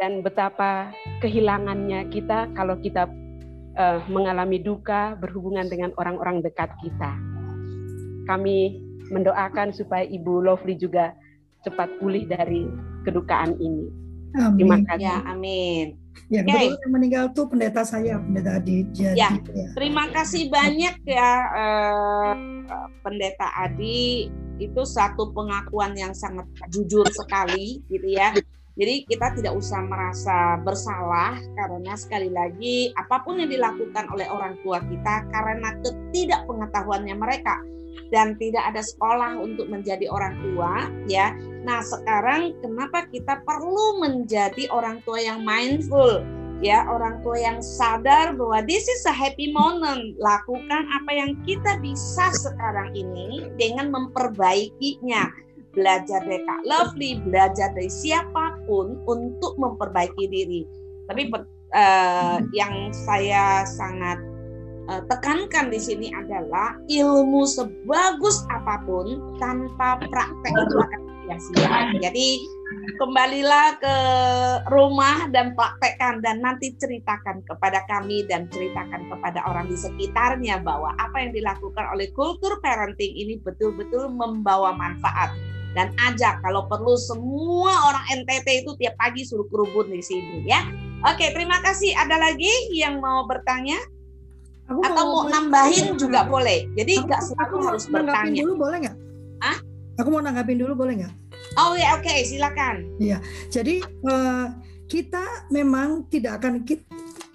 dan 0.00 0.24
betapa 0.24 0.92
kehilangannya 1.20 2.08
kita 2.08 2.48
kalau 2.56 2.76
kita 2.80 3.08
uh, 3.76 4.00
mengalami 4.08 4.60
duka 4.60 5.16
berhubungan 5.20 5.68
dengan 5.68 5.92
orang-orang 6.00 6.40
dekat 6.40 6.72
kita. 6.80 7.12
Kami 8.28 8.80
mendoakan 9.12 9.74
supaya 9.76 10.08
Ibu 10.08 10.46
Lovely 10.46 10.78
juga 10.78 11.12
cepat 11.66 12.00
pulih 12.00 12.24
dari 12.24 12.64
kedukaan 13.04 13.58
ini. 13.60 13.86
Amin. 14.36 14.58
Terima 14.58 14.78
kasih. 14.88 15.04
Ya, 15.04 15.16
amin. 15.28 15.86
Ya, 16.32 16.40
okay. 16.48 16.72
yang 16.72 16.92
meninggal 16.92 17.24
tuh 17.36 17.44
pendeta 17.44 17.84
saya, 17.84 18.16
pendeta 18.16 18.56
Adi. 18.56 18.88
Jadi, 18.92 19.20
ya, 19.20 19.36
ya. 19.36 19.68
Terima 19.76 20.08
kasih 20.08 20.48
banyak 20.48 20.94
ya 21.04 21.30
eh, 21.52 22.34
pendeta 23.04 23.52
Adi. 23.52 24.32
Itu 24.56 24.88
satu 24.88 25.32
pengakuan 25.36 25.92
yang 25.92 26.16
sangat 26.16 26.48
jujur 26.72 27.04
sekali, 27.12 27.84
gitu 27.92 28.08
ya. 28.08 28.32
Jadi 28.72 29.04
kita 29.04 29.36
tidak 29.36 29.52
usah 29.60 29.84
merasa 29.84 30.56
bersalah 30.64 31.36
karena 31.52 31.92
sekali 31.92 32.32
lagi 32.32 32.88
apa 32.96 33.20
pun 33.20 33.36
yang 33.36 33.52
dilakukan 33.52 34.08
oleh 34.08 34.24
orang 34.32 34.56
tua 34.64 34.80
kita 34.80 35.28
karena 35.28 35.76
ketidakpengetahuannya 35.84 37.12
mereka 37.12 37.60
dan 38.12 38.36
tidak 38.36 38.62
ada 38.68 38.84
sekolah 38.84 39.40
untuk 39.40 39.68
menjadi 39.72 40.08
orang 40.12 40.36
tua 40.40 40.88
ya. 41.08 41.32
Nah, 41.62 41.80
sekarang 41.80 42.58
kenapa 42.60 43.06
kita 43.08 43.40
perlu 43.46 44.02
menjadi 44.02 44.68
orang 44.68 45.00
tua 45.06 45.22
yang 45.22 45.40
mindful 45.46 46.20
ya, 46.62 46.86
orang 46.86 47.20
tua 47.26 47.36
yang 47.36 47.58
sadar 47.58 48.32
bahwa 48.38 48.62
this 48.64 48.86
is 48.86 49.02
a 49.04 49.14
happy 49.14 49.50
moment. 49.50 50.14
Lakukan 50.22 50.82
apa 50.88 51.10
yang 51.10 51.34
kita 51.42 51.76
bisa 51.82 52.30
sekarang 52.36 52.94
ini 52.94 53.50
dengan 53.58 53.90
memperbaikinya 53.90 55.28
belajar 55.72 56.22
dari 56.22 56.40
Kak 56.44 56.62
Lovely, 56.68 57.18
belajar 57.26 57.72
dari 57.74 57.90
siapa 57.90 58.60
pun 58.68 59.00
untuk 59.08 59.58
memperbaiki 59.58 60.24
diri. 60.28 60.62
Tapi 61.10 61.28
uh, 61.74 62.38
yang 62.54 62.94
saya 62.94 63.66
sangat 63.66 64.20
uh, 64.90 65.02
tekankan 65.06 65.70
di 65.70 65.78
sini 65.78 66.08
adalah 66.14 66.78
ilmu 66.90 67.46
sebagus 67.46 68.42
apa 68.50 68.82
pun 68.86 69.38
tanpa 69.38 70.00
praktek 70.00 70.52
itu 70.54 70.76
akan 70.78 71.00
sia-sia. 71.22 71.78
Jadi 72.02 72.26
kembalilah 72.98 73.78
ke 73.78 73.96
rumah 74.72 75.28
dan 75.30 75.52
praktekkan 75.54 76.24
dan 76.24 76.40
nanti 76.40 76.72
ceritakan 76.74 77.44
kepada 77.46 77.84
kami 77.86 78.24
dan 78.26 78.48
ceritakan 78.50 79.06
kepada 79.06 79.44
orang 79.46 79.68
di 79.68 79.76
sekitarnya 79.76 80.58
bahwa 80.64 80.90
apa 80.98 81.20
yang 81.20 81.32
dilakukan 81.36 81.84
oleh 81.92 82.08
kultur 82.16 82.58
parenting 82.64 83.12
ini 83.12 83.38
betul-betul 83.38 84.08
membawa 84.10 84.74
manfaat 84.74 85.30
dan 85.72 85.92
ajak 86.10 86.40
kalau 86.44 86.68
perlu 86.68 86.96
semua 87.00 87.72
orang 87.88 88.24
NTT 88.24 88.64
itu 88.64 88.76
tiap 88.76 88.96
pagi 89.00 89.24
suruh 89.24 89.48
kerubun 89.48 89.88
di 89.88 90.04
sini 90.04 90.44
ya. 90.44 90.64
Oke, 91.02 91.34
terima 91.34 91.58
kasih. 91.66 91.90
Ada 91.98 92.14
lagi 92.14 92.52
yang 92.70 93.02
mau 93.02 93.26
bertanya? 93.26 93.74
Aku 94.70 94.80
Atau 94.84 95.04
mau, 95.04 95.26
mau 95.26 95.30
nambahin 95.30 95.98
juga 95.98 96.26
boleh. 96.26 96.70
Jadi 96.78 97.02
nggak 97.02 97.22
selalu 97.22 97.56
harus 97.66 97.84
bertanya. 97.90 98.40
dulu 98.46 98.54
boleh 98.56 98.76
nggak? 98.86 98.96
Ah? 99.42 99.58
Aku 100.00 100.08
mau 100.08 100.22
nanggapin 100.22 100.56
dulu 100.56 100.72
boleh 100.78 101.02
nggak? 101.02 101.14
Oh 101.60 101.76
ya 101.76 101.98
oke 102.00 102.06
okay, 102.06 102.24
silakan. 102.24 102.88
Iya, 102.96 103.20
jadi 103.52 103.84
uh, 104.08 104.56
kita 104.88 105.52
memang 105.52 106.08
tidak 106.08 106.40
akan 106.40 106.64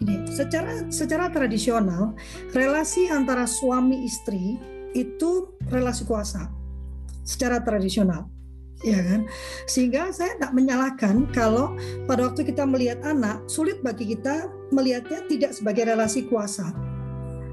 ini 0.02 0.16
secara 0.30 0.86
secara 0.94 1.30
tradisional 1.34 2.14
relasi 2.54 3.10
antara 3.10 3.50
suami 3.50 4.06
istri 4.06 4.58
itu 4.94 5.58
relasi 5.70 6.06
kuasa 6.06 6.50
secara 7.26 7.62
tradisional 7.66 8.30
ya 8.86 9.02
kan 9.02 9.26
sehingga 9.66 10.14
saya 10.14 10.38
tidak 10.38 10.54
menyalahkan 10.54 11.26
kalau 11.34 11.74
pada 12.06 12.30
waktu 12.30 12.46
kita 12.46 12.62
melihat 12.62 13.02
anak 13.02 13.42
sulit 13.50 13.82
bagi 13.82 14.14
kita 14.14 14.54
melihatnya 14.70 15.26
tidak 15.26 15.52
sebagai 15.58 15.90
relasi 15.90 16.30
kuasa 16.30 16.70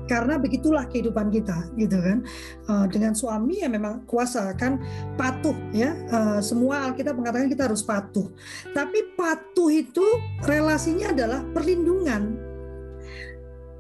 karena 0.04 0.36
begitulah 0.36 0.84
kehidupan 0.88 1.32
kita 1.32 1.68
gitu 1.80 1.96
kan. 2.00 2.18
Uh, 2.68 2.86
dengan 2.88 3.16
suami 3.16 3.64
ya 3.64 3.68
memang 3.68 4.04
kuasa 4.04 4.52
kan 4.56 4.80
patuh 5.16 5.56
ya. 5.72 5.96
Uh, 6.12 6.40
semua 6.44 6.90
Alkitab 6.90 7.16
mengatakan 7.16 7.48
kita 7.48 7.68
harus 7.68 7.80
patuh. 7.80 8.28
Tapi 8.72 9.16
patuh 9.16 9.70
itu 9.72 10.04
relasinya 10.44 11.12
adalah 11.12 11.40
perlindungan. 11.52 12.36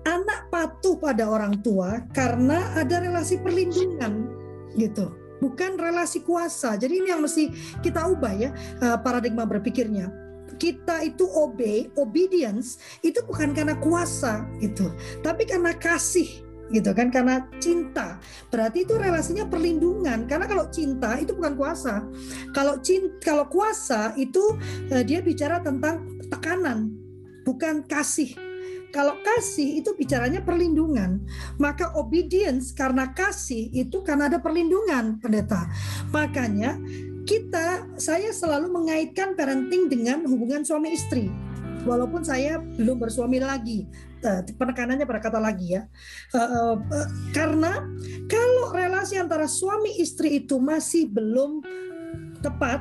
Anak 0.04 0.52
patuh 0.52 1.00
pada 1.00 1.24
orang 1.24 1.64
tua 1.64 2.04
karena 2.12 2.76
ada 2.76 3.00
relasi 3.00 3.40
perlindungan 3.40 4.28
gitu. 4.76 5.12
Bukan 5.40 5.76
relasi 5.76 6.24
kuasa. 6.24 6.76
Jadi 6.76 7.04
ini 7.04 7.08
yang 7.12 7.24
mesti 7.24 7.52
kita 7.80 8.08
ubah 8.12 8.32
ya 8.32 8.50
eh, 8.80 8.96
paradigma 9.00 9.44
berpikirnya. 9.44 10.23
Kita 10.56 11.02
itu 11.02 11.26
obey, 11.26 11.90
obedience 11.98 12.78
itu 13.02 13.20
bukan 13.26 13.52
karena 13.52 13.74
kuasa 13.78 14.46
gitu, 14.62 14.90
tapi 15.20 15.44
karena 15.44 15.74
kasih 15.74 16.44
gitu 16.72 16.96
kan 16.96 17.12
karena 17.12 17.44
cinta. 17.60 18.16
Berarti 18.48 18.88
itu 18.88 18.96
relasinya 18.96 19.44
perlindungan. 19.44 20.24
Karena 20.24 20.48
kalau 20.48 20.72
cinta 20.72 21.20
itu 21.20 21.36
bukan 21.36 21.54
kuasa. 21.60 22.00
Kalau 22.56 22.80
cinta 22.80 23.12
kalau 23.20 23.44
kuasa 23.50 24.16
itu 24.16 24.56
uh, 24.88 25.02
dia 25.04 25.20
bicara 25.20 25.60
tentang 25.60 26.08
tekanan 26.32 26.88
bukan 27.44 27.84
kasih. 27.84 28.32
Kalau 28.94 29.18
kasih 29.26 29.82
itu 29.82 29.90
bicaranya 29.98 30.38
perlindungan, 30.38 31.26
maka 31.58 31.90
obedience 31.98 32.70
karena 32.70 33.10
kasih 33.10 33.66
itu 33.74 34.06
karena 34.06 34.30
ada 34.30 34.38
perlindungan, 34.38 35.18
pendeta. 35.18 35.66
Makanya 36.14 36.78
kita, 37.24 37.88
saya 37.96 38.30
selalu 38.30 38.70
mengaitkan 38.70 39.32
parenting 39.34 39.88
dengan 39.88 40.22
hubungan 40.28 40.62
suami 40.62 40.92
istri. 40.92 41.32
Walaupun 41.84 42.24
saya 42.24 42.60
belum 42.60 42.96
bersuami 42.96 43.44
lagi, 43.44 43.84
eh, 44.24 44.40
penekanannya 44.56 45.04
pada 45.04 45.20
kata 45.20 45.36
lagi 45.36 45.76
ya, 45.76 45.84
eh, 46.32 46.76
eh, 46.80 47.08
karena 47.36 47.84
kalau 48.24 48.72
relasi 48.72 49.20
antara 49.20 49.44
suami 49.44 50.00
istri 50.00 50.40
itu 50.40 50.56
masih 50.56 51.12
belum 51.12 51.60
tepat, 52.40 52.80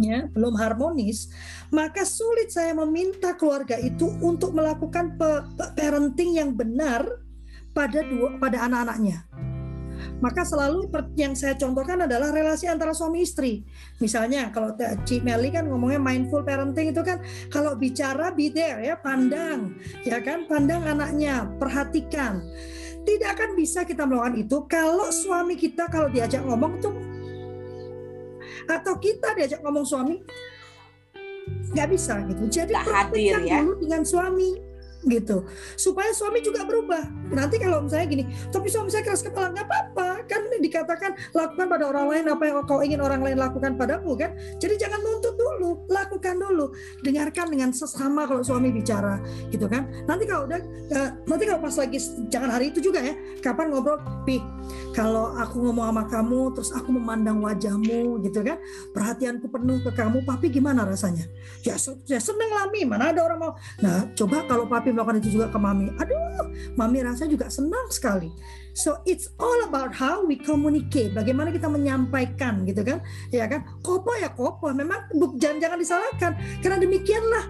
ya 0.00 0.32
belum 0.32 0.56
harmonis, 0.56 1.28
maka 1.68 2.08
sulit 2.08 2.48
saya 2.48 2.72
meminta 2.72 3.36
keluarga 3.36 3.76
itu 3.76 4.16
untuk 4.24 4.56
melakukan 4.56 5.20
parenting 5.76 6.40
yang 6.40 6.56
benar 6.56 7.04
pada 7.76 8.00
dua 8.00 8.40
pada 8.40 8.64
anak-anaknya. 8.64 9.28
Maka 10.18 10.42
selalu 10.42 10.90
yang 11.14 11.38
saya 11.38 11.54
contohkan 11.54 12.02
adalah 12.02 12.34
relasi 12.34 12.66
antara 12.66 12.90
suami 12.90 13.22
istri. 13.22 13.62
Misalnya 14.02 14.50
kalau 14.50 14.74
Cik 14.78 15.22
Meli 15.22 15.54
kan 15.54 15.70
ngomongnya 15.70 16.02
mindful 16.02 16.42
parenting 16.42 16.90
itu 16.90 17.02
kan 17.06 17.22
kalau 17.54 17.78
bicara 17.78 18.34
be 18.34 18.50
there 18.50 18.82
ya, 18.82 18.98
pandang, 18.98 19.78
ya 20.02 20.18
kan, 20.18 20.50
pandang 20.50 20.82
anaknya, 20.82 21.46
perhatikan. 21.62 22.42
Tidak 23.06 23.30
akan 23.30 23.56
bisa 23.56 23.86
kita 23.86 24.04
melakukan 24.04 24.36
itu 24.36 24.56
kalau 24.68 25.08
suami 25.08 25.56
kita 25.56 25.88
kalau 25.88 26.12
diajak 26.12 26.44
ngomong 26.44 26.76
tuh 26.82 26.92
atau 28.68 28.94
kita 29.00 29.32
diajak 29.32 29.64
ngomong 29.64 29.86
suami 29.88 30.20
nggak 31.72 31.88
bisa 31.88 32.20
gitu. 32.28 32.42
Jadi 32.48 32.72
hadir 32.76 33.40
ya. 33.44 33.64
dulu 33.64 33.80
dengan 33.80 34.04
suami 34.04 34.60
gitu. 35.08 35.48
Supaya 35.80 36.12
suami 36.12 36.44
juga 36.44 36.68
berubah. 36.68 37.04
Nanti 37.32 37.56
kalau 37.56 37.84
misalnya 37.84 38.08
gini 38.08 38.24
tapi 38.52 38.68
suami 38.68 38.92
saya 38.92 39.04
keras 39.04 39.24
kepala 39.24 39.56
nggak 39.56 39.66
apa-apa 39.66 40.07
kan 40.28 40.46
dikatakan 40.60 41.16
lakukan 41.32 41.66
pada 41.66 41.84
orang 41.88 42.06
lain 42.12 42.24
apa 42.28 42.42
yang 42.44 42.56
kau 42.68 42.84
ingin 42.84 43.00
orang 43.00 43.24
lain 43.24 43.40
lakukan 43.40 43.74
padamu 43.74 44.12
kan? 44.14 44.36
Jadi 44.60 44.76
jangan 44.76 45.00
nuntut 45.00 45.34
dulu 45.34 45.88
lakukan 45.88 46.36
dulu. 46.36 46.70
Dengarkan 47.00 47.48
dengan 47.48 47.72
sesama 47.72 48.28
kalau 48.28 48.44
suami 48.44 48.68
bicara 48.68 49.18
gitu 49.48 49.64
kan? 49.66 49.88
Nanti 50.04 50.28
kalau 50.28 50.44
udah 50.44 50.60
uh, 50.92 51.10
nanti 51.24 51.44
kalau 51.48 51.60
pas 51.64 51.74
lagi 51.74 51.98
jangan 52.28 52.50
hari 52.52 52.70
itu 52.70 52.84
juga 52.84 53.00
ya 53.00 53.14
kapan 53.40 53.72
ngobrol 53.72 53.98
pi 54.28 54.38
kalau 54.92 55.32
aku 55.36 55.64
ngomong 55.64 55.88
sama 55.88 56.04
kamu 56.06 56.40
terus 56.52 56.70
aku 56.74 56.92
memandang 56.92 57.40
wajahmu 57.40 58.20
gitu 58.26 58.44
kan 58.44 58.60
perhatianku 58.92 59.48
penuh 59.48 59.80
ke 59.80 59.90
kamu 59.94 60.20
papi 60.26 60.52
gimana 60.52 60.84
rasanya 60.84 61.24
ya, 61.64 61.74
ya 62.04 62.18
seneng 62.20 62.50
lah 62.52 62.68
mi 62.68 62.84
mana 62.84 63.10
ada 63.10 63.24
orang 63.24 63.38
mau 63.38 63.52
nah 63.80 64.04
coba 64.12 64.44
kalau 64.48 64.66
papi 64.68 64.90
melakukan 64.90 65.22
itu 65.22 65.38
juga 65.38 65.46
ke 65.52 65.58
mami. 65.58 65.94
Aduh, 65.94 66.50
mami 66.74 67.04
rasa 67.06 67.30
juga 67.30 67.46
senang 67.46 67.86
sekali. 67.92 68.32
So 68.74 69.02
it's 69.06 69.30
all 69.38 69.66
about 69.66 69.94
how 69.94 70.22
we 70.22 70.38
communicate. 70.38 71.14
Bagaimana 71.14 71.50
kita 71.50 71.66
menyampaikan 71.66 72.62
gitu 72.66 72.82
kan? 72.82 73.02
Ya 73.34 73.46
kan? 73.46 73.66
Kopo 73.82 74.14
ya 74.18 74.30
kopo. 74.30 74.70
Memang 74.70 75.10
jangan 75.38 75.58
jangan 75.58 75.78
disalahkan. 75.78 76.32
Karena 76.62 76.78
demikianlah 76.78 77.44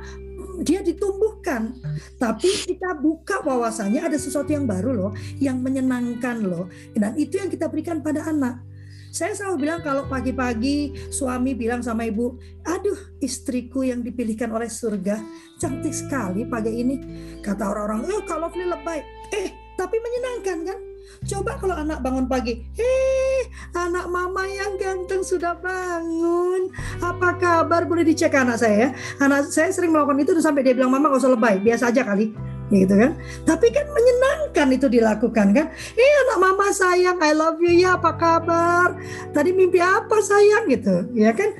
dia 0.62 0.80
ditumbuhkan. 0.82 1.74
Tapi 2.18 2.48
kita 2.66 2.98
buka 2.98 3.42
wawasannya 3.42 4.02
ada 4.02 4.18
sesuatu 4.18 4.50
yang 4.50 4.66
baru 4.66 4.90
loh, 4.94 5.12
yang 5.38 5.62
menyenangkan 5.62 6.42
loh. 6.42 6.66
Dan 6.94 7.14
itu 7.18 7.38
yang 7.38 7.50
kita 7.50 7.70
berikan 7.70 8.02
pada 8.02 8.26
anak. 8.26 8.62
Saya 9.08 9.32
selalu 9.32 9.64
bilang 9.64 9.80
kalau 9.80 10.04
pagi-pagi 10.04 11.08
suami 11.08 11.56
bilang 11.56 11.80
sama 11.80 12.04
ibu, 12.04 12.36
aduh 12.68 13.16
istriku 13.24 13.80
yang 13.80 14.04
dipilihkan 14.04 14.52
oleh 14.52 14.68
surga, 14.68 15.24
cantik 15.56 15.96
sekali 15.96 16.44
pagi 16.44 16.84
ini. 16.84 16.96
Kata 17.40 17.72
orang-orang, 17.72 18.04
oh 18.04 18.22
kalau 18.28 18.52
ini 18.52 18.68
lebay. 18.68 19.00
Eh, 19.32 19.48
tapi 19.80 19.96
menyenangkan 19.96 20.58
kan? 20.68 20.78
Coba 21.26 21.58
kalau 21.58 21.74
anak 21.74 21.98
bangun 22.00 22.30
pagi, 22.30 22.62
eh 22.78 23.42
anak 23.74 24.06
mama 24.06 24.46
yang 24.46 24.78
ganteng 24.78 25.26
sudah 25.26 25.58
bangun. 25.58 26.70
Apa 27.02 27.34
kabar? 27.36 27.84
Boleh 27.84 28.06
dicek 28.06 28.32
anak 28.38 28.62
saya 28.62 28.76
ya. 28.76 28.88
Anak 29.18 29.50
saya 29.50 29.74
sering 29.74 29.90
melakukan 29.90 30.22
itu 30.22 30.32
sampai 30.38 30.62
dia 30.62 30.74
bilang 30.78 30.94
mama 30.94 31.10
gak 31.10 31.20
usah 31.20 31.34
lebay, 31.34 31.58
biasa 31.58 31.90
aja 31.90 32.06
kali. 32.06 32.32
Gitu 32.68 32.92
kan? 32.92 33.16
Tapi 33.48 33.72
kan 33.72 33.88
menyenangkan 33.88 34.68
itu 34.76 34.86
dilakukan 34.92 35.56
kan? 35.56 35.66
Eh 35.96 36.12
anak 36.28 36.38
mama 36.38 36.68
sayang 36.68 37.16
I 37.16 37.32
love 37.32 37.58
you 37.64 37.72
ya 37.72 37.96
apa 37.96 38.12
kabar? 38.14 38.92
Tadi 39.32 39.56
mimpi 39.56 39.80
apa 39.80 40.20
sayang? 40.20 40.68
Gitu 40.68 41.16
ya 41.16 41.32
kan? 41.32 41.56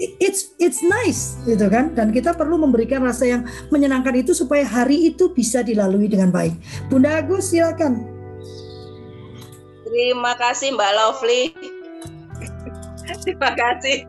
It's 0.00 0.56
it's 0.56 0.80
nice 0.80 1.36
gitu 1.44 1.66
kan? 1.68 1.92
Dan 1.98 2.14
kita 2.14 2.32
perlu 2.32 2.56
memberikan 2.56 3.04
rasa 3.04 3.26
yang 3.28 3.42
menyenangkan 3.68 4.16
itu 4.16 4.32
supaya 4.32 4.64
hari 4.64 5.12
itu 5.12 5.34
bisa 5.34 5.60
dilalui 5.60 6.08
dengan 6.08 6.32
baik. 6.32 6.56
Bunda 6.88 7.20
Agus 7.20 7.52
silakan 7.52 8.19
terima 9.90 10.32
kasih 10.38 10.72
Mbak 10.78 10.92
Lovely 10.94 11.42
terima 13.26 13.50
kasih 13.58 14.06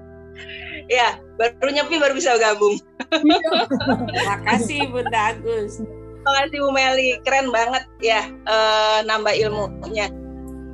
ya 0.87 1.17
baru 1.41 1.69
nyepi 1.73 1.95
baru 1.97 2.13
bisa 2.13 2.37
gabung. 2.37 2.77
Terima 3.09 4.37
kasih 4.45 4.87
Bunda 4.91 5.35
Agus. 5.35 5.81
Terima 5.81 6.31
kasih 6.37 6.57
Bu 6.61 6.69
Meli, 6.69 7.17
keren 7.25 7.49
banget 7.49 7.83
ya 7.97 8.29
uh, 8.45 9.01
nambah 9.09 9.33
ilmunya. 9.33 10.13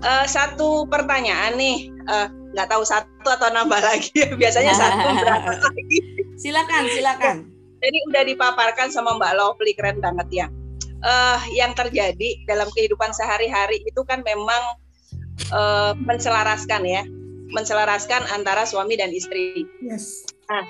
Uh, 0.03 0.27
satu 0.29 0.85
pertanyaan 0.91 1.57
nih, 1.57 1.89
nggak 2.53 2.67
uh, 2.67 2.71
tahu 2.71 2.83
satu 2.83 3.27
atau 3.31 3.47
nambah 3.49 3.79
lagi. 3.79 4.11
Biasanya 4.41 4.75
satu 4.75 5.07
berapa 5.23 5.51
lagi? 5.71 5.99
Silakan, 6.35 6.83
silakan. 6.91 7.37
Jadi 7.77 7.97
udah 8.11 8.23
dipaparkan 8.27 8.91
sama 8.91 9.15
Mbak 9.15 9.33
Lovely, 9.39 9.73
keren 9.73 10.03
banget 10.03 10.27
ya. 10.29 10.47
Uh, 10.97 11.39
yang 11.53 11.77
terjadi 11.77 12.41
dalam 12.49 12.67
kehidupan 12.73 13.13
sehari-hari 13.13 13.79
itu 13.85 14.01
kan 14.03 14.25
memang 14.25 14.81
uh, 15.53 15.93
menselaraskan 15.97 16.81
ya, 16.83 17.03
menselaraskan 17.51 18.27
antara 18.33 18.67
suami 18.67 18.99
dan 18.99 19.11
istri. 19.11 19.63
Yes. 19.79 20.27
Nah, 20.47 20.63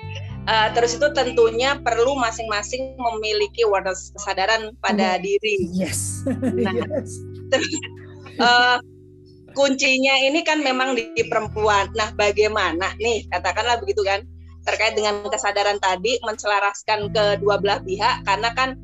uh, 0.50 0.68
terus 0.74 0.98
itu 0.98 1.06
tentunya 1.14 1.78
perlu 1.82 2.18
masing-masing 2.18 2.98
memiliki 2.98 3.66
awareness 3.66 4.10
kesadaran 4.14 4.74
pada 4.82 5.18
oh, 5.18 5.22
diri. 5.22 5.56
Yes. 5.74 6.26
Nah, 6.26 6.74
yes. 6.78 7.18
terus 7.50 7.72
uh, 8.42 8.78
kuncinya 9.54 10.14
ini 10.22 10.46
kan 10.46 10.62
memang 10.62 10.94
di, 10.94 11.10
di 11.14 11.26
perempuan. 11.26 11.90
Nah, 11.94 12.14
bagaimana 12.14 12.94
nih 12.98 13.26
katakanlah 13.30 13.82
begitu 13.82 14.02
kan 14.06 14.22
terkait 14.66 14.92
dengan 14.92 15.24
kesadaran 15.24 15.80
tadi 15.80 16.20
menselaraskan 16.28 17.08
kedua 17.08 17.56
belah 17.56 17.80
pihak 17.80 18.20
karena 18.28 18.52
kan 18.52 18.76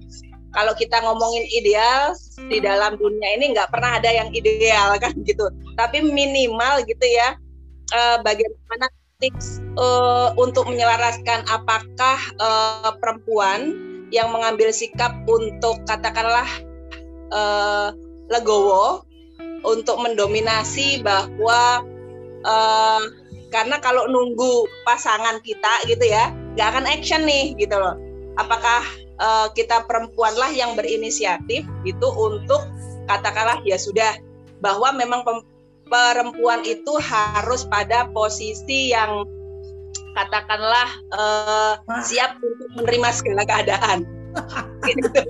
kalau 0.54 0.72
kita 0.78 1.02
ngomongin 1.02 1.44
ideal 1.50 2.14
di 2.48 2.62
dalam 2.62 2.94
dunia 2.96 3.28
ini 3.36 3.52
nggak 3.52 3.74
pernah 3.74 3.98
ada 3.98 4.10
yang 4.10 4.30
ideal 4.30 4.94
kan 5.04 5.12
gitu. 5.26 5.50
Tapi 5.74 6.00
minimal 6.00 6.86
gitu 6.86 7.06
ya 7.06 7.34
uh, 7.92 8.22
bagaimana 8.22 8.86
tips 9.18 9.62
uh, 9.78 10.32
untuk 10.38 10.66
menyelaraskan 10.70 11.46
apakah 11.50 12.18
uh, 12.38 12.94
perempuan 12.98 13.74
yang 14.14 14.30
mengambil 14.30 14.70
sikap 14.70 15.14
untuk 15.26 15.82
katakanlah 15.90 16.46
uh, 17.34 17.90
legowo 18.30 19.02
untuk 19.64 19.96
mendominasi 19.98 21.00
bahwa 21.02 21.82
uh, 22.44 23.02
karena 23.48 23.78
kalau 23.78 24.10
nunggu 24.10 24.66
pasangan 24.82 25.38
kita 25.42 25.88
gitu 25.88 26.04
ya 26.04 26.30
nggak 26.54 26.68
akan 26.74 26.86
action 26.86 27.22
nih 27.26 27.54
gitu 27.58 27.74
loh 27.74 27.96
apakah 28.38 28.82
uh, 29.20 29.48
kita 29.54 29.86
perempuanlah 29.86 30.50
yang 30.50 30.74
berinisiatif 30.74 31.62
itu 31.86 32.08
untuk 32.14 32.62
katakanlah 33.06 33.60
ya 33.62 33.78
sudah 33.78 34.18
bahwa 34.64 34.90
memang 34.96 35.22
perempuan 35.88 36.64
itu 36.64 36.96
harus 36.98 37.64
pada 37.68 38.08
posisi 38.10 38.96
yang 38.96 39.28
katakanlah 40.14 40.88
uh, 41.12 41.74
siap 42.00 42.38
untuk 42.40 42.68
menerima 42.80 43.08
segala 43.12 43.42
keadaan. 43.44 44.08
gitu. 44.88 45.22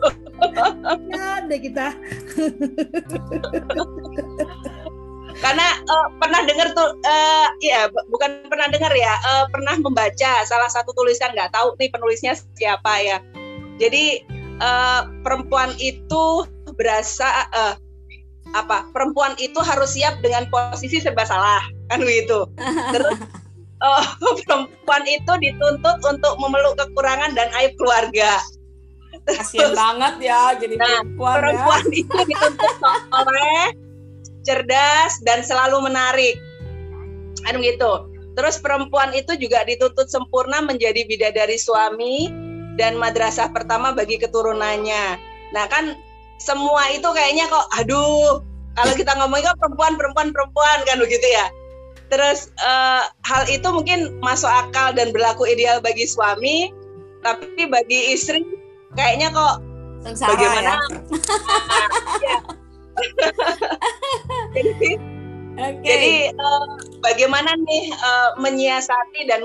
ya 1.13 1.45
deh 1.45 1.61
kita. 1.61 1.93
Karena 5.43 5.67
uh, 5.91 6.09
pernah 6.23 6.47
dengar 6.47 6.71
tuh, 6.79 6.95
uh, 7.03 7.47
ya 7.59 7.91
bukan 8.11 8.47
pernah 8.47 8.71
dengar 8.71 8.95
ya, 8.95 9.19
uh, 9.19 9.45
pernah 9.51 9.75
membaca 9.83 10.47
salah 10.47 10.71
satu 10.71 10.95
tulisan 10.95 11.35
nggak 11.35 11.51
tahu 11.51 11.75
nih 11.79 11.91
penulisnya 11.91 12.39
siapa 12.55 13.03
ya. 13.03 13.19
Jadi 13.83 14.23
uh, 14.63 15.11
perempuan 15.27 15.75
itu 15.83 16.47
berasa 16.79 17.51
uh, 17.51 17.75
apa? 18.55 18.87
Perempuan 18.95 19.35
itu 19.43 19.59
harus 19.59 19.99
siap 19.99 20.23
dengan 20.23 20.47
posisi 20.55 21.03
serba 21.03 21.27
salah 21.27 21.63
kan 21.91 21.99
begitu. 21.99 22.47
Terus 22.95 23.19
uh, 23.83 24.05
perempuan 24.47 25.03
itu 25.11 25.33
dituntut 25.43 25.99
untuk 26.07 26.35
memeluk 26.39 26.79
kekurangan 26.79 27.35
dan 27.35 27.51
aib 27.59 27.75
keluarga. 27.75 28.39
Kasian 29.25 29.73
banget 29.73 30.29
ya 30.29 30.53
jadi 30.59 30.75
nah, 30.77 31.01
perempuan. 31.01 31.35
Perempuan 31.41 31.83
ya. 31.89 31.97
itu 32.03 32.19
dituntut 32.29 32.77
oleh 33.19 33.84
cerdas 34.45 35.19
dan 35.25 35.43
selalu 35.43 35.91
menarik. 35.91 36.37
Kan 37.45 37.59
begitu. 37.59 38.09
Terus 38.35 38.59
perempuan 38.59 39.15
itu 39.15 39.39
juga 39.39 39.63
dituntut 39.63 40.11
sempurna 40.11 40.59
menjadi 40.63 41.07
bidadari 41.07 41.55
suami 41.59 42.31
dan 42.75 42.99
madrasah 42.99 43.51
pertama 43.51 43.95
bagi 43.95 44.19
keturunannya. 44.19 45.19
Nah 45.55 45.65
kan 45.71 45.95
semua 46.43 46.91
itu 46.91 47.07
kayaknya 47.15 47.47
kok 47.47 47.67
aduh 47.79 48.43
kalau 48.75 48.93
kita 48.99 49.15
ngomongin 49.15 49.47
kan 49.55 49.57
perempuan 49.63 49.95
perempuan 49.95 50.29
perempuan 50.35 50.79
kan 50.83 50.99
begitu 50.99 51.27
ya. 51.31 51.47
Terus 52.11 52.51
uh, 52.61 53.07
hal 53.27 53.47
itu 53.49 53.65
mungkin 53.71 54.19
masuk 54.21 54.51
akal 54.51 54.93
dan 54.93 55.15
berlaku 55.15 55.49
ideal 55.49 55.79
bagi 55.81 56.05
suami, 56.05 56.69
tapi 57.23 57.71
bagi 57.71 58.13
istri 58.13 58.45
kayaknya 58.99 59.31
kok 59.33 59.63
Sengsara, 60.05 60.31
bagaimana? 60.37 60.75
Ya. 62.25 62.39
Jadi, 64.55 64.91
okay. 65.59 65.83
jadi 65.83 66.13
uh, 66.35 66.67
bagaimana 67.03 67.55
nih 67.59 67.85
uh, 67.95 68.31
menyiasati 68.39 69.27
dan 69.31 69.43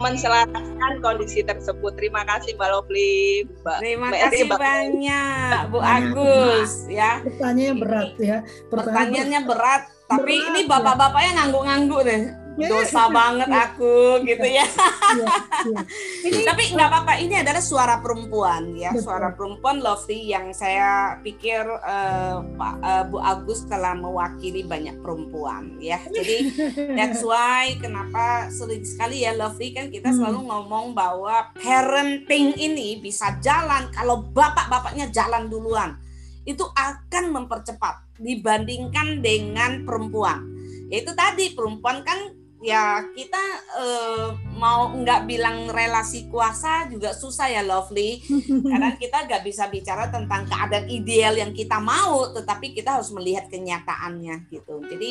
menselaraskan 0.00 0.92
kondisi 1.02 1.42
tersebut? 1.46 1.94
Terima 1.94 2.26
kasih 2.26 2.54
Mbak 2.58 2.68
Lovely, 2.70 3.46
Mbak. 3.62 3.78
Terima 3.82 4.06
Mbak 4.10 4.20
kasih 4.28 4.42
Mbak 4.46 4.58
banyak 4.58 5.58
Bu 5.70 5.78
Agus 5.78 6.72
ya. 6.90 7.22
Pertanyaannya 7.22 7.74
berat 7.78 8.10
ya. 8.18 8.38
Pertanyaannya 8.70 9.40
berat, 9.46 9.82
tapi 10.10 10.34
berat, 10.38 10.48
ini 10.50 10.60
ya. 10.64 10.68
bapak-bapaknya 10.70 11.30
ngangguk-ngangguk 11.38 12.02
deh 12.06 12.41
dosa 12.56 13.08
banget 13.08 13.48
aku 13.48 14.20
gitu 14.24 14.46
ya. 14.46 14.66
Iya, 15.12 15.26
iya. 15.68 15.80
Ini, 16.24 16.40
Tapi 16.44 16.62
nggak 16.72 16.88
apa-apa. 16.88 17.12
Ini 17.20 17.44
adalah 17.44 17.62
suara 17.64 18.00
perempuan 18.00 18.72
ya, 18.76 18.92
betul. 18.92 19.08
suara 19.08 19.28
perempuan 19.32 19.80
Lovely 19.80 20.32
yang 20.32 20.52
saya 20.52 21.20
pikir 21.20 21.64
uh, 21.64 22.44
Pak 22.44 22.74
uh, 22.80 23.04
Bu 23.08 23.18
Agus 23.20 23.64
telah 23.68 23.96
mewakili 23.96 24.64
banyak 24.64 25.00
perempuan 25.00 25.76
ya. 25.80 26.00
Jadi 26.08 26.36
that's 26.98 27.24
why 27.24 27.72
kenapa 27.80 28.48
sering 28.52 28.84
sekali 28.84 29.24
ya 29.24 29.32
Lovely 29.36 29.72
kan 29.72 29.88
kita 29.88 30.12
hmm. 30.12 30.16
selalu 30.20 30.40
ngomong 30.48 30.96
bahwa 30.96 31.52
parenting 31.56 32.56
ini 32.56 33.00
bisa 33.00 33.36
jalan 33.40 33.88
kalau 33.92 34.28
bapak-bapaknya 34.32 35.08
jalan 35.12 35.48
duluan. 35.48 35.96
Itu 36.42 36.66
akan 36.74 37.30
mempercepat 37.30 38.18
dibandingkan 38.18 39.22
dengan 39.22 39.86
perempuan. 39.86 40.42
Itu 40.90 41.14
tadi 41.16 41.54
perempuan 41.54 42.02
kan 42.02 42.41
ya 42.62 43.02
kita 43.10 43.42
uh, 43.74 44.38
mau 44.56 44.94
nggak 44.94 45.26
bilang 45.26 45.66
relasi 45.68 46.30
kuasa 46.30 46.86
juga 46.88 47.12
susah 47.12 47.50
ya 47.50 47.62
lovely. 47.66 48.22
Karena 48.70 48.94
kita 48.94 49.26
nggak 49.26 49.42
bisa 49.42 49.66
bicara 49.66 50.08
tentang 50.08 50.46
keadaan 50.46 50.86
ideal 50.86 51.34
yang 51.34 51.50
kita 51.50 51.82
mau 51.82 52.30
tetapi 52.30 52.72
kita 52.72 52.96
harus 52.96 53.10
melihat 53.10 53.50
kenyataannya 53.50 54.46
gitu. 54.48 54.78
Jadi 54.86 55.10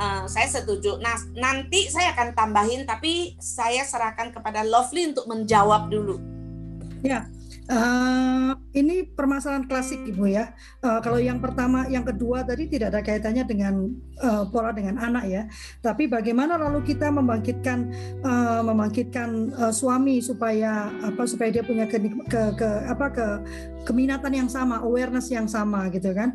uh, 0.00 0.24
saya 0.26 0.48
setuju. 0.48 0.96
Nah 0.98 1.14
nanti 1.36 1.86
saya 1.92 2.16
akan 2.16 2.32
tambahin 2.32 2.88
tapi 2.88 3.36
saya 3.38 3.84
serahkan 3.84 4.32
kepada 4.32 4.64
lovely 4.64 5.12
untuk 5.12 5.28
menjawab 5.28 5.92
dulu. 5.92 6.16
Ya 7.04 7.28
Uh, 7.66 8.54
ini 8.76 9.08
permasalahan 9.08 9.64
klasik 9.64 10.04
ibu 10.04 10.28
ya. 10.28 10.52
Uh, 10.84 11.00
kalau 11.00 11.16
yang 11.16 11.40
pertama, 11.40 11.88
yang 11.88 12.04
kedua 12.04 12.44
tadi 12.44 12.68
tidak 12.68 12.92
ada 12.92 13.00
kaitannya 13.00 13.48
dengan 13.48 13.88
uh, 14.20 14.44
pola 14.52 14.76
dengan 14.76 15.00
anak 15.00 15.24
ya. 15.24 15.42
Tapi 15.80 16.04
bagaimana 16.12 16.60
lalu 16.60 16.84
kita 16.84 17.08
membangkitkan 17.08 17.88
uh, 18.20 18.60
membangkitkan 18.60 19.56
uh, 19.56 19.72
suami 19.72 20.20
supaya 20.20 20.92
apa 21.00 21.24
supaya 21.24 21.48
dia 21.48 21.64
punya 21.64 21.88
ke, 21.88 21.96
ke, 22.28 22.42
ke 22.52 22.68
apa 22.84 23.06
ke 23.08 23.26
keminatan 23.88 24.34
yang 24.34 24.50
sama, 24.50 24.82
awareness 24.82 25.30
yang 25.30 25.46
sama 25.46 25.86
gitu 25.94 26.10
kan. 26.10 26.34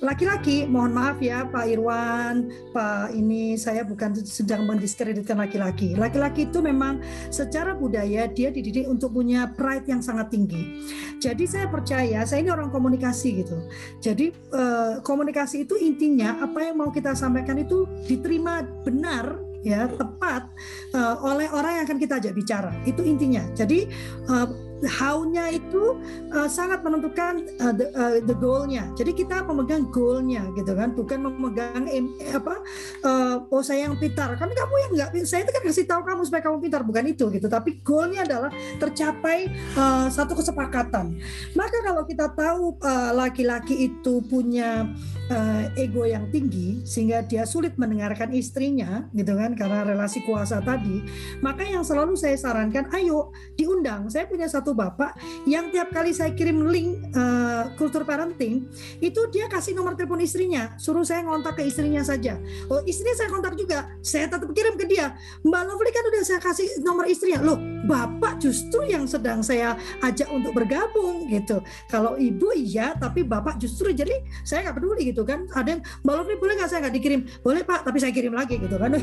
Laki-laki, 0.00 0.64
um, 0.64 0.72
mohon 0.72 0.96
maaf 0.96 1.20
ya 1.20 1.44
Pak 1.44 1.68
Irwan, 1.68 2.48
Pak 2.72 3.12
ini 3.12 3.60
saya 3.60 3.84
bukan 3.84 4.16
sedang 4.24 4.64
mendiskreditkan 4.64 5.36
laki-laki. 5.36 5.92
Laki-laki 5.94 6.48
itu 6.48 6.64
memang 6.64 7.04
secara 7.28 7.76
budaya 7.76 8.24
dia 8.26 8.48
dididik 8.48 8.88
untuk 8.88 9.12
punya 9.12 9.52
pride 9.52 9.84
yang 9.84 10.00
sangat 10.00 10.32
tinggi. 10.32 10.80
Jadi 11.20 11.44
saya 11.44 11.68
percaya, 11.68 12.24
saya 12.24 12.40
ini 12.40 12.48
orang 12.48 12.72
komunikasi 12.72 13.44
gitu. 13.44 13.56
Jadi 14.00 14.32
uh, 14.56 15.04
komunikasi 15.04 15.68
itu 15.68 15.76
intinya 15.76 16.40
apa 16.40 16.72
yang 16.72 16.80
mau 16.80 16.88
kita 16.88 17.12
sampaikan 17.12 17.60
itu 17.60 17.84
diterima 18.08 18.64
benar 18.82 19.50
ya 19.60 19.84
tepat 19.92 20.48
uh, 20.96 21.20
oleh 21.20 21.44
orang 21.52 21.80
yang 21.80 21.84
akan 21.84 22.00
kita 22.00 22.16
ajak 22.16 22.32
bicara 22.32 22.72
itu 22.88 23.04
intinya 23.04 23.44
jadi 23.52 23.84
uh, 24.32 24.69
how-nya 24.86 25.52
itu 25.52 25.98
uh, 26.32 26.48
sangat 26.48 26.80
menentukan 26.80 27.44
uh, 27.60 27.74
the, 27.74 27.86
uh, 27.92 28.16
the 28.24 28.36
goal-nya. 28.36 28.88
Jadi 28.96 29.12
kita 29.12 29.44
memegang 29.44 29.88
goal-nya 29.92 30.48
gitu 30.56 30.72
kan, 30.72 30.96
bukan 30.96 31.18
memegang 31.28 31.84
eh, 31.90 32.04
apa 32.32 32.62
uh, 33.04 33.36
oh 33.52 33.62
saya 33.64 33.88
yang 33.88 33.96
pintar. 34.00 34.36
Kan 34.40 34.52
kamu 34.52 34.74
yang 34.88 34.92
nggak 34.96 35.10
saya 35.26 35.44
itu 35.44 35.52
kan 35.52 35.62
kasih 35.64 35.86
tahu 35.88 36.02
kamu 36.04 36.22
supaya 36.24 36.42
kamu 36.44 36.56
pintar, 36.62 36.80
bukan 36.84 37.04
itu 37.08 37.24
gitu. 37.32 37.46
Tapi 37.48 37.80
goal-nya 37.84 38.24
adalah 38.24 38.50
tercapai 38.80 39.50
uh, 39.76 40.08
satu 40.08 40.36
kesepakatan. 40.38 41.18
Maka 41.56 41.78
kalau 41.84 42.02
kita 42.06 42.32
tahu 42.32 42.78
laki-laki 43.16 43.74
uh, 43.76 43.86
itu 43.90 44.14
punya 44.24 44.88
uh, 45.30 45.64
ego 45.78 46.04
yang 46.04 46.28
tinggi 46.28 46.82
sehingga 46.82 47.22
dia 47.24 47.46
sulit 47.46 47.78
mendengarkan 47.78 48.34
istrinya 48.34 49.06
gitu 49.14 49.32
kan 49.38 49.54
karena 49.54 49.86
relasi 49.86 50.22
kuasa 50.26 50.58
tadi, 50.60 51.02
maka 51.40 51.64
yang 51.64 51.86
selalu 51.86 52.18
saya 52.18 52.36
sarankan 52.36 52.90
ayo 52.98 53.30
diundang. 53.54 54.10
Saya 54.10 54.26
punya 54.26 54.50
satu 54.50 54.69
satu 54.70 54.78
bapak 54.78 55.18
yang 55.50 55.66
tiap 55.74 55.90
kali 55.90 56.14
saya 56.14 56.30
kirim 56.30 56.70
link 56.70 57.02
uh, 57.18 57.74
kultur 57.74 58.06
parenting 58.06 58.70
itu 59.02 59.18
dia 59.34 59.50
kasih 59.50 59.74
nomor 59.74 59.98
telepon 59.98 60.22
istrinya 60.22 60.78
suruh 60.78 61.02
saya 61.02 61.26
ngontak 61.26 61.58
ke 61.58 61.66
istrinya 61.66 62.06
saja. 62.06 62.38
Oh 62.70 62.78
istrinya 62.86 63.18
saya 63.18 63.28
kontak 63.34 63.58
juga 63.58 63.90
saya 63.98 64.30
tetap 64.30 64.46
kirim 64.54 64.78
ke 64.78 64.86
dia. 64.86 65.18
Mbak 65.42 65.62
Lovely 65.66 65.90
kan 65.90 66.04
udah 66.06 66.22
saya 66.22 66.38
kasih 66.38 66.70
nomor 66.86 67.10
istrinya. 67.10 67.42
Loh 67.42 67.58
bapak 67.90 68.38
justru 68.38 68.86
yang 68.86 69.10
sedang 69.10 69.42
saya 69.42 69.74
ajak 70.06 70.30
untuk 70.30 70.54
bergabung 70.54 71.26
gitu. 71.26 71.58
Kalau 71.90 72.14
ibu 72.14 72.54
iya 72.54 72.94
tapi 72.94 73.26
bapak 73.26 73.58
justru 73.58 73.90
jadi 73.90 74.22
saya 74.46 74.70
nggak 74.70 74.78
peduli 74.78 75.10
gitu 75.10 75.26
kan. 75.26 75.50
Ada 75.50 75.74
yang 75.74 75.82
mbak 76.06 76.14
Lovely 76.14 76.38
boleh 76.38 76.54
nggak 76.62 76.70
saya 76.70 76.86
nggak 76.86 76.94
dikirim? 76.94 77.20
Boleh 77.42 77.66
pak 77.66 77.82
tapi 77.82 77.98
saya 77.98 78.14
kirim 78.14 78.38
lagi 78.38 78.54
gitu 78.54 78.78
kan. 78.78 78.94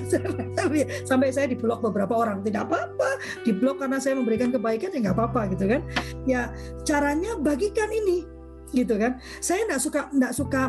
Sampai 1.12 1.36
saya 1.36 1.52
diblok 1.52 1.84
beberapa 1.84 2.16
orang. 2.16 2.40
Tidak 2.40 2.64
apa-apa 2.64 3.20
diblok 3.44 3.84
karena 3.84 4.00
saya 4.00 4.16
memberikan 4.16 4.48
kebaikan 4.48 4.96
ya 4.96 5.00
nggak 5.10 5.18
apa-apa 5.18 5.42
gitu 5.57 5.57
gitu 5.58 5.66
kan 5.66 5.82
ya 6.30 6.54
caranya 6.86 7.34
bagikan 7.42 7.90
ini 7.90 8.30
gitu 8.76 9.00
kan 9.00 9.18
saya 9.42 9.66
tidak 9.66 9.82
suka 9.82 10.00
tidak 10.14 10.32
suka 10.38 10.62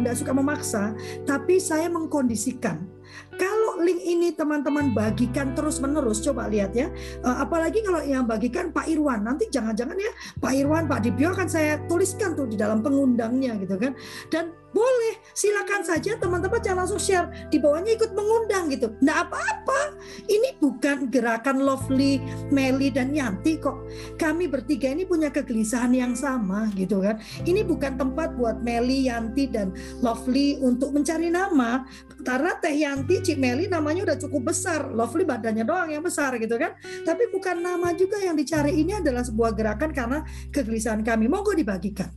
tidak 0.00 0.16
suka 0.16 0.32
memaksa 0.32 0.84
tapi 1.28 1.60
saya 1.60 1.92
mengkondisikan 1.92 2.88
kalau 3.34 3.80
link 3.80 4.04
ini 4.04 4.36
teman-teman 4.36 4.92
bagikan 4.92 5.56
terus-menerus, 5.56 6.20
coba 6.20 6.46
lihat 6.46 6.76
ya. 6.76 6.92
Uh, 7.24 7.40
apalagi 7.40 7.80
kalau 7.80 8.04
yang 8.04 8.28
bagikan 8.28 8.68
Pak 8.68 8.86
Irwan, 8.86 9.24
nanti 9.24 9.48
jangan-jangan 9.48 9.96
ya 9.96 10.12
Pak 10.38 10.52
Irwan, 10.52 10.84
Pak 10.84 11.00
Dibio 11.08 11.32
akan 11.32 11.48
saya 11.48 11.80
tuliskan 11.88 12.36
tuh 12.36 12.46
di 12.46 12.60
dalam 12.60 12.84
pengundangnya 12.84 13.56
gitu 13.56 13.80
kan. 13.80 13.96
Dan 14.28 14.52
boleh, 14.70 15.18
silakan 15.34 15.82
saja 15.82 16.14
teman-teman 16.14 16.62
jangan 16.62 16.86
langsung 16.86 17.02
share. 17.02 17.26
Di 17.50 17.58
bawahnya 17.58 17.98
ikut 17.98 18.14
mengundang 18.14 18.70
gitu. 18.70 18.94
Nah 19.02 19.26
apa-apa. 19.26 19.98
Ini 20.30 20.58
bukan 20.62 21.10
gerakan 21.10 21.62
Lovely, 21.62 22.22
Meli, 22.54 22.88
dan 22.94 23.10
Yanti 23.10 23.58
kok. 23.58 23.86
Kami 24.16 24.46
bertiga 24.46 24.90
ini 24.90 25.04
punya 25.04 25.28
kegelisahan 25.28 25.90
yang 25.90 26.14
sama 26.14 26.70
gitu 26.78 27.02
kan. 27.02 27.18
Ini 27.42 27.66
bukan 27.66 27.98
tempat 27.98 28.38
buat 28.38 28.62
Meli, 28.62 29.10
Yanti, 29.10 29.50
dan 29.50 29.74
Lovely 29.98 30.62
untuk 30.62 30.94
mencari 30.94 31.28
nama. 31.28 31.82
Karena 32.22 32.54
Teh 32.58 32.74
Yanti, 32.74 33.22
Cik 33.22 33.38
Meli 33.42 33.66
namanya 33.66 34.06
udah 34.06 34.18
cukup 34.22 34.54
besar. 34.54 34.92
Lovely 34.92 35.26
badannya 35.26 35.66
doang 35.66 35.90
yang 35.90 36.04
besar 36.04 36.36
gitu 36.38 36.54
kan. 36.56 36.78
Tapi 36.80 37.28
bukan 37.34 37.58
nama 37.58 37.90
juga 37.96 38.22
yang 38.22 38.38
dicari. 38.38 38.76
Ini 38.76 39.02
adalah 39.02 39.26
sebuah 39.26 39.50
gerakan 39.56 39.90
karena 39.90 40.18
kegelisahan 40.54 41.02
kami. 41.02 41.26
Monggo 41.26 41.56
dibagikan. 41.56 42.12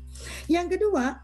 Yang 0.48 0.78
kedua, 0.78 1.24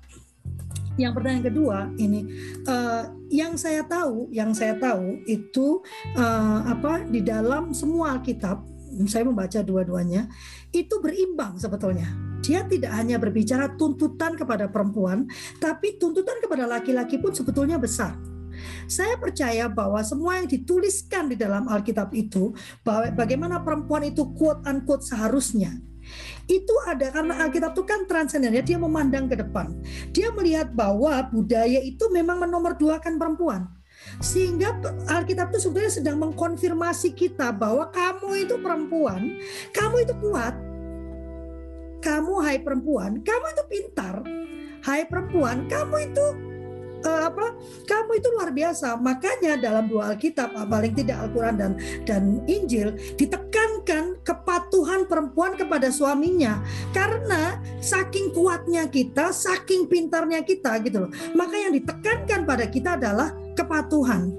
yang 0.99 1.15
pertanyaan 1.15 1.45
kedua 1.47 1.77
ini 1.95 2.27
uh, 2.67 3.07
yang 3.31 3.55
saya 3.55 3.87
tahu 3.87 4.27
yang 4.35 4.51
saya 4.51 4.75
tahu 4.75 5.23
itu 5.25 5.79
uh, 6.19 6.59
apa 6.67 7.07
di 7.07 7.23
dalam 7.23 7.71
semua 7.71 8.19
Alkitab 8.19 8.67
saya 9.05 9.21
membaca 9.21 9.61
dua-duanya 9.61 10.25
itu 10.73 10.97
berimbang 10.97 11.61
sebetulnya. 11.61 12.09
Dia 12.41 12.65
tidak 12.65 12.89
hanya 12.97 13.21
berbicara 13.21 13.77
tuntutan 13.77 14.33
kepada 14.33 14.65
perempuan 14.67 15.29
tapi 15.61 16.01
tuntutan 16.01 16.41
kepada 16.41 16.65
laki-laki 16.65 17.21
pun 17.21 17.31
sebetulnya 17.31 17.77
besar. 17.77 18.17
Saya 18.89 19.15
percaya 19.15 19.71
bahwa 19.71 20.03
semua 20.03 20.41
yang 20.41 20.49
dituliskan 20.49 21.31
di 21.31 21.39
dalam 21.39 21.69
Alkitab 21.69 22.11
itu 22.11 22.51
bahwa 22.83 23.13
bagaimana 23.15 23.63
perempuan 23.63 24.03
itu 24.09 24.35
quote 24.35 24.65
unquote 24.67 25.05
seharusnya 25.05 25.79
itu 26.49 26.73
ada 26.89 27.13
karena 27.13 27.45
Alkitab 27.45 27.77
itu 27.77 27.83
kan 27.85 28.09
transenden 28.09 28.57
ya, 28.57 28.63
dia 28.65 28.77
memandang 28.81 29.29
ke 29.29 29.37
depan. 29.37 29.77
Dia 30.09 30.33
melihat 30.33 30.73
bahwa 30.73 31.21
budaya 31.29 31.77
itu 31.81 32.09
memang 32.09 32.41
menomorduakan 32.41 33.21
perempuan. 33.21 33.69
Sehingga 34.23 34.79
Alkitab 35.11 35.53
itu 35.53 35.69
sebenarnya 35.69 35.93
sedang 36.01 36.17
mengkonfirmasi 36.17 37.13
kita 37.13 37.53
bahwa 37.53 37.91
kamu 37.93 38.47
itu 38.47 38.55
perempuan, 38.57 39.37
kamu 39.75 39.95
itu 40.07 40.13
kuat. 40.23 40.55
Kamu 41.99 42.39
hai 42.39 42.63
perempuan, 42.63 43.19
kamu 43.21 43.45
itu 43.53 43.63
pintar. 43.67 44.23
Hai 44.79 45.03
perempuan, 45.03 45.67
kamu 45.67 45.95
itu 46.07 46.25
uh, 47.05 47.21
apa? 47.31 47.55
Kamu 47.85 48.11
itu 48.17 48.27
luar 48.35 48.51
biasa. 48.51 48.97
Makanya 48.99 49.59
dalam 49.59 49.87
dua 49.87 50.13
Alkitab 50.13 50.55
ah, 50.55 50.67
paling 50.67 50.93
tidak 50.95 51.17
Al-Quran 51.27 51.55
dan 51.55 51.71
dan 52.03 52.23
Injil 52.45 52.95
ditekankan 53.15 54.19
kepatuhan 54.23 55.05
perempuan 55.07 55.55
kepada 55.55 55.91
suaminya. 55.93 56.59
Karena 56.91 57.59
saking 57.79 58.35
kuatnya 58.35 58.87
kita 58.87 59.31
saking 59.31 59.87
pintarnya 59.87 60.43
kita 60.43 60.79
gitu 60.83 61.07
loh. 61.07 61.11
Maka 61.35 61.55
yang 61.55 61.73
ditekankan 61.75 62.43
pada 62.43 62.65
kita 62.67 62.99
adalah 62.99 63.31
kepatuhan. 63.55 64.31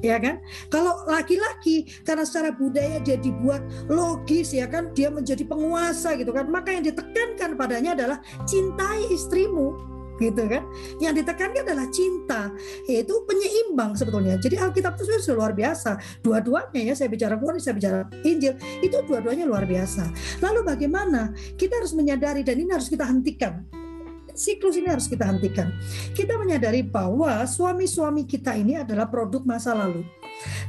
Ya 0.00 0.16
kan? 0.16 0.40
Kalau 0.72 1.04
laki-laki 1.04 1.84
karena 2.08 2.24
secara 2.24 2.56
budaya 2.56 3.04
dia 3.04 3.20
dibuat 3.20 3.60
logis 3.84 4.56
ya 4.56 4.64
kan, 4.64 4.96
dia 4.96 5.12
menjadi 5.12 5.44
penguasa 5.44 6.16
gitu 6.16 6.32
kan. 6.32 6.48
Maka 6.48 6.72
yang 6.72 6.88
ditekankan 6.88 7.60
padanya 7.60 7.92
adalah 7.92 8.18
cintai 8.48 9.12
istrimu 9.12 9.99
gitu 10.20 10.44
kan. 10.46 10.62
Yang 11.00 11.24
ditekankan 11.24 11.64
adalah 11.64 11.88
cinta, 11.88 12.52
yaitu 12.84 13.16
penyeimbang 13.24 13.96
sebetulnya. 13.96 14.36
Jadi 14.36 14.60
Alkitab 14.60 15.00
itu 15.00 15.08
sudah 15.08 15.36
luar 15.40 15.52
biasa. 15.56 15.96
Dua-duanya 16.20 16.92
ya, 16.92 16.94
saya 16.94 17.08
bicara 17.08 17.40
Quran, 17.40 17.58
saya 17.58 17.74
bicara 17.74 18.06
Injil, 18.22 18.54
itu 18.84 18.96
dua-duanya 19.08 19.48
luar 19.48 19.64
biasa. 19.64 20.04
Lalu 20.44 20.60
bagaimana? 20.62 21.32
Kita 21.56 21.80
harus 21.80 21.96
menyadari 21.96 22.44
dan 22.44 22.60
ini 22.60 22.70
harus 22.70 22.92
kita 22.92 23.08
hentikan 23.08 23.64
siklus 24.40 24.78
ini 24.80 24.88
harus 24.88 25.04
kita 25.04 25.28
hentikan. 25.28 25.68
Kita 26.16 26.40
menyadari 26.40 26.80
bahwa 26.80 27.44
suami-suami 27.44 28.24
kita 28.24 28.56
ini 28.56 28.80
adalah 28.80 29.04
produk 29.04 29.44
masa 29.44 29.76
lalu. 29.76 30.00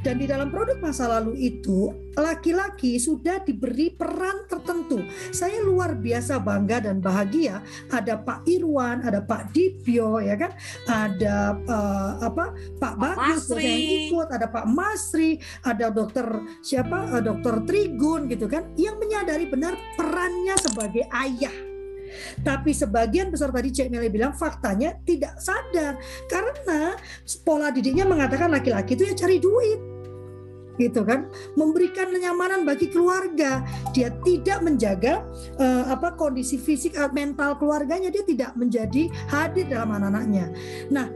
Dan 0.02 0.18
di 0.18 0.26
dalam 0.26 0.50
produk 0.50 0.76
masa 0.82 1.08
lalu 1.08 1.38
itu, 1.38 1.90
laki-laki 2.18 2.98
sudah 2.98 3.40
diberi 3.40 3.88
peran 3.94 4.44
tertentu. 4.50 5.00
Saya 5.30 5.62
luar 5.64 5.96
biasa 5.96 6.42
bangga 6.42 6.84
dan 6.90 6.98
bahagia. 7.00 7.62
Ada 7.88 8.20
Pak 8.20 8.44
Irwan, 8.50 9.00
ada 9.06 9.24
Pak 9.24 9.54
Dipyo, 9.54 10.20
ya 10.20 10.36
kan? 10.36 10.52
Ada 10.90 11.56
uh, 11.64 12.12
apa? 12.20 12.52
Pak 12.76 12.94
Bagus 12.98 13.48
yang 13.56 13.82
ikut, 14.10 14.28
ada 14.28 14.46
Pak 14.50 14.66
Masri, 14.68 15.40
ada 15.64 15.88
Dokter 15.88 16.26
siapa? 16.60 17.08
Uh, 17.14 17.22
Dokter 17.22 17.62
Trigun, 17.64 18.28
gitu 18.28 18.50
kan? 18.50 18.68
Yang 18.76 18.96
menyadari 19.00 19.46
benar 19.48 19.78
perannya 19.96 20.54
sebagai 20.60 21.08
ayah 21.08 21.71
tapi 22.40 22.72
sebagian 22.72 23.28
besar 23.28 23.52
tadi 23.52 23.68
Cek 23.70 23.88
Meli 23.92 24.08
bilang 24.08 24.34
faktanya 24.34 24.96
tidak 25.04 25.38
sadar. 25.38 25.98
Karena 26.26 26.96
pola 27.44 27.68
didiknya 27.68 28.08
mengatakan 28.08 28.50
laki-laki 28.50 28.96
itu 28.96 29.08
ya 29.08 29.14
cari 29.16 29.36
duit. 29.38 29.80
Gitu 30.80 31.04
kan? 31.04 31.28
Memberikan 31.54 32.08
kenyamanan 32.08 32.64
bagi 32.64 32.88
keluarga. 32.88 33.60
Dia 33.92 34.08
tidak 34.24 34.64
menjaga 34.64 35.20
uh, 35.60 35.92
apa 35.92 36.16
kondisi 36.16 36.56
fisik 36.56 36.96
atau 36.96 37.12
mental 37.12 37.60
keluarganya. 37.60 38.08
Dia 38.08 38.24
tidak 38.24 38.56
menjadi 38.56 39.12
hadir 39.28 39.68
dalam 39.68 39.92
anak-anaknya. 39.92 40.46
Nah 40.88 41.06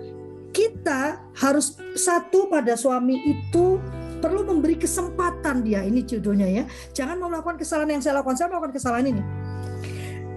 kita 0.53 1.21
harus 1.37 1.77
satu 1.97 2.49
pada 2.49 2.77
suami 2.77 3.21
itu 3.29 3.81
perlu 4.21 4.45
memberi 4.45 4.77
kesempatan 4.77 5.65
dia. 5.65 5.85
Ini 5.85 6.05
judulnya 6.05 6.49
ya. 6.49 6.65
Jangan 6.93 7.17
melakukan 7.21 7.57
kesalahan 7.61 7.97
yang 7.97 8.03
saya 8.05 8.21
lakukan. 8.21 8.37
Saya 8.37 8.49
melakukan 8.53 8.77
kesalahan 8.77 9.09
ini 9.13 9.46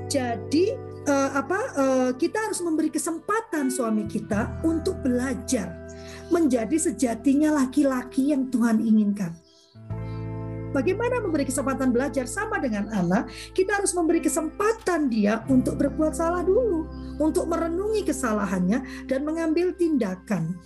jadi 0.10 0.74
uh, 1.05 1.30
apa 1.38 1.60
uh, 1.78 2.12
kita 2.18 2.49
harus 2.49 2.60
memberi 2.66 2.89
kesempatan 2.89 3.70
suami 3.70 4.10
kita 4.10 4.57
untuk 4.66 4.97
belajar 5.05 5.70
menjadi 6.34 6.89
sejatinya 6.89 7.53
laki-laki 7.64 8.34
yang 8.34 8.49
Tuhan 8.49 8.82
inginkan. 8.82 9.32
Bagaimana 10.70 11.18
memberi 11.18 11.49
kesempatan 11.49 11.89
belajar 11.89 12.30
sama 12.30 12.62
dengan 12.62 12.93
anak? 12.93 13.30
Kita 13.57 13.82
harus 13.82 13.89
memberi 13.97 14.22
kesempatan 14.22 15.10
dia 15.10 15.41
untuk 15.49 15.82
berbuat 15.82 16.14
salah 16.14 16.45
dulu, 16.45 16.86
untuk 17.18 17.49
merenungi 17.49 18.05
kesalahannya 18.05 19.10
dan 19.10 19.26
mengambil 19.26 19.74
tindakan 19.74 20.62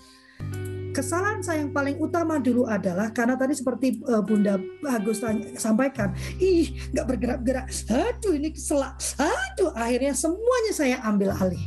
kesalahan 0.94 1.41
saya 1.41 1.66
yang 1.66 1.74
paling 1.74 1.98
utama 1.98 2.38
dulu 2.38 2.70
adalah 2.70 3.10
karena 3.10 3.34
tadi 3.34 3.58
seperti 3.58 4.00
uh, 4.06 4.22
Bunda 4.22 4.62
Agus 4.86 5.26
sampaikan, 5.58 6.14
ih 6.38 6.72
nggak 6.94 7.06
bergerak-gerak, 7.10 7.66
aduh 7.89 8.38
ini 8.38 8.54
keselak, 8.54 8.96
aduh 9.18 9.74
akhirnya 9.74 10.14
semuanya 10.14 10.72
saya 10.72 10.98
ambil 11.04 11.34
alih. 11.34 11.66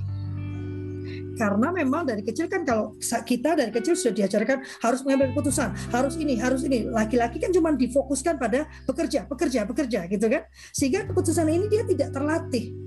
karena 1.37 1.69
memang 1.69 2.09
dari 2.09 2.25
kecil 2.25 2.49
kan 2.49 2.65
kalau 2.65 2.97
kita 3.05 3.53
dari 3.53 3.69
kecil 3.69 3.93
sudah 3.93 4.25
diajarkan 4.25 4.65
harus 4.81 5.05
mengambil 5.05 5.37
keputusan, 5.37 5.69
harus 5.93 6.17
ini, 6.17 6.41
harus 6.41 6.65
ini. 6.65 6.89
Laki-laki 6.89 7.37
kan 7.37 7.53
cuma 7.53 7.77
difokuskan 7.77 8.41
pada 8.41 8.65
bekerja, 8.89 9.29
bekerja, 9.29 9.69
bekerja 9.69 10.09
gitu 10.09 10.33
kan. 10.33 10.49
Sehingga 10.73 11.05
keputusan 11.05 11.45
ini 11.53 11.69
dia 11.69 11.85
tidak 11.85 12.17
terlatih 12.17 12.86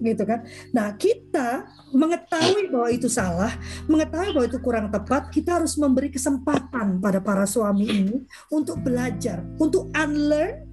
gitu 0.00 0.24
kan. 0.24 0.42
Nah, 0.72 0.96
kita 0.96 1.68
mengetahui 1.92 2.72
bahwa 2.72 2.88
itu 2.88 3.06
salah, 3.06 3.52
mengetahui 3.86 4.32
bahwa 4.32 4.46
itu 4.48 4.58
kurang 4.58 4.86
tepat, 4.88 5.28
kita 5.28 5.60
harus 5.60 5.76
memberi 5.76 6.08
kesempatan 6.08 6.98
pada 6.98 7.20
para 7.20 7.44
suami 7.44 7.86
ini 7.86 8.16
untuk 8.48 8.80
belajar, 8.80 9.44
untuk 9.60 9.92
unlearn 9.92 10.64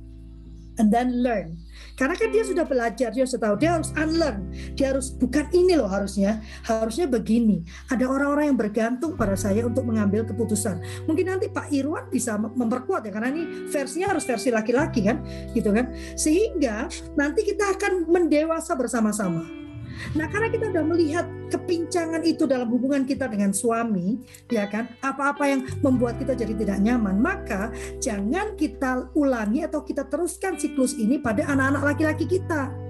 and 0.79 0.89
then 0.89 1.11
learn. 1.21 1.59
Karena 1.97 2.13
kan 2.13 2.29
dia 2.29 2.45
sudah 2.45 2.61
belajar, 2.61 3.09
dia 3.09 3.25
sudah 3.25 3.49
tahu, 3.49 3.55
dia 3.57 3.73
harus 3.73 3.89
unlearn. 3.97 4.53
Dia 4.77 4.93
harus 4.93 5.09
bukan 5.17 5.49
ini 5.49 5.73
loh 5.73 5.89
harusnya, 5.89 6.45
harusnya 6.69 7.09
begini. 7.09 7.65
Ada 7.89 8.05
orang-orang 8.05 8.53
yang 8.53 8.59
bergantung 8.61 9.17
pada 9.17 9.33
saya 9.33 9.65
untuk 9.65 9.89
mengambil 9.89 10.21
keputusan. 10.21 10.77
Mungkin 11.09 11.25
nanti 11.25 11.49
Pak 11.49 11.73
Irwan 11.73 12.05
bisa 12.13 12.37
memperkuat 12.37 13.01
ya, 13.01 13.11
karena 13.11 13.33
ini 13.33 13.65
versinya 13.73 14.13
harus 14.13 14.29
versi 14.29 14.53
laki-laki 14.53 15.09
kan, 15.09 15.25
gitu 15.57 15.73
kan. 15.73 15.89
Sehingga 16.13 16.85
nanti 17.17 17.41
kita 17.41 17.73
akan 17.73 18.05
mendewasa 18.05 18.77
bersama-sama. 18.77 19.66
Nah, 20.15 20.27
karena 20.29 20.47
kita 20.51 20.69
sudah 20.71 20.85
melihat 20.85 21.25
kepincangan 21.51 22.21
itu 22.23 22.43
dalam 22.45 22.67
hubungan 22.69 23.03
kita 23.03 23.27
dengan 23.27 23.51
suami, 23.51 24.19
ya 24.51 24.67
kan? 24.67 24.91
Apa-apa 25.01 25.43
yang 25.47 25.61
membuat 25.81 26.19
kita 26.21 26.35
jadi 26.35 26.53
tidak 26.55 26.79
nyaman, 26.83 27.17
maka 27.19 27.71
jangan 27.99 28.55
kita 28.55 29.11
ulangi 29.17 29.65
atau 29.65 29.81
kita 29.83 30.07
teruskan 30.07 30.55
siklus 30.55 30.95
ini 30.97 31.19
pada 31.19 31.45
anak-anak 31.47 31.83
laki-laki 31.93 32.25
kita 32.27 32.86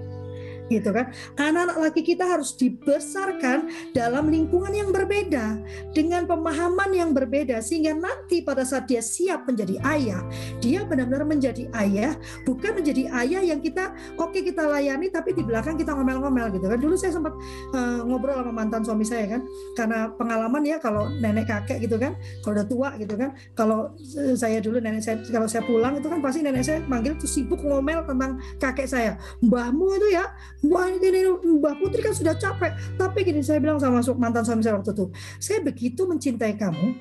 gitu 0.68 0.92
kan. 0.92 1.10
Anak-anak 1.36 1.76
laki 1.88 2.02
kita 2.04 2.24
harus 2.24 2.54
dibesarkan 2.56 3.68
dalam 3.92 4.28
lingkungan 4.28 4.72
yang 4.72 4.92
berbeda 4.92 5.60
dengan 5.92 6.28
pemahaman 6.28 6.92
yang 6.92 7.10
berbeda 7.12 7.60
sehingga 7.64 7.96
nanti 7.96 8.44
pada 8.44 8.62
saat 8.62 8.86
dia 8.88 9.00
siap 9.00 9.48
menjadi 9.48 9.80
ayah, 9.84 10.20
dia 10.60 10.84
benar-benar 10.84 11.24
menjadi 11.24 11.68
ayah, 11.84 12.14
bukan 12.44 12.78
menjadi 12.78 13.08
ayah 13.24 13.42
yang 13.42 13.60
kita 13.64 13.92
oke 14.20 14.30
okay, 14.32 14.44
kita 14.44 14.64
layani 14.64 15.08
tapi 15.08 15.32
di 15.34 15.42
belakang 15.42 15.76
kita 15.76 15.96
ngomel-ngomel 15.96 16.52
gitu 16.54 16.66
kan. 16.68 16.78
Dulu 16.78 16.94
saya 16.94 17.12
sempat 17.16 17.34
uh, 17.74 18.04
ngobrol 18.04 18.40
sama 18.40 18.52
mantan 18.52 18.84
suami 18.84 19.04
saya 19.04 19.26
kan 19.26 19.42
karena 19.74 20.12
pengalaman 20.14 20.62
ya 20.64 20.76
kalau 20.78 21.08
nenek 21.18 21.48
kakek 21.48 21.88
gitu 21.88 21.96
kan, 21.96 22.14
kalau 22.44 22.60
udah 22.60 22.66
tua 22.68 22.88
gitu 23.00 23.14
kan, 23.16 23.32
kalau 23.56 23.92
saya 24.36 24.60
dulu 24.60 24.78
nenek 24.78 25.02
saya 25.02 25.16
kalau 25.32 25.48
saya 25.48 25.64
pulang 25.64 25.96
itu 25.98 26.06
kan 26.06 26.20
pasti 26.20 26.44
nenek 26.44 26.64
saya 26.64 26.78
manggil 26.86 27.16
tuh 27.16 27.28
sibuk 27.28 27.60
ngomel 27.64 28.04
tentang 28.04 28.36
kakek 28.60 28.88
saya. 28.88 29.12
Mbahmu 29.40 29.86
itu 29.96 30.08
ya 30.14 30.28
Wah 30.66 30.90
ini 30.90 31.22
Mbak 31.38 31.74
Putri 31.78 32.02
kan 32.02 32.10
sudah 32.10 32.34
capek. 32.34 32.74
Tapi 32.98 33.18
gini 33.22 33.46
saya 33.46 33.62
bilang 33.62 33.78
sama 33.78 34.02
mantan 34.18 34.42
suami 34.42 34.62
saya 34.66 34.74
waktu 34.74 34.90
itu, 34.90 35.06
saya 35.38 35.62
begitu 35.62 36.02
mencintai 36.02 36.58
kamu, 36.58 36.98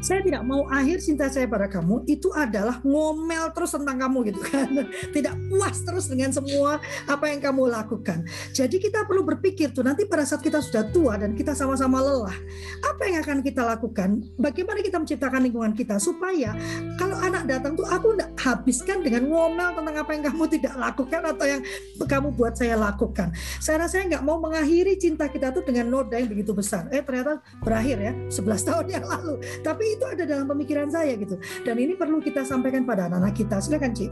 saya 0.00 0.24
tidak 0.24 0.42
mau 0.48 0.64
akhir 0.72 1.04
cinta 1.04 1.28
saya 1.28 1.44
pada 1.44 1.68
kamu 1.68 2.08
itu 2.08 2.32
adalah 2.32 2.80
ngomel 2.80 3.52
terus 3.52 3.76
tentang 3.76 4.00
kamu 4.00 4.32
gitu 4.32 4.40
kan. 4.48 4.68
Tidak 5.16 5.34
puas 5.52 5.76
terus 5.84 6.08
dengan 6.08 6.32
semua 6.32 6.80
apa 7.04 7.28
yang 7.28 7.40
kamu 7.44 7.68
lakukan. 7.68 8.24
Jadi 8.56 8.80
kita 8.80 9.04
perlu 9.04 9.22
berpikir 9.22 9.76
tuh 9.76 9.84
nanti 9.84 10.08
pada 10.08 10.24
saat 10.24 10.40
kita 10.40 10.64
sudah 10.64 10.88
tua 10.88 11.20
dan 11.20 11.36
kita 11.36 11.52
sama-sama 11.52 12.00
lelah 12.00 12.34
apa 12.80 13.02
yang 13.06 13.20
akan 13.20 13.44
kita 13.44 13.60
lakukan? 13.60 14.24
Bagaimana 14.40 14.80
kita 14.80 14.96
menciptakan 14.96 15.40
lingkungan 15.44 15.72
kita 15.76 16.00
supaya 16.00 16.56
kalau 16.96 17.20
anak 17.20 17.44
datang 17.44 17.76
tuh 17.76 17.84
aku 17.84 18.16
tidak 18.16 18.32
habiskan 18.40 19.04
dengan 19.04 19.28
ngomel 19.28 19.76
tentang 19.76 19.96
apa 20.00 20.10
yang 20.16 20.24
kamu 20.32 20.44
tidak 20.48 20.74
lakukan 20.80 21.20
atau 21.28 21.44
yang 21.44 21.62
kamu 22.08 22.28
buat 22.32 22.56
saya 22.56 22.74
lakukan. 22.80 23.36
Saya 23.60 23.84
rasa 23.84 24.00
saya 24.00 24.16
nggak 24.16 24.24
mau 24.24 24.40
mengakhiri 24.40 24.96
cinta 24.96 25.28
kita 25.28 25.52
tuh 25.52 25.60
dengan 25.60 25.92
noda 25.92 26.16
yang 26.16 26.32
begitu 26.32 26.56
besar. 26.56 26.88
Eh 26.88 27.04
ternyata 27.04 27.44
berakhir 27.60 27.98
ya 28.00 28.12
11 28.32 28.64
tahun 28.72 28.86
yang 28.88 29.04
lalu 29.04 29.29
tapi 29.60 29.98
itu 29.98 30.04
ada 30.08 30.24
dalam 30.24 30.48
pemikiran 30.48 30.88
saya 30.88 31.14
gitu. 31.14 31.36
Dan 31.62 31.76
ini 31.78 31.94
perlu 31.94 32.18
kita 32.18 32.42
sampaikan 32.42 32.88
pada 32.88 33.06
anak-anak 33.06 33.34
kita. 33.36 33.60
Silakan, 33.60 33.92
Ci. 33.92 34.08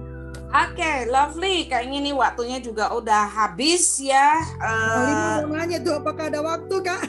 Oke, 0.48 0.80
okay, 0.80 1.04
lovely. 1.12 1.68
Kayaknya 1.68 1.98
nih 2.08 2.14
waktunya 2.16 2.56
juga 2.56 2.88
udah 2.96 3.28
habis 3.28 4.00
ya. 4.00 4.40
Uh... 4.56 5.44
mau 5.44 5.60
nanya 5.60 5.76
tuh 5.84 6.00
apakah 6.00 6.32
ada 6.32 6.40
waktu, 6.40 6.72
Kak? 6.80 7.04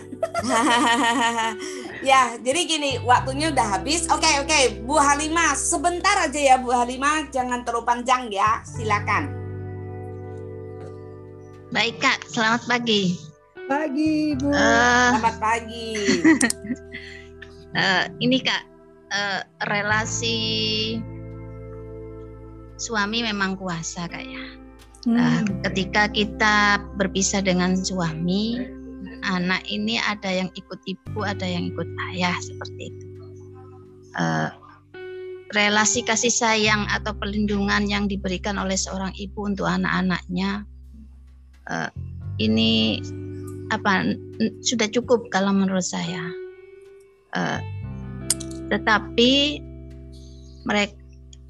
ya, 2.09 2.35
jadi 2.35 2.59
gini, 2.67 2.91
waktunya 2.99 3.47
udah 3.47 3.79
habis. 3.79 4.11
Oke, 4.11 4.27
okay, 4.27 4.43
oke, 4.43 4.51
okay. 4.51 4.63
Bu 4.83 4.99
Halimah, 4.99 5.55
sebentar 5.55 6.19
aja 6.19 6.35
ya 6.35 6.59
Bu 6.59 6.75
Halimah, 6.75 7.31
jangan 7.31 7.63
terlalu 7.63 7.87
panjang 7.87 8.27
ya. 8.27 8.59
Silakan. 8.67 9.31
Baik, 11.71 11.95
Kak. 12.03 12.27
Selamat 12.27 12.67
pagi. 12.67 13.15
Pagi, 13.71 14.35
Bu. 14.35 14.51
Uh... 14.51 15.15
Selamat 15.15 15.35
pagi. 15.39 15.95
uh, 17.75 18.05
ini 18.21 18.41
kak 18.41 18.63
uh, 19.11 19.41
relasi 19.69 20.37
suami 22.79 23.25
memang 23.25 23.59
kuasa 23.59 24.07
kak 24.07 24.23
ya. 24.23 24.43
Hmm. 25.07 25.15
Uh, 25.15 25.41
ketika 25.69 26.11
kita 26.11 26.79
berpisah 26.99 27.43
dengan 27.43 27.75
suami, 27.75 28.59
anak 29.23 29.63
ini 29.67 29.99
ada 29.99 30.27
yang 30.27 30.49
ikut 30.55 30.79
ibu, 30.87 31.23
ada 31.23 31.47
yang 31.47 31.71
ikut 31.71 31.87
ayah 32.11 32.35
seperti 32.39 32.91
itu. 32.91 33.05
Uh, 34.17 34.49
relasi 35.53 36.05
kasih 36.05 36.33
sayang 36.33 36.85
atau 36.93 37.13
perlindungan 37.17 37.89
yang 37.89 38.05
diberikan 38.05 38.61
oleh 38.61 38.77
seorang 38.77 39.13
ibu 39.17 39.49
untuk 39.49 39.65
anak-anaknya 39.65 40.65
uh, 41.69 41.89
ini 42.37 43.01
apa 43.69 44.17
sudah 44.65 44.89
cukup 44.89 45.29
kalau 45.29 45.53
menurut 45.53 45.85
saya 45.85 46.21
Uh, 47.35 47.61
tetapi 48.69 49.61
mereka 50.65 50.99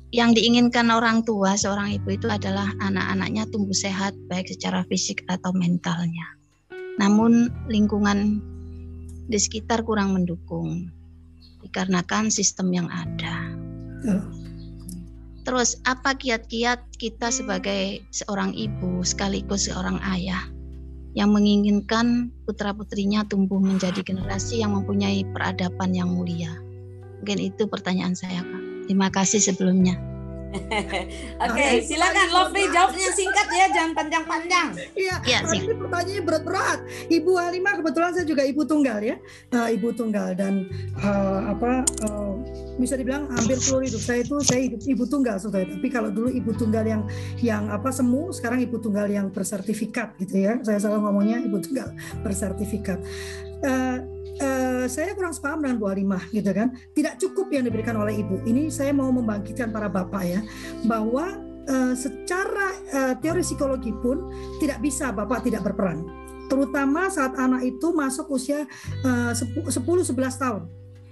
yang 0.09 0.33
diinginkan 0.33 0.89
orang 0.89 1.21
tua 1.21 1.53
seorang 1.53 1.93
ibu 1.93 2.17
itu 2.17 2.25
adalah 2.25 2.73
anak-anaknya 2.81 3.45
tumbuh 3.53 3.75
sehat 3.77 4.17
baik 4.25 4.49
secara 4.49 4.81
fisik 4.89 5.21
atau 5.29 5.53
mentalnya. 5.53 6.25
Namun 6.97 7.53
lingkungan 7.69 8.41
di 9.29 9.37
sekitar 9.37 9.85
kurang 9.85 10.17
mendukung 10.17 10.89
dikarenakan 11.61 12.33
sistem 12.33 12.73
yang 12.73 12.89
ada. 12.89 13.53
Terus 15.45 15.77
apa 15.85 16.17
kiat-kiat 16.17 16.97
kita 16.97 17.29
sebagai 17.29 18.01
seorang 18.09 18.57
ibu 18.57 19.05
sekaligus 19.05 19.69
seorang 19.69 20.01
ayah 20.09 20.41
yang 21.17 21.33
menginginkan 21.33 22.29
putra-putrinya 22.45 23.25
tumbuh 23.25 23.57
menjadi 23.57 24.05
generasi 24.05 24.61
yang 24.61 24.77
mempunyai 24.77 25.25
peradaban 25.33 25.93
yang 25.95 26.09
mulia. 26.13 26.53
Mungkin 27.19 27.39
itu 27.41 27.65
pertanyaan 27.65 28.13
saya, 28.13 28.45
Kak. 28.45 28.87
Terima 28.87 29.09
kasih 29.09 29.41
sebelumnya. 29.41 29.97
Oke, 31.45 31.53
okay, 31.53 31.71
silakan 31.85 32.27
Lovely 32.33 32.65
jawabnya 32.73 33.09
singkat 33.13 33.47
ya, 33.53 33.65
jangan 33.69 33.91
panjang-panjang. 33.93 34.67
Iya, 34.97 35.15
ya, 35.21 35.39
ini 35.53 35.77
pertanyaannya 35.77 36.23
berat-berat. 36.25 36.79
Ibu 37.05 37.31
Halimah 37.37 37.73
kebetulan 37.77 38.11
saya 38.17 38.25
juga 38.25 38.41
ibu 38.41 38.65
tunggal 38.65 38.99
ya, 39.05 39.15
uh, 39.53 39.69
ibu 39.69 39.93
tunggal 39.93 40.33
dan 40.33 40.65
uh, 41.05 41.53
apa 41.53 41.85
uh, 42.01 42.33
bisa 42.81 42.97
dibilang 42.97 43.29
hampir 43.29 43.61
seluruh 43.61 43.85
hidup 43.85 44.01
saya 44.01 44.19
itu 44.25 44.35
saya 44.41 44.61
hidup 44.65 44.81
ibu 44.89 45.03
tunggal 45.05 45.37
saudara. 45.37 45.69
Tapi 45.69 45.87
kalau 45.91 46.09
dulu 46.09 46.33
ibu 46.33 46.51
tunggal 46.55 46.85
yang 46.87 47.03
yang 47.43 47.69
apa 47.69 47.93
semu, 47.93 48.33
sekarang 48.33 48.63
ibu 48.65 48.81
tunggal 48.81 49.05
yang 49.05 49.29
bersertifikat 49.29 50.17
gitu 50.17 50.49
ya. 50.49 50.57
Saya 50.65 50.81
selalu 50.81 51.05
ngomongnya 51.05 51.37
ibu 51.45 51.61
tunggal 51.61 51.93
bersertifikat. 52.25 52.97
Uh, 53.59 54.18
uh, 54.79 54.87
saya 54.87 55.11
kurang 55.11 55.35
sepaham 55.35 55.59
dengan 55.59 55.75
Bu 55.75 55.91
Halimah 55.91 56.23
gitu 56.31 56.47
kan. 56.55 56.71
Tidak 56.95 57.19
cukup 57.19 57.51
yang 57.51 57.67
diberikan 57.67 57.99
oleh 57.99 58.23
ibu. 58.23 58.39
Ini 58.47 58.71
saya 58.71 58.95
mau 58.95 59.11
membangkitkan 59.11 59.75
para 59.75 59.91
bapak 59.91 60.23
ya 60.23 60.39
bahwa 60.87 61.35
uh, 61.67 61.93
secara 61.93 62.67
uh, 62.95 63.13
teori 63.19 63.43
psikologi 63.43 63.91
pun 63.91 64.31
tidak 64.63 64.79
bisa 64.79 65.11
bapak 65.11 65.43
tidak 65.43 65.67
berperan. 65.67 66.07
Terutama 66.49 67.11
saat 67.13 67.37
anak 67.37 67.61
itu 67.61 67.93
masuk 67.93 68.31
usia 68.33 68.65
uh, 69.05 69.35
10-11 69.35 70.15
tahun. 70.15 70.63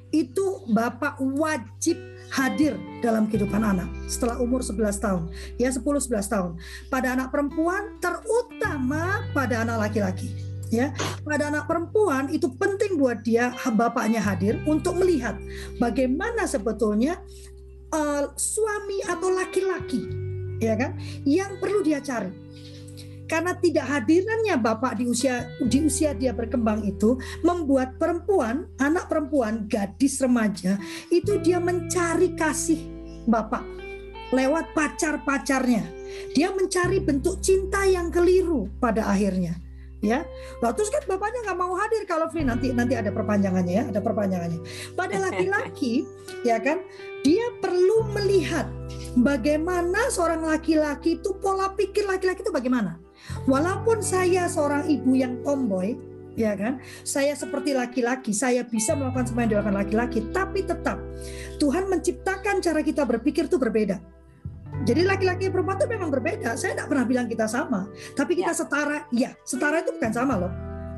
Itu 0.09 0.63
bapak 0.72 1.20
wajib 1.20 1.99
hadir 2.32 2.76
dalam 2.99 3.28
kehidupan 3.32 3.63
anak 3.63 3.88
setelah 4.07 4.39
umur 4.43 4.59
11 4.59 4.99
tahun 4.99 5.24
ya 5.55 5.72
10-11 5.72 6.11
tahun 6.28 6.51
pada 6.91 7.15
anak 7.15 7.32
perempuan 7.32 7.95
terutama 8.03 9.24
pada 9.32 9.63
anak 9.63 9.88
laki-laki 9.88 10.36
ya 10.70 10.91
pada 11.24 11.51
anak 11.51 11.68
perempuan 11.68 12.28
itu 12.32 12.51
penting 12.55 12.99
buat 12.99 13.24
dia 13.24 13.55
bapaknya 13.72 14.20
hadir 14.20 14.59
untuk 14.68 14.99
melihat 14.99 15.39
bagaimana 15.80 16.43
sebetulnya 16.43 17.20
uh, 17.91 18.32
suami 18.36 19.03
atau 19.07 19.32
laki-laki 19.32 20.03
ya 20.59 20.74
kan 20.76 20.97
yang 21.24 21.57
perlu 21.61 21.86
dia 21.86 22.01
cari. 22.01 22.49
Karena 23.28 23.51
tidak 23.59 23.84
hadirannya 23.91 24.55
bapak 24.55 25.03
di 25.03 25.11
usia 25.11 25.51
di 25.59 25.84
usia 25.84 26.15
dia 26.15 26.32
berkembang 26.32 26.88
itu 26.88 27.20
membuat 27.43 27.99
perempuan 27.99 28.72
anak 28.80 29.11
perempuan 29.11 29.68
gadis 29.68 30.24
remaja 30.24 30.80
itu 31.11 31.36
dia 31.43 31.59
mencari 31.59 32.32
kasih 32.39 32.80
bapak 33.28 33.68
lewat 34.32 34.72
pacar-pacarnya. 34.72 35.84
Dia 36.32 36.55
mencari 36.55 37.03
bentuk 37.03 37.43
cinta 37.43 37.84
yang 37.84 38.07
keliru 38.07 38.72
pada 38.80 39.11
akhirnya 39.11 39.66
ya. 40.02 40.26
Lalu 40.62 40.74
terus 40.78 40.89
kan 40.93 41.04
bapaknya 41.06 41.45
nggak 41.48 41.60
mau 41.60 41.74
hadir 41.78 42.04
kalau 42.06 42.30
free 42.30 42.45
nanti 42.45 42.74
nanti 42.74 42.93
ada 42.93 43.10
perpanjangannya 43.10 43.74
ya, 43.74 43.84
ada 43.89 44.02
perpanjangannya. 44.02 44.60
Pada 44.93 45.18
laki-laki 45.18 46.06
ya 46.45 46.62
kan, 46.62 46.82
dia 47.26 47.48
perlu 47.62 48.06
melihat 48.14 48.70
bagaimana 49.18 50.10
seorang 50.14 50.45
laki-laki 50.45 51.18
itu 51.18 51.34
pola 51.41 51.74
pikir 51.74 52.06
laki-laki 52.06 52.45
itu 52.45 52.54
bagaimana. 52.54 53.02
Walaupun 53.50 54.00
saya 54.00 54.48
seorang 54.48 54.88
ibu 54.88 55.18
yang 55.18 55.41
tomboy, 55.41 55.98
ya 56.38 56.54
kan? 56.54 56.80
Saya 57.02 57.34
seperti 57.34 57.74
laki-laki, 57.74 58.32
saya 58.32 58.64
bisa 58.64 58.93
melakukan 58.93 59.28
semua 59.28 59.43
yang 59.43 59.58
dilakukan 59.58 59.78
laki-laki, 59.84 60.20
tapi 60.32 60.64
tetap 60.64 61.02
Tuhan 61.58 61.89
menciptakan 61.89 62.62
cara 62.62 62.80
kita 62.86 63.04
berpikir 63.04 63.50
itu 63.50 63.58
berbeda. 63.58 64.16
Jadi 64.86 65.01
laki-laki 65.03 65.51
perempuan 65.51 65.76
itu 65.76 65.88
memang 65.89 66.09
berbeda. 66.13 66.55
Saya 66.55 66.78
tidak 66.78 66.88
pernah 66.88 67.05
bilang 67.07 67.28
kita 67.28 67.49
sama, 67.49 67.89
tapi 68.13 68.39
kita 68.39 68.53
ya. 68.53 68.57
setara. 68.57 68.99
Ya, 69.11 69.30
setara 69.43 69.84
itu 69.84 69.91
bukan 69.95 70.11
sama 70.13 70.34
loh. 70.38 70.51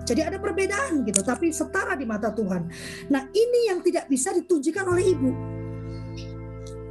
Jadi 0.05 0.21
ada 0.25 0.37
perbedaan 0.41 1.05
gitu, 1.05 1.21
tapi 1.21 1.53
setara 1.53 1.93
di 1.93 2.05
mata 2.05 2.33
Tuhan. 2.33 2.65
Nah 3.13 3.29
ini 3.29 3.69
yang 3.69 3.79
tidak 3.85 4.09
bisa 4.09 4.33
ditunjukkan 4.33 4.85
oleh 4.89 5.05
ibu. 5.13 5.31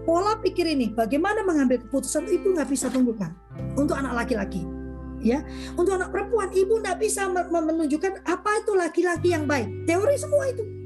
Pola 0.07 0.41
pikir 0.41 0.65
ini, 0.73 0.95
bagaimana 0.95 1.45
mengambil 1.45 1.85
keputusan 1.85 2.31
ibu 2.31 2.57
nggak 2.57 2.71
bisa 2.71 2.89
tunjukkan 2.89 3.31
untuk 3.77 3.99
anak 3.99 4.25
laki-laki. 4.25 4.65
Ya, 5.19 5.43
untuk 5.75 5.99
anak 5.99 6.15
perempuan 6.15 6.55
ibu 6.55 6.79
nggak 6.79 7.03
bisa 7.03 7.27
menunjukkan 7.27 8.23
apa 8.23 8.51
itu 8.63 8.73
laki-laki 8.79 9.35
yang 9.35 9.51
baik. 9.51 9.67
Teori 9.83 10.15
semua 10.15 10.47
itu 10.47 10.79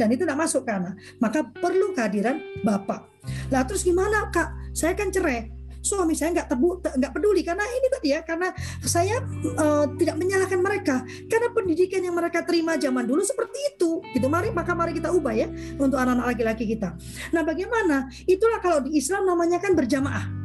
dan 0.00 0.08
itu 0.16 0.24
tidak 0.24 0.40
masuk 0.40 0.64
ke 0.64 0.72
anak. 0.72 0.96
Maka 1.20 1.44
perlu 1.44 1.92
kehadiran 1.92 2.40
bapak. 2.64 3.04
Lah 3.52 3.68
terus 3.68 3.84
gimana 3.84 4.32
kak? 4.32 4.59
Saya 4.72 4.94
kan 4.94 5.10
cerai. 5.10 5.50
Suami 5.80 6.12
saya 6.12 6.36
nggak 6.36 6.48
tebu, 6.52 6.76
nggak 6.84 7.12
peduli 7.16 7.40
karena 7.40 7.64
ini 7.64 7.88
tadi 7.88 8.08
ya, 8.12 8.20
karena 8.20 8.52
saya 8.84 9.16
uh, 9.56 9.88
tidak 9.96 10.20
menyalahkan 10.20 10.60
mereka 10.60 11.00
karena 11.24 11.48
pendidikan 11.56 12.04
yang 12.04 12.12
mereka 12.12 12.44
terima 12.44 12.76
zaman 12.76 13.08
dulu 13.08 13.24
seperti 13.24 13.56
itu. 13.72 14.04
Gitu 14.12 14.28
mari 14.28 14.52
maka 14.52 14.76
mari 14.76 14.92
kita 14.92 15.08
ubah 15.08 15.32
ya 15.32 15.48
untuk 15.80 15.96
anak-anak 15.96 16.36
laki-laki 16.36 16.68
kita. 16.76 16.92
Nah 17.32 17.40
bagaimana? 17.40 18.12
Itulah 18.28 18.60
kalau 18.60 18.84
di 18.84 19.00
Islam 19.00 19.24
namanya 19.24 19.56
kan 19.56 19.72
berjamaah 19.72 20.40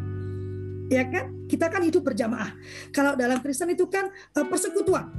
ya 0.89 1.03
kan 1.09 1.33
kita 1.49 1.65
kan 1.69 1.81
hidup 1.81 2.05
berjamaah 2.05 2.53
kalau 2.93 3.17
dalam 3.17 3.41
Kristen 3.41 3.73
itu 3.73 3.89
kan 3.89 4.09
uh, 4.37 4.45
persekutuan 4.45 5.09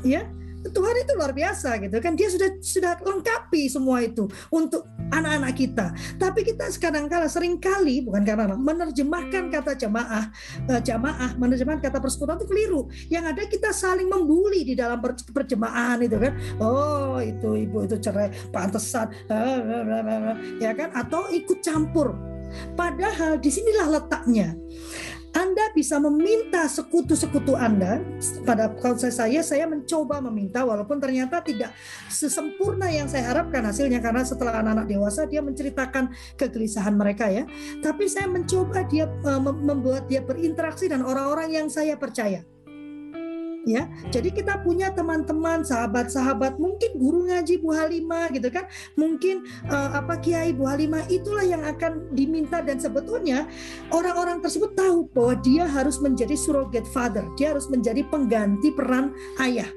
ya 0.00 0.24
Tuhan 0.70 0.96
itu 1.02 1.12
luar 1.18 1.32
biasa 1.34 1.80
gitu 1.82 1.96
kan. 1.98 2.14
Dia 2.14 2.28
sudah 2.30 2.50
sudah 2.62 2.92
lengkapi 3.02 3.66
semua 3.66 4.04
itu 4.04 4.30
untuk 4.52 4.86
anak-anak 5.10 5.52
kita. 5.56 5.86
Tapi 6.20 6.40
kita 6.46 6.70
sekarang 6.70 7.10
kala 7.10 7.26
sering 7.26 7.58
kali 7.58 8.04
bukan 8.06 8.22
karena 8.22 8.54
menerjemahkan 8.54 9.50
kata 9.50 9.74
jamaah 9.74 10.30
uh, 10.70 10.80
jamaah 10.80 11.34
menerjemahkan 11.36 11.82
kata 11.82 11.98
persekutuan 11.98 12.38
itu 12.38 12.46
keliru. 12.46 12.80
Yang 13.10 13.24
ada 13.34 13.42
kita 13.48 13.70
saling 13.74 14.06
membuli 14.06 14.62
di 14.62 14.74
dalam 14.78 15.02
perjemaah 15.02 15.98
itu 15.98 16.16
kan. 16.18 16.32
Oh 16.62 17.18
itu 17.18 17.66
ibu 17.66 17.84
itu 17.86 17.98
cerai 17.98 18.30
pantesan 18.54 19.10
ya 20.62 20.70
kan? 20.76 20.94
Atau 20.94 21.30
ikut 21.32 21.58
campur. 21.64 22.14
Padahal 22.76 23.40
di 23.40 23.48
sinilah 23.48 23.88
letaknya 23.96 24.52
anda 25.32 25.72
bisa 25.72 25.96
meminta 25.96 26.68
sekutu-sekutu 26.68 27.56
Anda. 27.56 28.04
Pada 28.44 28.68
konsep 28.76 29.08
saya, 29.08 29.40
saya 29.40 29.64
mencoba 29.64 30.20
meminta 30.20 30.60
walaupun 30.60 31.00
ternyata 31.00 31.40
tidak 31.40 31.72
sesempurna 32.12 32.92
yang 32.92 33.08
saya 33.08 33.32
harapkan 33.32 33.64
hasilnya 33.64 34.04
karena 34.04 34.28
setelah 34.28 34.60
anak-anak 34.60 34.86
dewasa 34.92 35.24
dia 35.24 35.40
menceritakan 35.40 36.12
kegelisahan 36.36 36.92
mereka 36.92 37.32
ya. 37.32 37.48
Tapi 37.80 38.12
saya 38.12 38.28
mencoba 38.28 38.84
dia 38.84 39.08
eh, 39.08 39.40
membuat 39.40 40.04
dia 40.04 40.20
berinteraksi 40.20 40.92
dan 40.92 41.00
orang-orang 41.00 41.48
yang 41.48 41.66
saya 41.72 41.96
percaya 41.96 42.44
ya. 43.66 43.88
Jadi 44.10 44.34
kita 44.34 44.60
punya 44.62 44.90
teman-teman, 44.92 45.62
sahabat-sahabat, 45.62 46.58
mungkin 46.58 46.98
guru 46.98 47.30
ngaji 47.30 47.62
Bu 47.62 47.74
Halimah 47.74 48.30
gitu 48.34 48.48
kan, 48.50 48.66
mungkin 48.98 49.46
uh, 49.70 49.98
apa 49.98 50.18
Kiai 50.18 50.54
Bu 50.54 50.66
Halimah 50.66 51.06
itulah 51.08 51.44
yang 51.46 51.62
akan 51.64 52.12
diminta. 52.14 52.60
Dan 52.62 52.78
sebetulnya 52.78 53.46
orang-orang 53.90 54.42
tersebut 54.42 54.74
tahu 54.74 55.10
bahwa 55.10 55.34
dia 55.42 55.64
harus 55.66 55.98
menjadi 55.98 56.34
surrogate 56.34 56.88
father, 56.90 57.26
dia 57.34 57.54
harus 57.54 57.66
menjadi 57.70 58.06
pengganti 58.06 58.70
peran 58.74 59.14
ayah. 59.42 59.68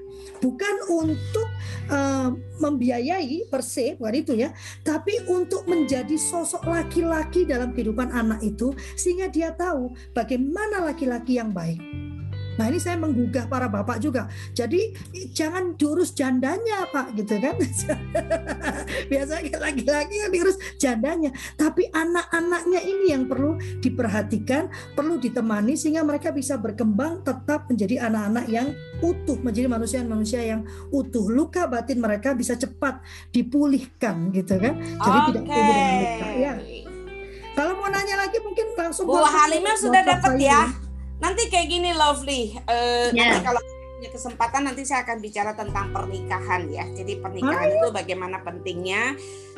Bukan 0.42 0.76
untuk 0.92 1.48
uh, 1.90 2.34
membiayai 2.60 3.48
per 3.50 3.62
se 3.62 3.96
bukan 4.00 4.16
itu 4.16 4.34
ya 4.36 4.52
tapi 4.82 5.16
untuk 5.32 5.68
menjadi 5.68 6.16
sosok 6.16 6.66
laki-laki 6.66 7.44
dalam 7.44 7.76
kehidupan 7.76 8.12
anak 8.12 8.42
itu 8.42 8.72
sehingga 8.96 9.28
dia 9.30 9.52
tahu 9.54 9.92
bagaimana 10.16 10.88
laki-laki 10.88 11.38
yang 11.38 11.52
baik 11.52 12.05
Nah 12.56 12.66
ini 12.72 12.80
saya 12.80 12.96
menggugah 13.00 13.48
para 13.52 13.68
bapak 13.68 14.00
juga. 14.00 14.32
Jadi 14.56 14.96
jangan 15.36 15.76
diurus 15.76 16.16
jandanya 16.16 16.88
pak 16.90 17.16
gitu 17.20 17.36
kan. 17.40 17.56
Biasanya 19.12 19.56
laki-laki 19.60 20.16
yang 20.24 20.32
diurus 20.32 20.58
jandanya. 20.80 21.32
Tapi 21.60 21.92
anak-anaknya 21.92 22.80
ini 22.84 23.06
yang 23.12 23.28
perlu 23.28 23.60
diperhatikan, 23.84 24.72
perlu 24.96 25.20
ditemani 25.20 25.76
sehingga 25.76 26.08
mereka 26.08 26.32
bisa 26.32 26.56
berkembang 26.56 27.24
tetap 27.28 27.68
menjadi 27.68 28.08
anak-anak 28.08 28.46
yang 28.48 28.68
utuh, 29.04 29.38
menjadi 29.44 29.68
manusia-manusia 29.68 30.42
yang 30.44 30.64
utuh. 30.92 31.28
Luka 31.28 31.68
batin 31.68 32.00
mereka 32.00 32.32
bisa 32.32 32.56
cepat 32.56 33.04
dipulihkan 33.36 34.32
gitu 34.32 34.56
kan. 34.56 34.80
Jadi 34.80 35.18
okay. 35.20 35.28
tidak 35.32 35.44
perlu 35.44 35.74
luka 36.00 36.30
ya. 36.40 36.54
Kalau 37.56 37.72
mau 37.80 37.88
nanya 37.88 38.20
lagi 38.20 38.38
mungkin 38.44 38.76
langsung 38.76 39.08
Bu 39.08 39.16
Halimah 39.16 39.80
sudah 39.80 40.04
dapat 40.04 40.36
ya 40.44 40.85
nanti 41.20 41.48
kayak 41.48 41.68
gini 41.72 41.92
lovely 41.96 42.56
uh, 42.68 43.10
yeah. 43.16 43.36
nanti 43.36 43.40
kalau 43.44 43.62
punya 43.96 44.10
kesempatan 44.12 44.62
nanti 44.68 44.84
saya 44.84 45.08
akan 45.08 45.18
bicara 45.24 45.52
tentang 45.56 45.96
pernikahan 45.96 46.68
ya 46.68 46.86
jadi 46.92 47.14
pernikahan 47.24 47.70
oh. 47.72 47.76
itu 47.80 47.88
bagaimana 47.96 48.44
pentingnya 48.44 49.16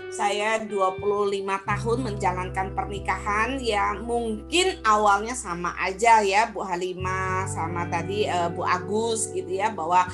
saya 0.07 0.63
25 0.63 1.43
tahun 1.43 1.97
menjalankan 1.99 2.67
pernikahan 2.71 3.59
ya 3.59 3.91
mungkin 3.99 4.79
awalnya 4.87 5.35
sama 5.35 5.75
aja 5.75 6.23
ya 6.23 6.47
Bu 6.47 6.63
Halimah 6.63 7.43
sama 7.51 7.91
tadi 7.91 8.23
uh, 8.23 8.47
Bu 8.47 8.63
Agus 8.63 9.35
gitu 9.35 9.51
ya 9.51 9.67
bahwa 9.73 10.07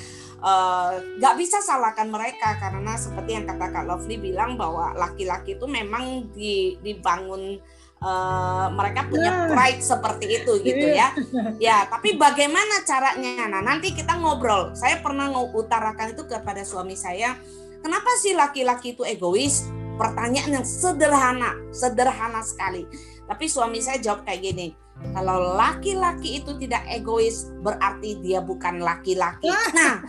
nggak 1.22 1.34
uh, 1.36 1.40
bisa 1.40 1.64
salahkan 1.64 2.10
mereka 2.12 2.60
karena 2.60 3.00
seperti 3.00 3.38
yang 3.38 3.46
kata 3.48 3.72
Kak 3.72 3.86
Lovely 3.88 4.20
bilang 4.20 4.60
bahwa 4.60 4.92
laki-laki 4.92 5.56
itu 5.56 5.70
memang 5.70 6.28
di, 6.36 6.76
dibangun 6.84 7.64
uh, 8.04 8.68
mereka 8.76 9.08
punya 9.08 9.32
nah. 9.32 9.48
pride 9.50 9.82
seperti 9.82 10.26
itu 10.44 10.54
gitu 10.62 10.88
ya. 10.92 11.16
Ya, 11.58 11.88
tapi 11.88 12.20
bagaimana 12.20 12.84
caranya? 12.84 13.48
Nah, 13.48 13.64
nanti 13.64 13.96
kita 13.96 14.20
ngobrol. 14.20 14.76
Saya 14.76 15.00
pernah 15.00 15.32
ngutarakan 15.32 16.14
itu 16.14 16.28
kepada 16.28 16.62
suami 16.68 17.00
saya, 17.00 17.40
kenapa 17.80 18.12
sih 18.20 18.36
laki-laki 18.36 18.94
itu 18.94 19.08
egois? 19.08 19.72
Pertanyaan 19.96 20.62
yang 20.62 20.68
sederhana, 20.68 21.54
sederhana 21.72 22.42
sekali. 22.44 22.84
Tapi 23.24 23.46
suami 23.48 23.80
saya 23.80 24.02
jawab 24.02 24.26
kayak 24.26 24.42
gini, 24.42 24.68
kalau 25.14 25.54
laki-laki 25.54 26.42
itu 26.42 26.58
tidak 26.58 26.84
egois 26.90 27.52
berarti 27.62 28.18
dia 28.20 28.42
bukan 28.42 28.82
laki-laki. 28.82 29.48
Nah, 29.74 30.02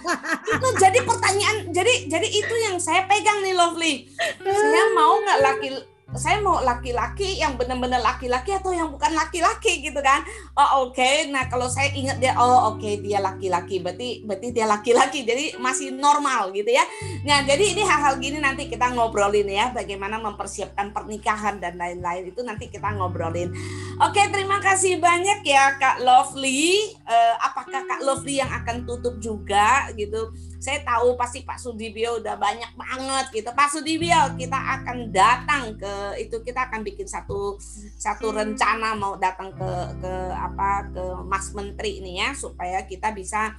itu 0.49 0.69
jadi 0.81 0.99
pertanyaan. 1.05 1.69
Jadi 1.71 2.09
jadi 2.09 2.29
itu 2.31 2.55
yang 2.65 2.81
saya 2.81 3.05
pegang 3.05 3.45
nih 3.45 3.55
Lovely. 3.55 3.95
Saya 4.41 4.85
mau 4.97 5.21
nggak 5.21 5.41
laki 5.45 5.69
saya 6.15 6.39
mau 6.39 6.63
laki-laki 6.63 7.43
yang 7.43 7.59
benar-benar 7.59 7.99
laki-laki 7.99 8.55
atau 8.55 8.71
yang 8.71 8.91
bukan 8.91 9.13
laki-laki 9.15 9.83
gitu 9.83 9.99
kan? 9.99 10.23
Oh 10.55 10.89
oke. 10.89 10.95
Okay. 10.95 11.29
nah 11.31 11.51
kalau 11.51 11.67
saya 11.67 11.91
ingat 11.91 12.23
dia 12.23 12.39
oh 12.39 12.75
oke 12.75 12.81
okay, 12.83 13.03
dia 13.03 13.19
laki-laki. 13.19 13.83
Berarti 13.83 14.23
berarti 14.23 14.49
dia 14.55 14.67
laki-laki. 14.71 15.27
Jadi 15.27 15.59
masih 15.59 15.91
normal 15.95 16.55
gitu 16.55 16.71
ya. 16.71 16.87
Nah 17.27 17.43
jadi 17.43 17.75
ini 17.75 17.83
hal-hal 17.83 18.19
gini 18.23 18.39
nanti 18.39 18.71
kita 18.71 18.95
ngobrolin 18.95 19.51
ya. 19.51 19.75
Bagaimana 19.75 20.23
mempersiapkan 20.23 20.95
pernikahan 20.95 21.59
dan 21.59 21.75
lain-lain. 21.75 22.31
Itu 22.31 22.47
nanti 22.47 22.71
kita 22.71 22.95
ngobrolin. 22.95 23.51
Oke 23.99 24.23
okay, 24.23 24.27
terima 24.31 24.63
kasih 24.63 25.03
banyak 25.03 25.43
ya 25.43 25.77
kak 25.83 25.99
Lovely. 26.01 26.95
Uh, 27.05 27.35
apakah 27.43 27.83
kak 27.85 28.01
Lovely 28.07 28.39
yang 28.39 28.51
akan 28.55 28.87
tutup 28.87 29.19
juga 29.19 29.91
gitu 29.99 30.31
saya 30.65 30.81
tahu 30.81 31.21
pasti 31.21 31.45
Pak 31.45 31.61
Sudibyo 31.61 32.25
udah 32.25 32.41
banyak 32.41 32.73
banget 32.73 33.27
gitu. 33.37 33.53
Pak 33.53 33.69
Sudibyo 33.69 34.17
kita 34.41 34.57
akan 34.81 35.13
datang 35.13 35.77
ke 35.77 36.25
itu 36.25 36.41
kita 36.41 36.73
akan 36.73 36.81
bikin 36.81 37.05
satu 37.05 37.61
satu 38.01 38.33
rencana 38.33 38.97
mau 38.97 39.21
datang 39.21 39.53
ke 39.53 39.71
ke 40.01 40.15
apa 40.33 40.89
ke 40.89 41.05
Mas 41.29 41.53
Menteri 41.53 42.01
ini 42.01 42.25
ya 42.25 42.33
supaya 42.33 42.81
kita 42.89 43.13
bisa 43.13 43.53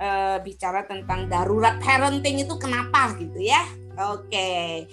uh, 0.00 0.40
bicara 0.40 0.88
tentang 0.88 1.28
darurat 1.28 1.76
parenting 1.76 2.40
itu 2.40 2.56
kenapa 2.56 3.12
gitu 3.20 3.36
ya. 3.36 3.60
Oke, 3.96 4.84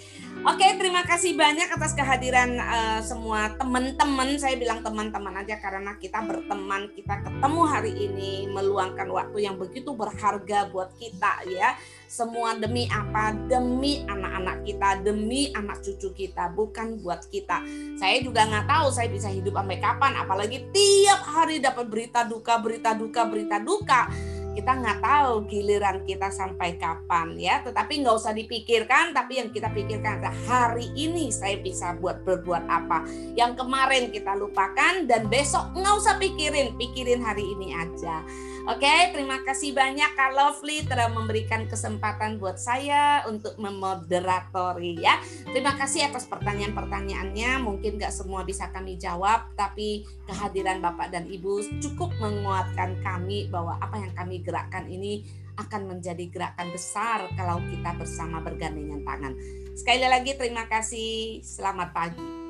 oke 0.48 0.68
terima 0.80 1.04
kasih 1.04 1.36
banyak 1.36 1.68
atas 1.76 1.92
kehadiran 1.92 2.56
uh, 2.56 3.04
semua 3.04 3.52
teman-teman. 3.60 4.40
Saya 4.40 4.56
bilang 4.56 4.80
teman-teman 4.80 5.44
aja 5.44 5.60
karena 5.60 6.00
kita 6.00 6.24
berteman, 6.24 6.88
kita 6.96 7.20
ketemu 7.20 7.62
hari 7.68 7.92
ini 8.00 8.48
meluangkan 8.48 9.12
waktu 9.12 9.44
yang 9.44 9.60
begitu 9.60 9.92
berharga 9.92 10.72
buat 10.72 10.96
kita 10.96 11.44
ya. 11.52 11.76
Semua 12.08 12.56
demi 12.56 12.88
apa? 12.88 13.36
Demi 13.36 14.08
anak-anak 14.08 14.64
kita, 14.64 15.04
demi 15.04 15.52
anak 15.52 15.84
cucu 15.84 16.16
kita, 16.16 16.56
bukan 16.56 17.04
buat 17.04 17.28
kita. 17.28 17.60
Saya 18.00 18.24
juga 18.24 18.48
nggak 18.48 18.72
tahu 18.72 18.88
saya 18.88 19.12
bisa 19.12 19.28
hidup 19.28 19.60
sampai 19.60 19.84
kapan, 19.84 20.16
apalagi 20.16 20.72
tiap 20.72 21.28
hari 21.28 21.60
dapat 21.60 21.92
berita 21.92 22.24
duka, 22.24 22.56
berita 22.56 22.96
duka, 22.96 23.28
berita 23.28 23.60
duka 23.60 24.08
kita 24.54 24.72
nggak 24.80 25.00
tahu 25.02 25.50
giliran 25.50 26.06
kita 26.06 26.30
sampai 26.30 26.78
kapan 26.78 27.36
ya. 27.38 27.62
Tetapi 27.66 28.06
nggak 28.06 28.16
usah 28.16 28.34
dipikirkan, 28.34 29.12
tapi 29.12 29.42
yang 29.42 29.50
kita 29.50 29.74
pikirkan 29.74 30.22
adalah 30.22 30.38
hari 30.46 30.94
ini 30.94 31.34
saya 31.34 31.58
bisa 31.60 31.98
buat 31.98 32.22
berbuat 32.22 32.70
apa. 32.70 33.06
Yang 33.34 33.66
kemarin 33.66 34.14
kita 34.14 34.38
lupakan 34.38 35.10
dan 35.10 35.28
besok 35.28 35.74
nggak 35.74 35.96
usah 35.98 36.16
pikirin, 36.22 36.78
pikirin 36.78 37.22
hari 37.22 37.44
ini 37.44 37.74
aja. 37.74 38.22
Oke, 38.64 39.12
terima 39.12 39.44
kasih 39.44 39.76
banyak 39.76 40.16
Kak 40.16 40.32
Lovely 40.40 40.88
telah 40.88 41.12
memberikan 41.12 41.68
kesempatan 41.68 42.40
buat 42.40 42.56
saya 42.56 43.28
untuk 43.28 43.60
memoderatori 43.60 45.04
ya. 45.04 45.20
Terima 45.52 45.76
kasih 45.76 46.08
atas 46.08 46.24
pertanyaan-pertanyaannya. 46.32 47.60
Mungkin 47.60 48.00
nggak 48.00 48.16
semua 48.16 48.48
bisa 48.48 48.72
kami 48.72 48.96
jawab, 48.96 49.52
tapi 49.60 50.08
kehadiran 50.32 50.80
Bapak 50.80 51.12
dan 51.12 51.28
Ibu 51.28 51.84
cukup 51.84 52.16
menguatkan 52.24 53.04
kami 53.04 53.52
bahwa 53.52 53.76
apa 53.84 54.00
yang 54.00 54.16
kami 54.16 54.40
gerakkan 54.40 54.88
ini 54.88 55.28
akan 55.60 56.00
menjadi 56.00 56.24
gerakan 56.32 56.72
besar 56.72 57.28
kalau 57.36 57.60
kita 57.68 57.92
bersama 58.00 58.40
bergandengan 58.40 59.04
tangan. 59.04 59.36
Sekali 59.76 60.08
lagi 60.08 60.40
terima 60.40 60.72
kasih. 60.72 61.44
Selamat 61.44 61.92
pagi. 61.92 62.43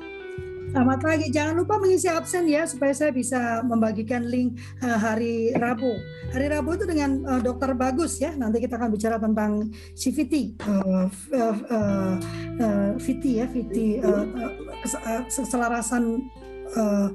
Selamat 0.74 1.06
pagi. 1.06 1.30
Jangan 1.30 1.54
lupa 1.54 1.78
mengisi 1.78 2.10
absen 2.10 2.50
ya 2.50 2.66
supaya 2.66 2.90
saya 2.90 3.14
bisa 3.14 3.62
membagikan 3.62 4.26
link 4.26 4.58
uh, 4.82 4.98
hari 4.98 5.54
Rabu. 5.54 5.94
Hari 6.34 6.50
Rabu 6.50 6.74
itu 6.74 6.82
dengan 6.82 7.22
uh, 7.30 7.38
Dokter 7.38 7.78
Bagus 7.78 8.18
ya. 8.18 8.34
Nanti 8.34 8.58
kita 8.58 8.74
akan 8.74 8.90
bicara 8.90 9.22
tentang 9.22 9.70
CVT, 9.94 10.58
uh, 10.66 11.06
uh, 11.06 11.56
uh, 11.70 12.14
uh, 12.58 12.90
VT 12.98 13.24
ya, 13.38 13.46
VT 13.46 14.02
uh, 14.02 14.26
uh, 14.26 15.22
keselarasan 15.30 16.26
uh, 16.74 17.06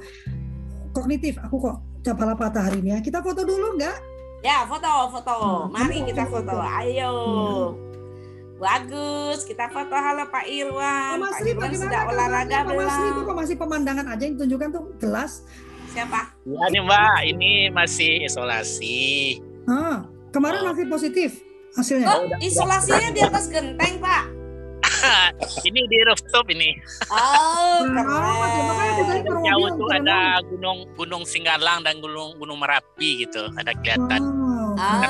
kognitif. 0.95 1.35
Aku 1.43 1.59
kok 1.59 1.83
kepala 1.99 2.39
patah 2.39 2.71
hari 2.71 2.79
ini 2.79 2.95
ya. 2.95 3.03
Kita 3.03 3.19
foto 3.19 3.43
dulu 3.43 3.75
enggak? 3.75 3.99
Ya, 4.39 4.63
foto, 4.71 5.19
foto. 5.19 5.67
Mari 5.67 6.07
kita 6.07 6.23
foto. 6.31 6.63
Ayo. 6.63 7.11
Bagus, 8.59 9.47
kita 9.47 9.71
foto 9.71 9.95
halo 9.95 10.27
Pak 10.27 10.43
Irwan. 10.43 11.15
Pak 11.15 11.31
Mas 11.31 11.39
Irwan 11.47 11.71
sudah 11.71 12.01
olahraga 12.11 12.67
belum? 12.67 12.91
Mas 12.91 12.99
itu 13.07 13.19
kok 13.23 13.37
masih 13.39 13.55
pemandangan 13.55 14.05
aja 14.11 14.23
yang 14.27 14.35
tunjukkan 14.35 14.67
tuh 14.75 14.83
gelas. 14.99 15.47
Siapa? 15.95 16.35
Ya 16.43 16.67
nih 16.67 16.83
Mbak, 16.83 17.17
ini 17.23 17.51
masih 17.71 18.27
isolasi. 18.27 19.39
Ah, 19.63 20.03
kemarin 20.35 20.67
oh. 20.67 20.75
masih 20.75 20.91
positif 20.91 21.39
hasilnya. 21.71 22.11
Oh, 22.11 22.27
isolasinya 22.43 23.09
di 23.15 23.21
atas 23.23 23.47
genteng 23.47 23.95
Pak. 24.03 24.23
ini 25.71 25.79
di 25.87 25.97
rooftop 26.03 26.51
ini. 26.51 26.75
Oh, 27.15 27.87
keren. 27.87 29.39
Jauh 29.39 29.69
tuh 29.79 29.87
ada 29.87 30.43
gunung 30.43 30.83
Gunung 30.99 31.23
Singgalang 31.23 31.87
dan 31.87 32.03
Gunung 32.03 32.35
Gunung 32.35 32.59
Merapi 32.59 33.23
gitu, 33.23 33.47
ada 33.55 33.71
kelihatan. 33.71 34.19
Oh. 34.19 34.75
Ah. 34.75 35.07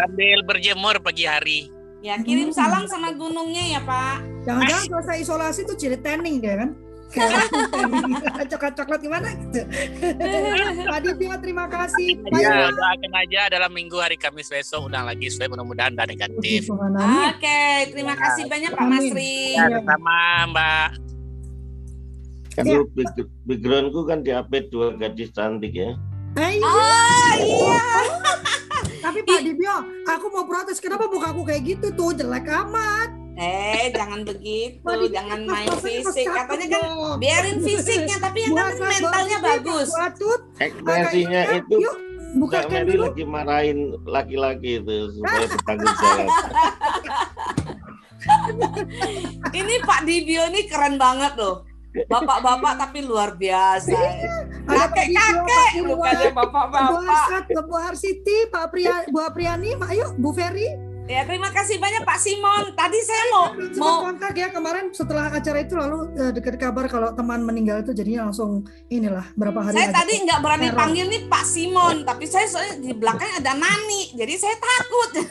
Sambil 0.00 0.40
berjemur 0.40 0.96
pagi 1.04 1.28
hari. 1.28 1.77
Ya 1.98 2.14
kirim 2.22 2.54
salam 2.54 2.86
sama 2.86 3.10
gunungnya 3.10 3.64
ya 3.74 3.80
Pak. 3.82 4.46
Jangan-jangan 4.46 4.86
selesai 4.86 5.16
isolasi 5.26 5.60
tuh 5.66 5.74
ciri 5.74 5.98
tanning 5.98 6.38
dia 6.38 6.62
kan? 6.62 6.70
coklat-coklat 8.52 9.00
gimana 9.00 9.32
gitu. 9.32 9.64
Pak 10.92 10.98
Ditya 11.08 11.36
terima 11.40 11.64
kasih. 11.66 12.20
Ya, 12.36 12.68
doakan 12.68 13.12
aja 13.16 13.48
dalam 13.48 13.72
minggu 13.72 13.96
hari 13.96 14.20
Kamis 14.20 14.52
besok 14.52 14.92
udah 14.92 15.08
lagi 15.08 15.32
swab 15.32 15.56
mudah-mudahan 15.56 15.96
udah 15.96 16.06
negatif. 16.06 16.68
Oke, 16.68 17.62
terima 17.96 18.14
kasih 18.14 18.44
banyak 18.46 18.70
Pak 18.76 18.86
Masri. 18.92 19.56
Ya, 19.56 19.80
sama 19.82 20.18
Mbak. 20.52 20.88
Kalau 22.58 22.90
ya. 22.90 23.24
backgroundku 23.46 24.00
kan 24.04 24.18
diapit 24.26 24.68
dua 24.68 24.92
gadis 24.98 25.30
cantik 25.30 25.72
ya. 25.72 25.94
Oh 26.36 27.32
iya. 27.38 27.80
Tapi 29.08 29.18
Pak 29.24 29.40
Dibio, 29.40 29.76
aku 30.04 30.26
mau 30.28 30.44
protes 30.44 30.82
kenapa 30.82 31.08
muka 31.08 31.32
aku 31.32 31.46
kayak 31.46 31.62
gitu 31.64 31.86
tuh 31.94 32.12
jelek 32.12 32.44
amat. 32.44 33.08
Eh, 33.38 33.94
jangan 33.94 34.26
begitu, 34.26 34.82
jangan 35.14 35.46
main 35.46 35.70
fisik. 35.78 36.26
Katanya 36.26 36.66
kan 36.74 36.82
biarin 37.22 37.62
fisiknya, 37.62 38.18
tapi 38.18 38.50
yang 38.50 38.58
kan 38.58 38.74
mentalnya 38.74 39.38
bagus. 39.38 39.88
Ekspresinya 40.58 41.42
itu 41.54 41.74
yuk, 41.78 41.96
bukan 42.42 42.62
Mary 42.66 42.98
lagi 42.98 43.22
marahin 43.22 43.94
laki-laki 44.02 44.82
itu 44.82 45.14
supaya 45.14 45.46
bertanggung 45.54 45.94
jawab. 45.94 46.28
ini 49.54 49.74
Pak 49.86 50.00
Dibio 50.02 50.42
ini 50.50 50.60
keren 50.66 50.98
banget 50.98 51.38
loh. 51.38 51.67
Bapak-bapak 51.88 52.72
tapi 52.76 53.00
luar 53.04 53.34
biasa. 53.34 53.96
Kakek-kakek 54.68 55.70
bukannya 55.88 56.30
bapak-bapak. 56.36 57.48
Bu 57.64 57.76
Harsiti, 57.80 58.48
Pak 58.52 58.68
Priya, 58.72 59.08
Bu 59.08 59.24
Apriani, 59.24 59.72
ayo 59.88 60.12
Bu 60.20 60.30
Ferry. 60.36 60.87
Ya 61.08 61.24
terima 61.24 61.48
kasih 61.48 61.80
banyak 61.80 62.04
Pak 62.04 62.20
Simon. 62.20 62.76
Tadi 62.76 63.00
saya 63.00 63.24
mau 63.32 63.44
mau 63.80 64.12
kontak 64.12 64.36
ya 64.36 64.52
kemarin 64.52 64.92
setelah 64.92 65.32
acara 65.32 65.64
itu 65.64 65.72
lalu 65.72 66.12
uh, 66.20 66.32
dekat 66.36 66.60
kabar 66.60 66.84
kalau 66.84 67.16
teman 67.16 67.48
meninggal 67.48 67.80
itu 67.80 67.96
jadinya 67.96 68.28
langsung 68.28 68.68
inilah 68.92 69.24
berapa 69.32 69.56
hari. 69.56 69.80
Saya 69.80 69.88
tadi 69.88 70.20
nggak 70.28 70.40
berani 70.44 70.68
teror. 70.68 70.76
panggil 70.76 71.08
nih 71.08 71.24
Pak 71.24 71.44
Simon, 71.48 72.04
tapi 72.04 72.28
saya 72.28 72.44
soalnya 72.44 72.76
di 72.84 72.92
belakang 72.92 73.40
ada 73.40 73.56
Nani, 73.56 74.12
jadi 74.20 74.34
saya 74.36 74.56
takut. 74.60 75.10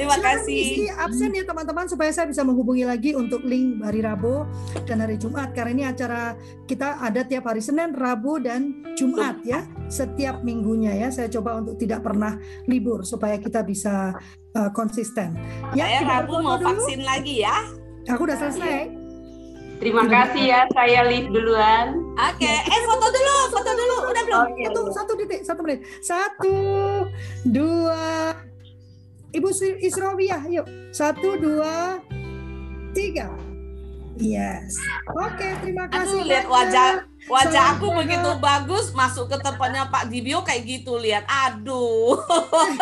terima 0.00 0.16
kasih. 0.16 0.56
Isi 0.56 0.84
absen 0.88 1.36
ya 1.36 1.44
teman-teman 1.44 1.84
supaya 1.92 2.08
saya 2.08 2.32
bisa 2.32 2.40
menghubungi 2.40 2.88
lagi 2.88 3.12
untuk 3.12 3.44
link 3.44 3.84
hari 3.84 4.00
Rabu 4.00 4.48
dan 4.88 5.04
hari 5.04 5.20
Jumat 5.20 5.52
karena 5.52 5.70
ini 5.76 5.84
acara 5.84 6.40
kita 6.64 7.04
ada 7.04 7.20
tiap 7.20 7.52
hari 7.52 7.60
Senin, 7.60 7.92
Rabu 7.92 8.40
dan 8.40 8.80
Jumat 8.96 9.44
ya 9.44 9.68
setiap 9.92 10.40
minggunya 10.40 10.96
ya. 10.96 11.12
Saya 11.12 11.28
coba 11.28 11.60
untuk 11.60 11.76
tidak 11.76 12.00
pernah 12.00 12.40
libur 12.64 13.04
supaya 13.04 13.41
kita 13.42 13.66
bisa 13.66 14.14
uh, 14.54 14.70
konsisten. 14.70 15.34
Ya, 15.74 16.00
saya 16.00 16.22
Rabu 16.22 16.38
mau 16.40 16.56
dulu. 16.56 16.70
vaksin 16.70 17.02
lagi 17.02 17.42
ya. 17.42 17.66
Aku 18.08 18.24
udah 18.24 18.38
selesai. 18.38 19.02
Terima 19.82 20.06
kasih 20.06 20.44
ya, 20.46 20.62
saya 20.70 21.10
live 21.10 21.34
duluan. 21.34 21.98
Oke, 22.14 22.46
okay. 22.46 22.54
eh 22.54 22.82
foto 22.86 23.06
dulu, 23.10 23.36
foto 23.50 23.70
dulu, 23.74 23.96
udah 24.14 24.22
belum? 24.30 24.46
Okay. 24.54 24.66
Satu, 24.70 24.80
satu 24.94 25.12
detik, 25.18 25.40
satu 25.42 25.60
menit. 25.66 25.80
Satu, 26.06 26.56
dua, 27.50 28.30
Ibu 29.34 29.48
Isrowiah, 29.82 30.46
yuk. 30.46 30.66
Satu, 30.94 31.34
dua, 31.34 31.98
tiga. 32.94 33.26
Yes. 34.22 34.78
Oke, 35.18 35.34
okay, 35.34 35.52
terima 35.66 35.90
kasih. 35.90 36.20
Aduh, 36.20 36.30
lihat 36.30 36.46
wajah 36.46 36.90
Wajah 37.30 37.78
aku 37.78 37.94
begitu 37.94 38.30
bagus 38.42 38.90
masuk 38.90 39.30
ke 39.30 39.38
tempatnya 39.38 39.86
Pak 39.86 40.10
Dibio 40.10 40.42
kayak 40.42 40.66
gitu 40.66 40.98
lihat. 40.98 41.22
Aduh. 41.30 42.18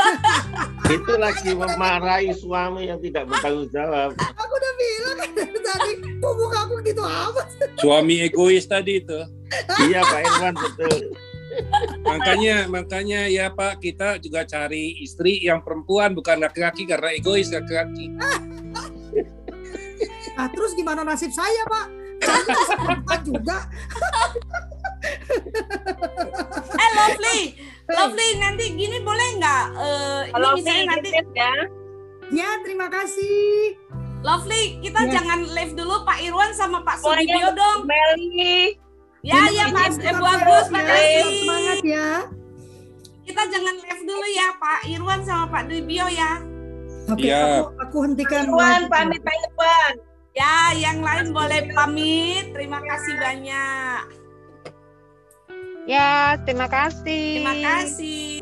Itu 0.97 1.12
lagi 1.20 1.53
memarahi 1.53 2.32
suami 2.32 2.88
yang 2.88 2.99
tidak 3.05 3.28
bertanggung 3.28 3.68
jawab. 3.68 4.16
Aku 4.16 4.53
udah 4.57 4.72
bilang 4.80 5.16
kan 5.20 5.30
tadi 5.61 5.91
muka 6.18 6.59
aku 6.66 6.74
gitu 6.82 7.03
amat. 7.05 7.47
Suami 7.78 8.24
egois 8.24 8.64
tadi 8.66 9.05
itu. 9.05 9.20
iya 9.86 10.03
Pak 10.03 10.20
Irwan 10.22 10.55
betul. 10.55 11.14
makanya 12.07 12.70
makanya 12.70 13.26
ya 13.26 13.51
Pak 13.51 13.82
kita 13.82 14.22
juga 14.22 14.47
cari 14.47 15.03
istri 15.03 15.43
yang 15.43 15.62
perempuan 15.66 16.14
bukan 16.14 16.38
laki-laki 16.38 16.86
karena 16.86 17.11
egois 17.14 17.51
laki-laki. 17.51 18.14
Nah, 20.38 20.49
terus 20.49 20.72
gimana 20.72 21.05
nasib 21.05 21.34
saya, 21.34 21.62
Pak? 21.68 21.99
Juga. 23.24 23.56
eh 26.80 26.90
Lovely, 26.96 27.40
Lovely 27.88 28.28
nanti 28.38 28.64
gini 28.76 28.98
boleh 29.00 29.28
nggak? 29.40 29.64
Uh, 29.76 30.20
ini 30.28 30.48
misalnya 30.60 30.84
nanti 30.96 31.08
ya. 31.14 31.52
Ya 32.30 32.48
terima 32.62 32.86
kasih. 32.86 33.74
Lovely, 34.20 34.78
kita 34.84 35.08
ya. 35.08 35.16
jangan 35.16 35.48
live 35.48 35.72
dulu 35.72 36.04
Pak 36.04 36.20
Irwan 36.20 36.52
sama 36.52 36.84
Pak 36.84 37.00
Sudibyo 37.00 37.56
dong. 37.56 37.88
Meli. 37.88 38.76
Ya, 39.20 39.48
ya 39.52 39.68
Mas, 39.68 40.00
eh, 40.00 40.16
bagus, 40.16 40.72
makasih. 40.72 41.44
Semangat 41.44 41.78
ya. 41.84 42.08
Kita 43.24 43.42
jangan 43.48 43.74
live 43.80 44.02
dulu 44.04 44.26
ya 44.32 44.48
Pak 44.56 44.80
Irwan 44.88 45.20
sama 45.24 45.44
Pak 45.48 45.72
Dibio 45.72 46.08
ya. 46.08 46.40
Oke, 47.08 47.26
okay, 47.26 47.32
ya. 47.32 47.64
aku, 47.64 47.74
aku 47.80 47.96
hentikan. 48.04 48.44
Irwan, 48.48 48.92
pamit 48.92 49.20
Pak 49.24 49.34
Irwan. 49.34 49.94
Ya, 50.30 50.70
yang 50.78 51.02
lain 51.02 51.34
boleh 51.34 51.74
pamit. 51.74 52.54
Terima 52.54 52.78
kasih 52.78 53.14
banyak. 53.18 54.02
Ya, 55.90 56.38
terima 56.46 56.70
kasih. 56.70 57.42
Terima 57.42 57.56
kasih. 57.58 58.39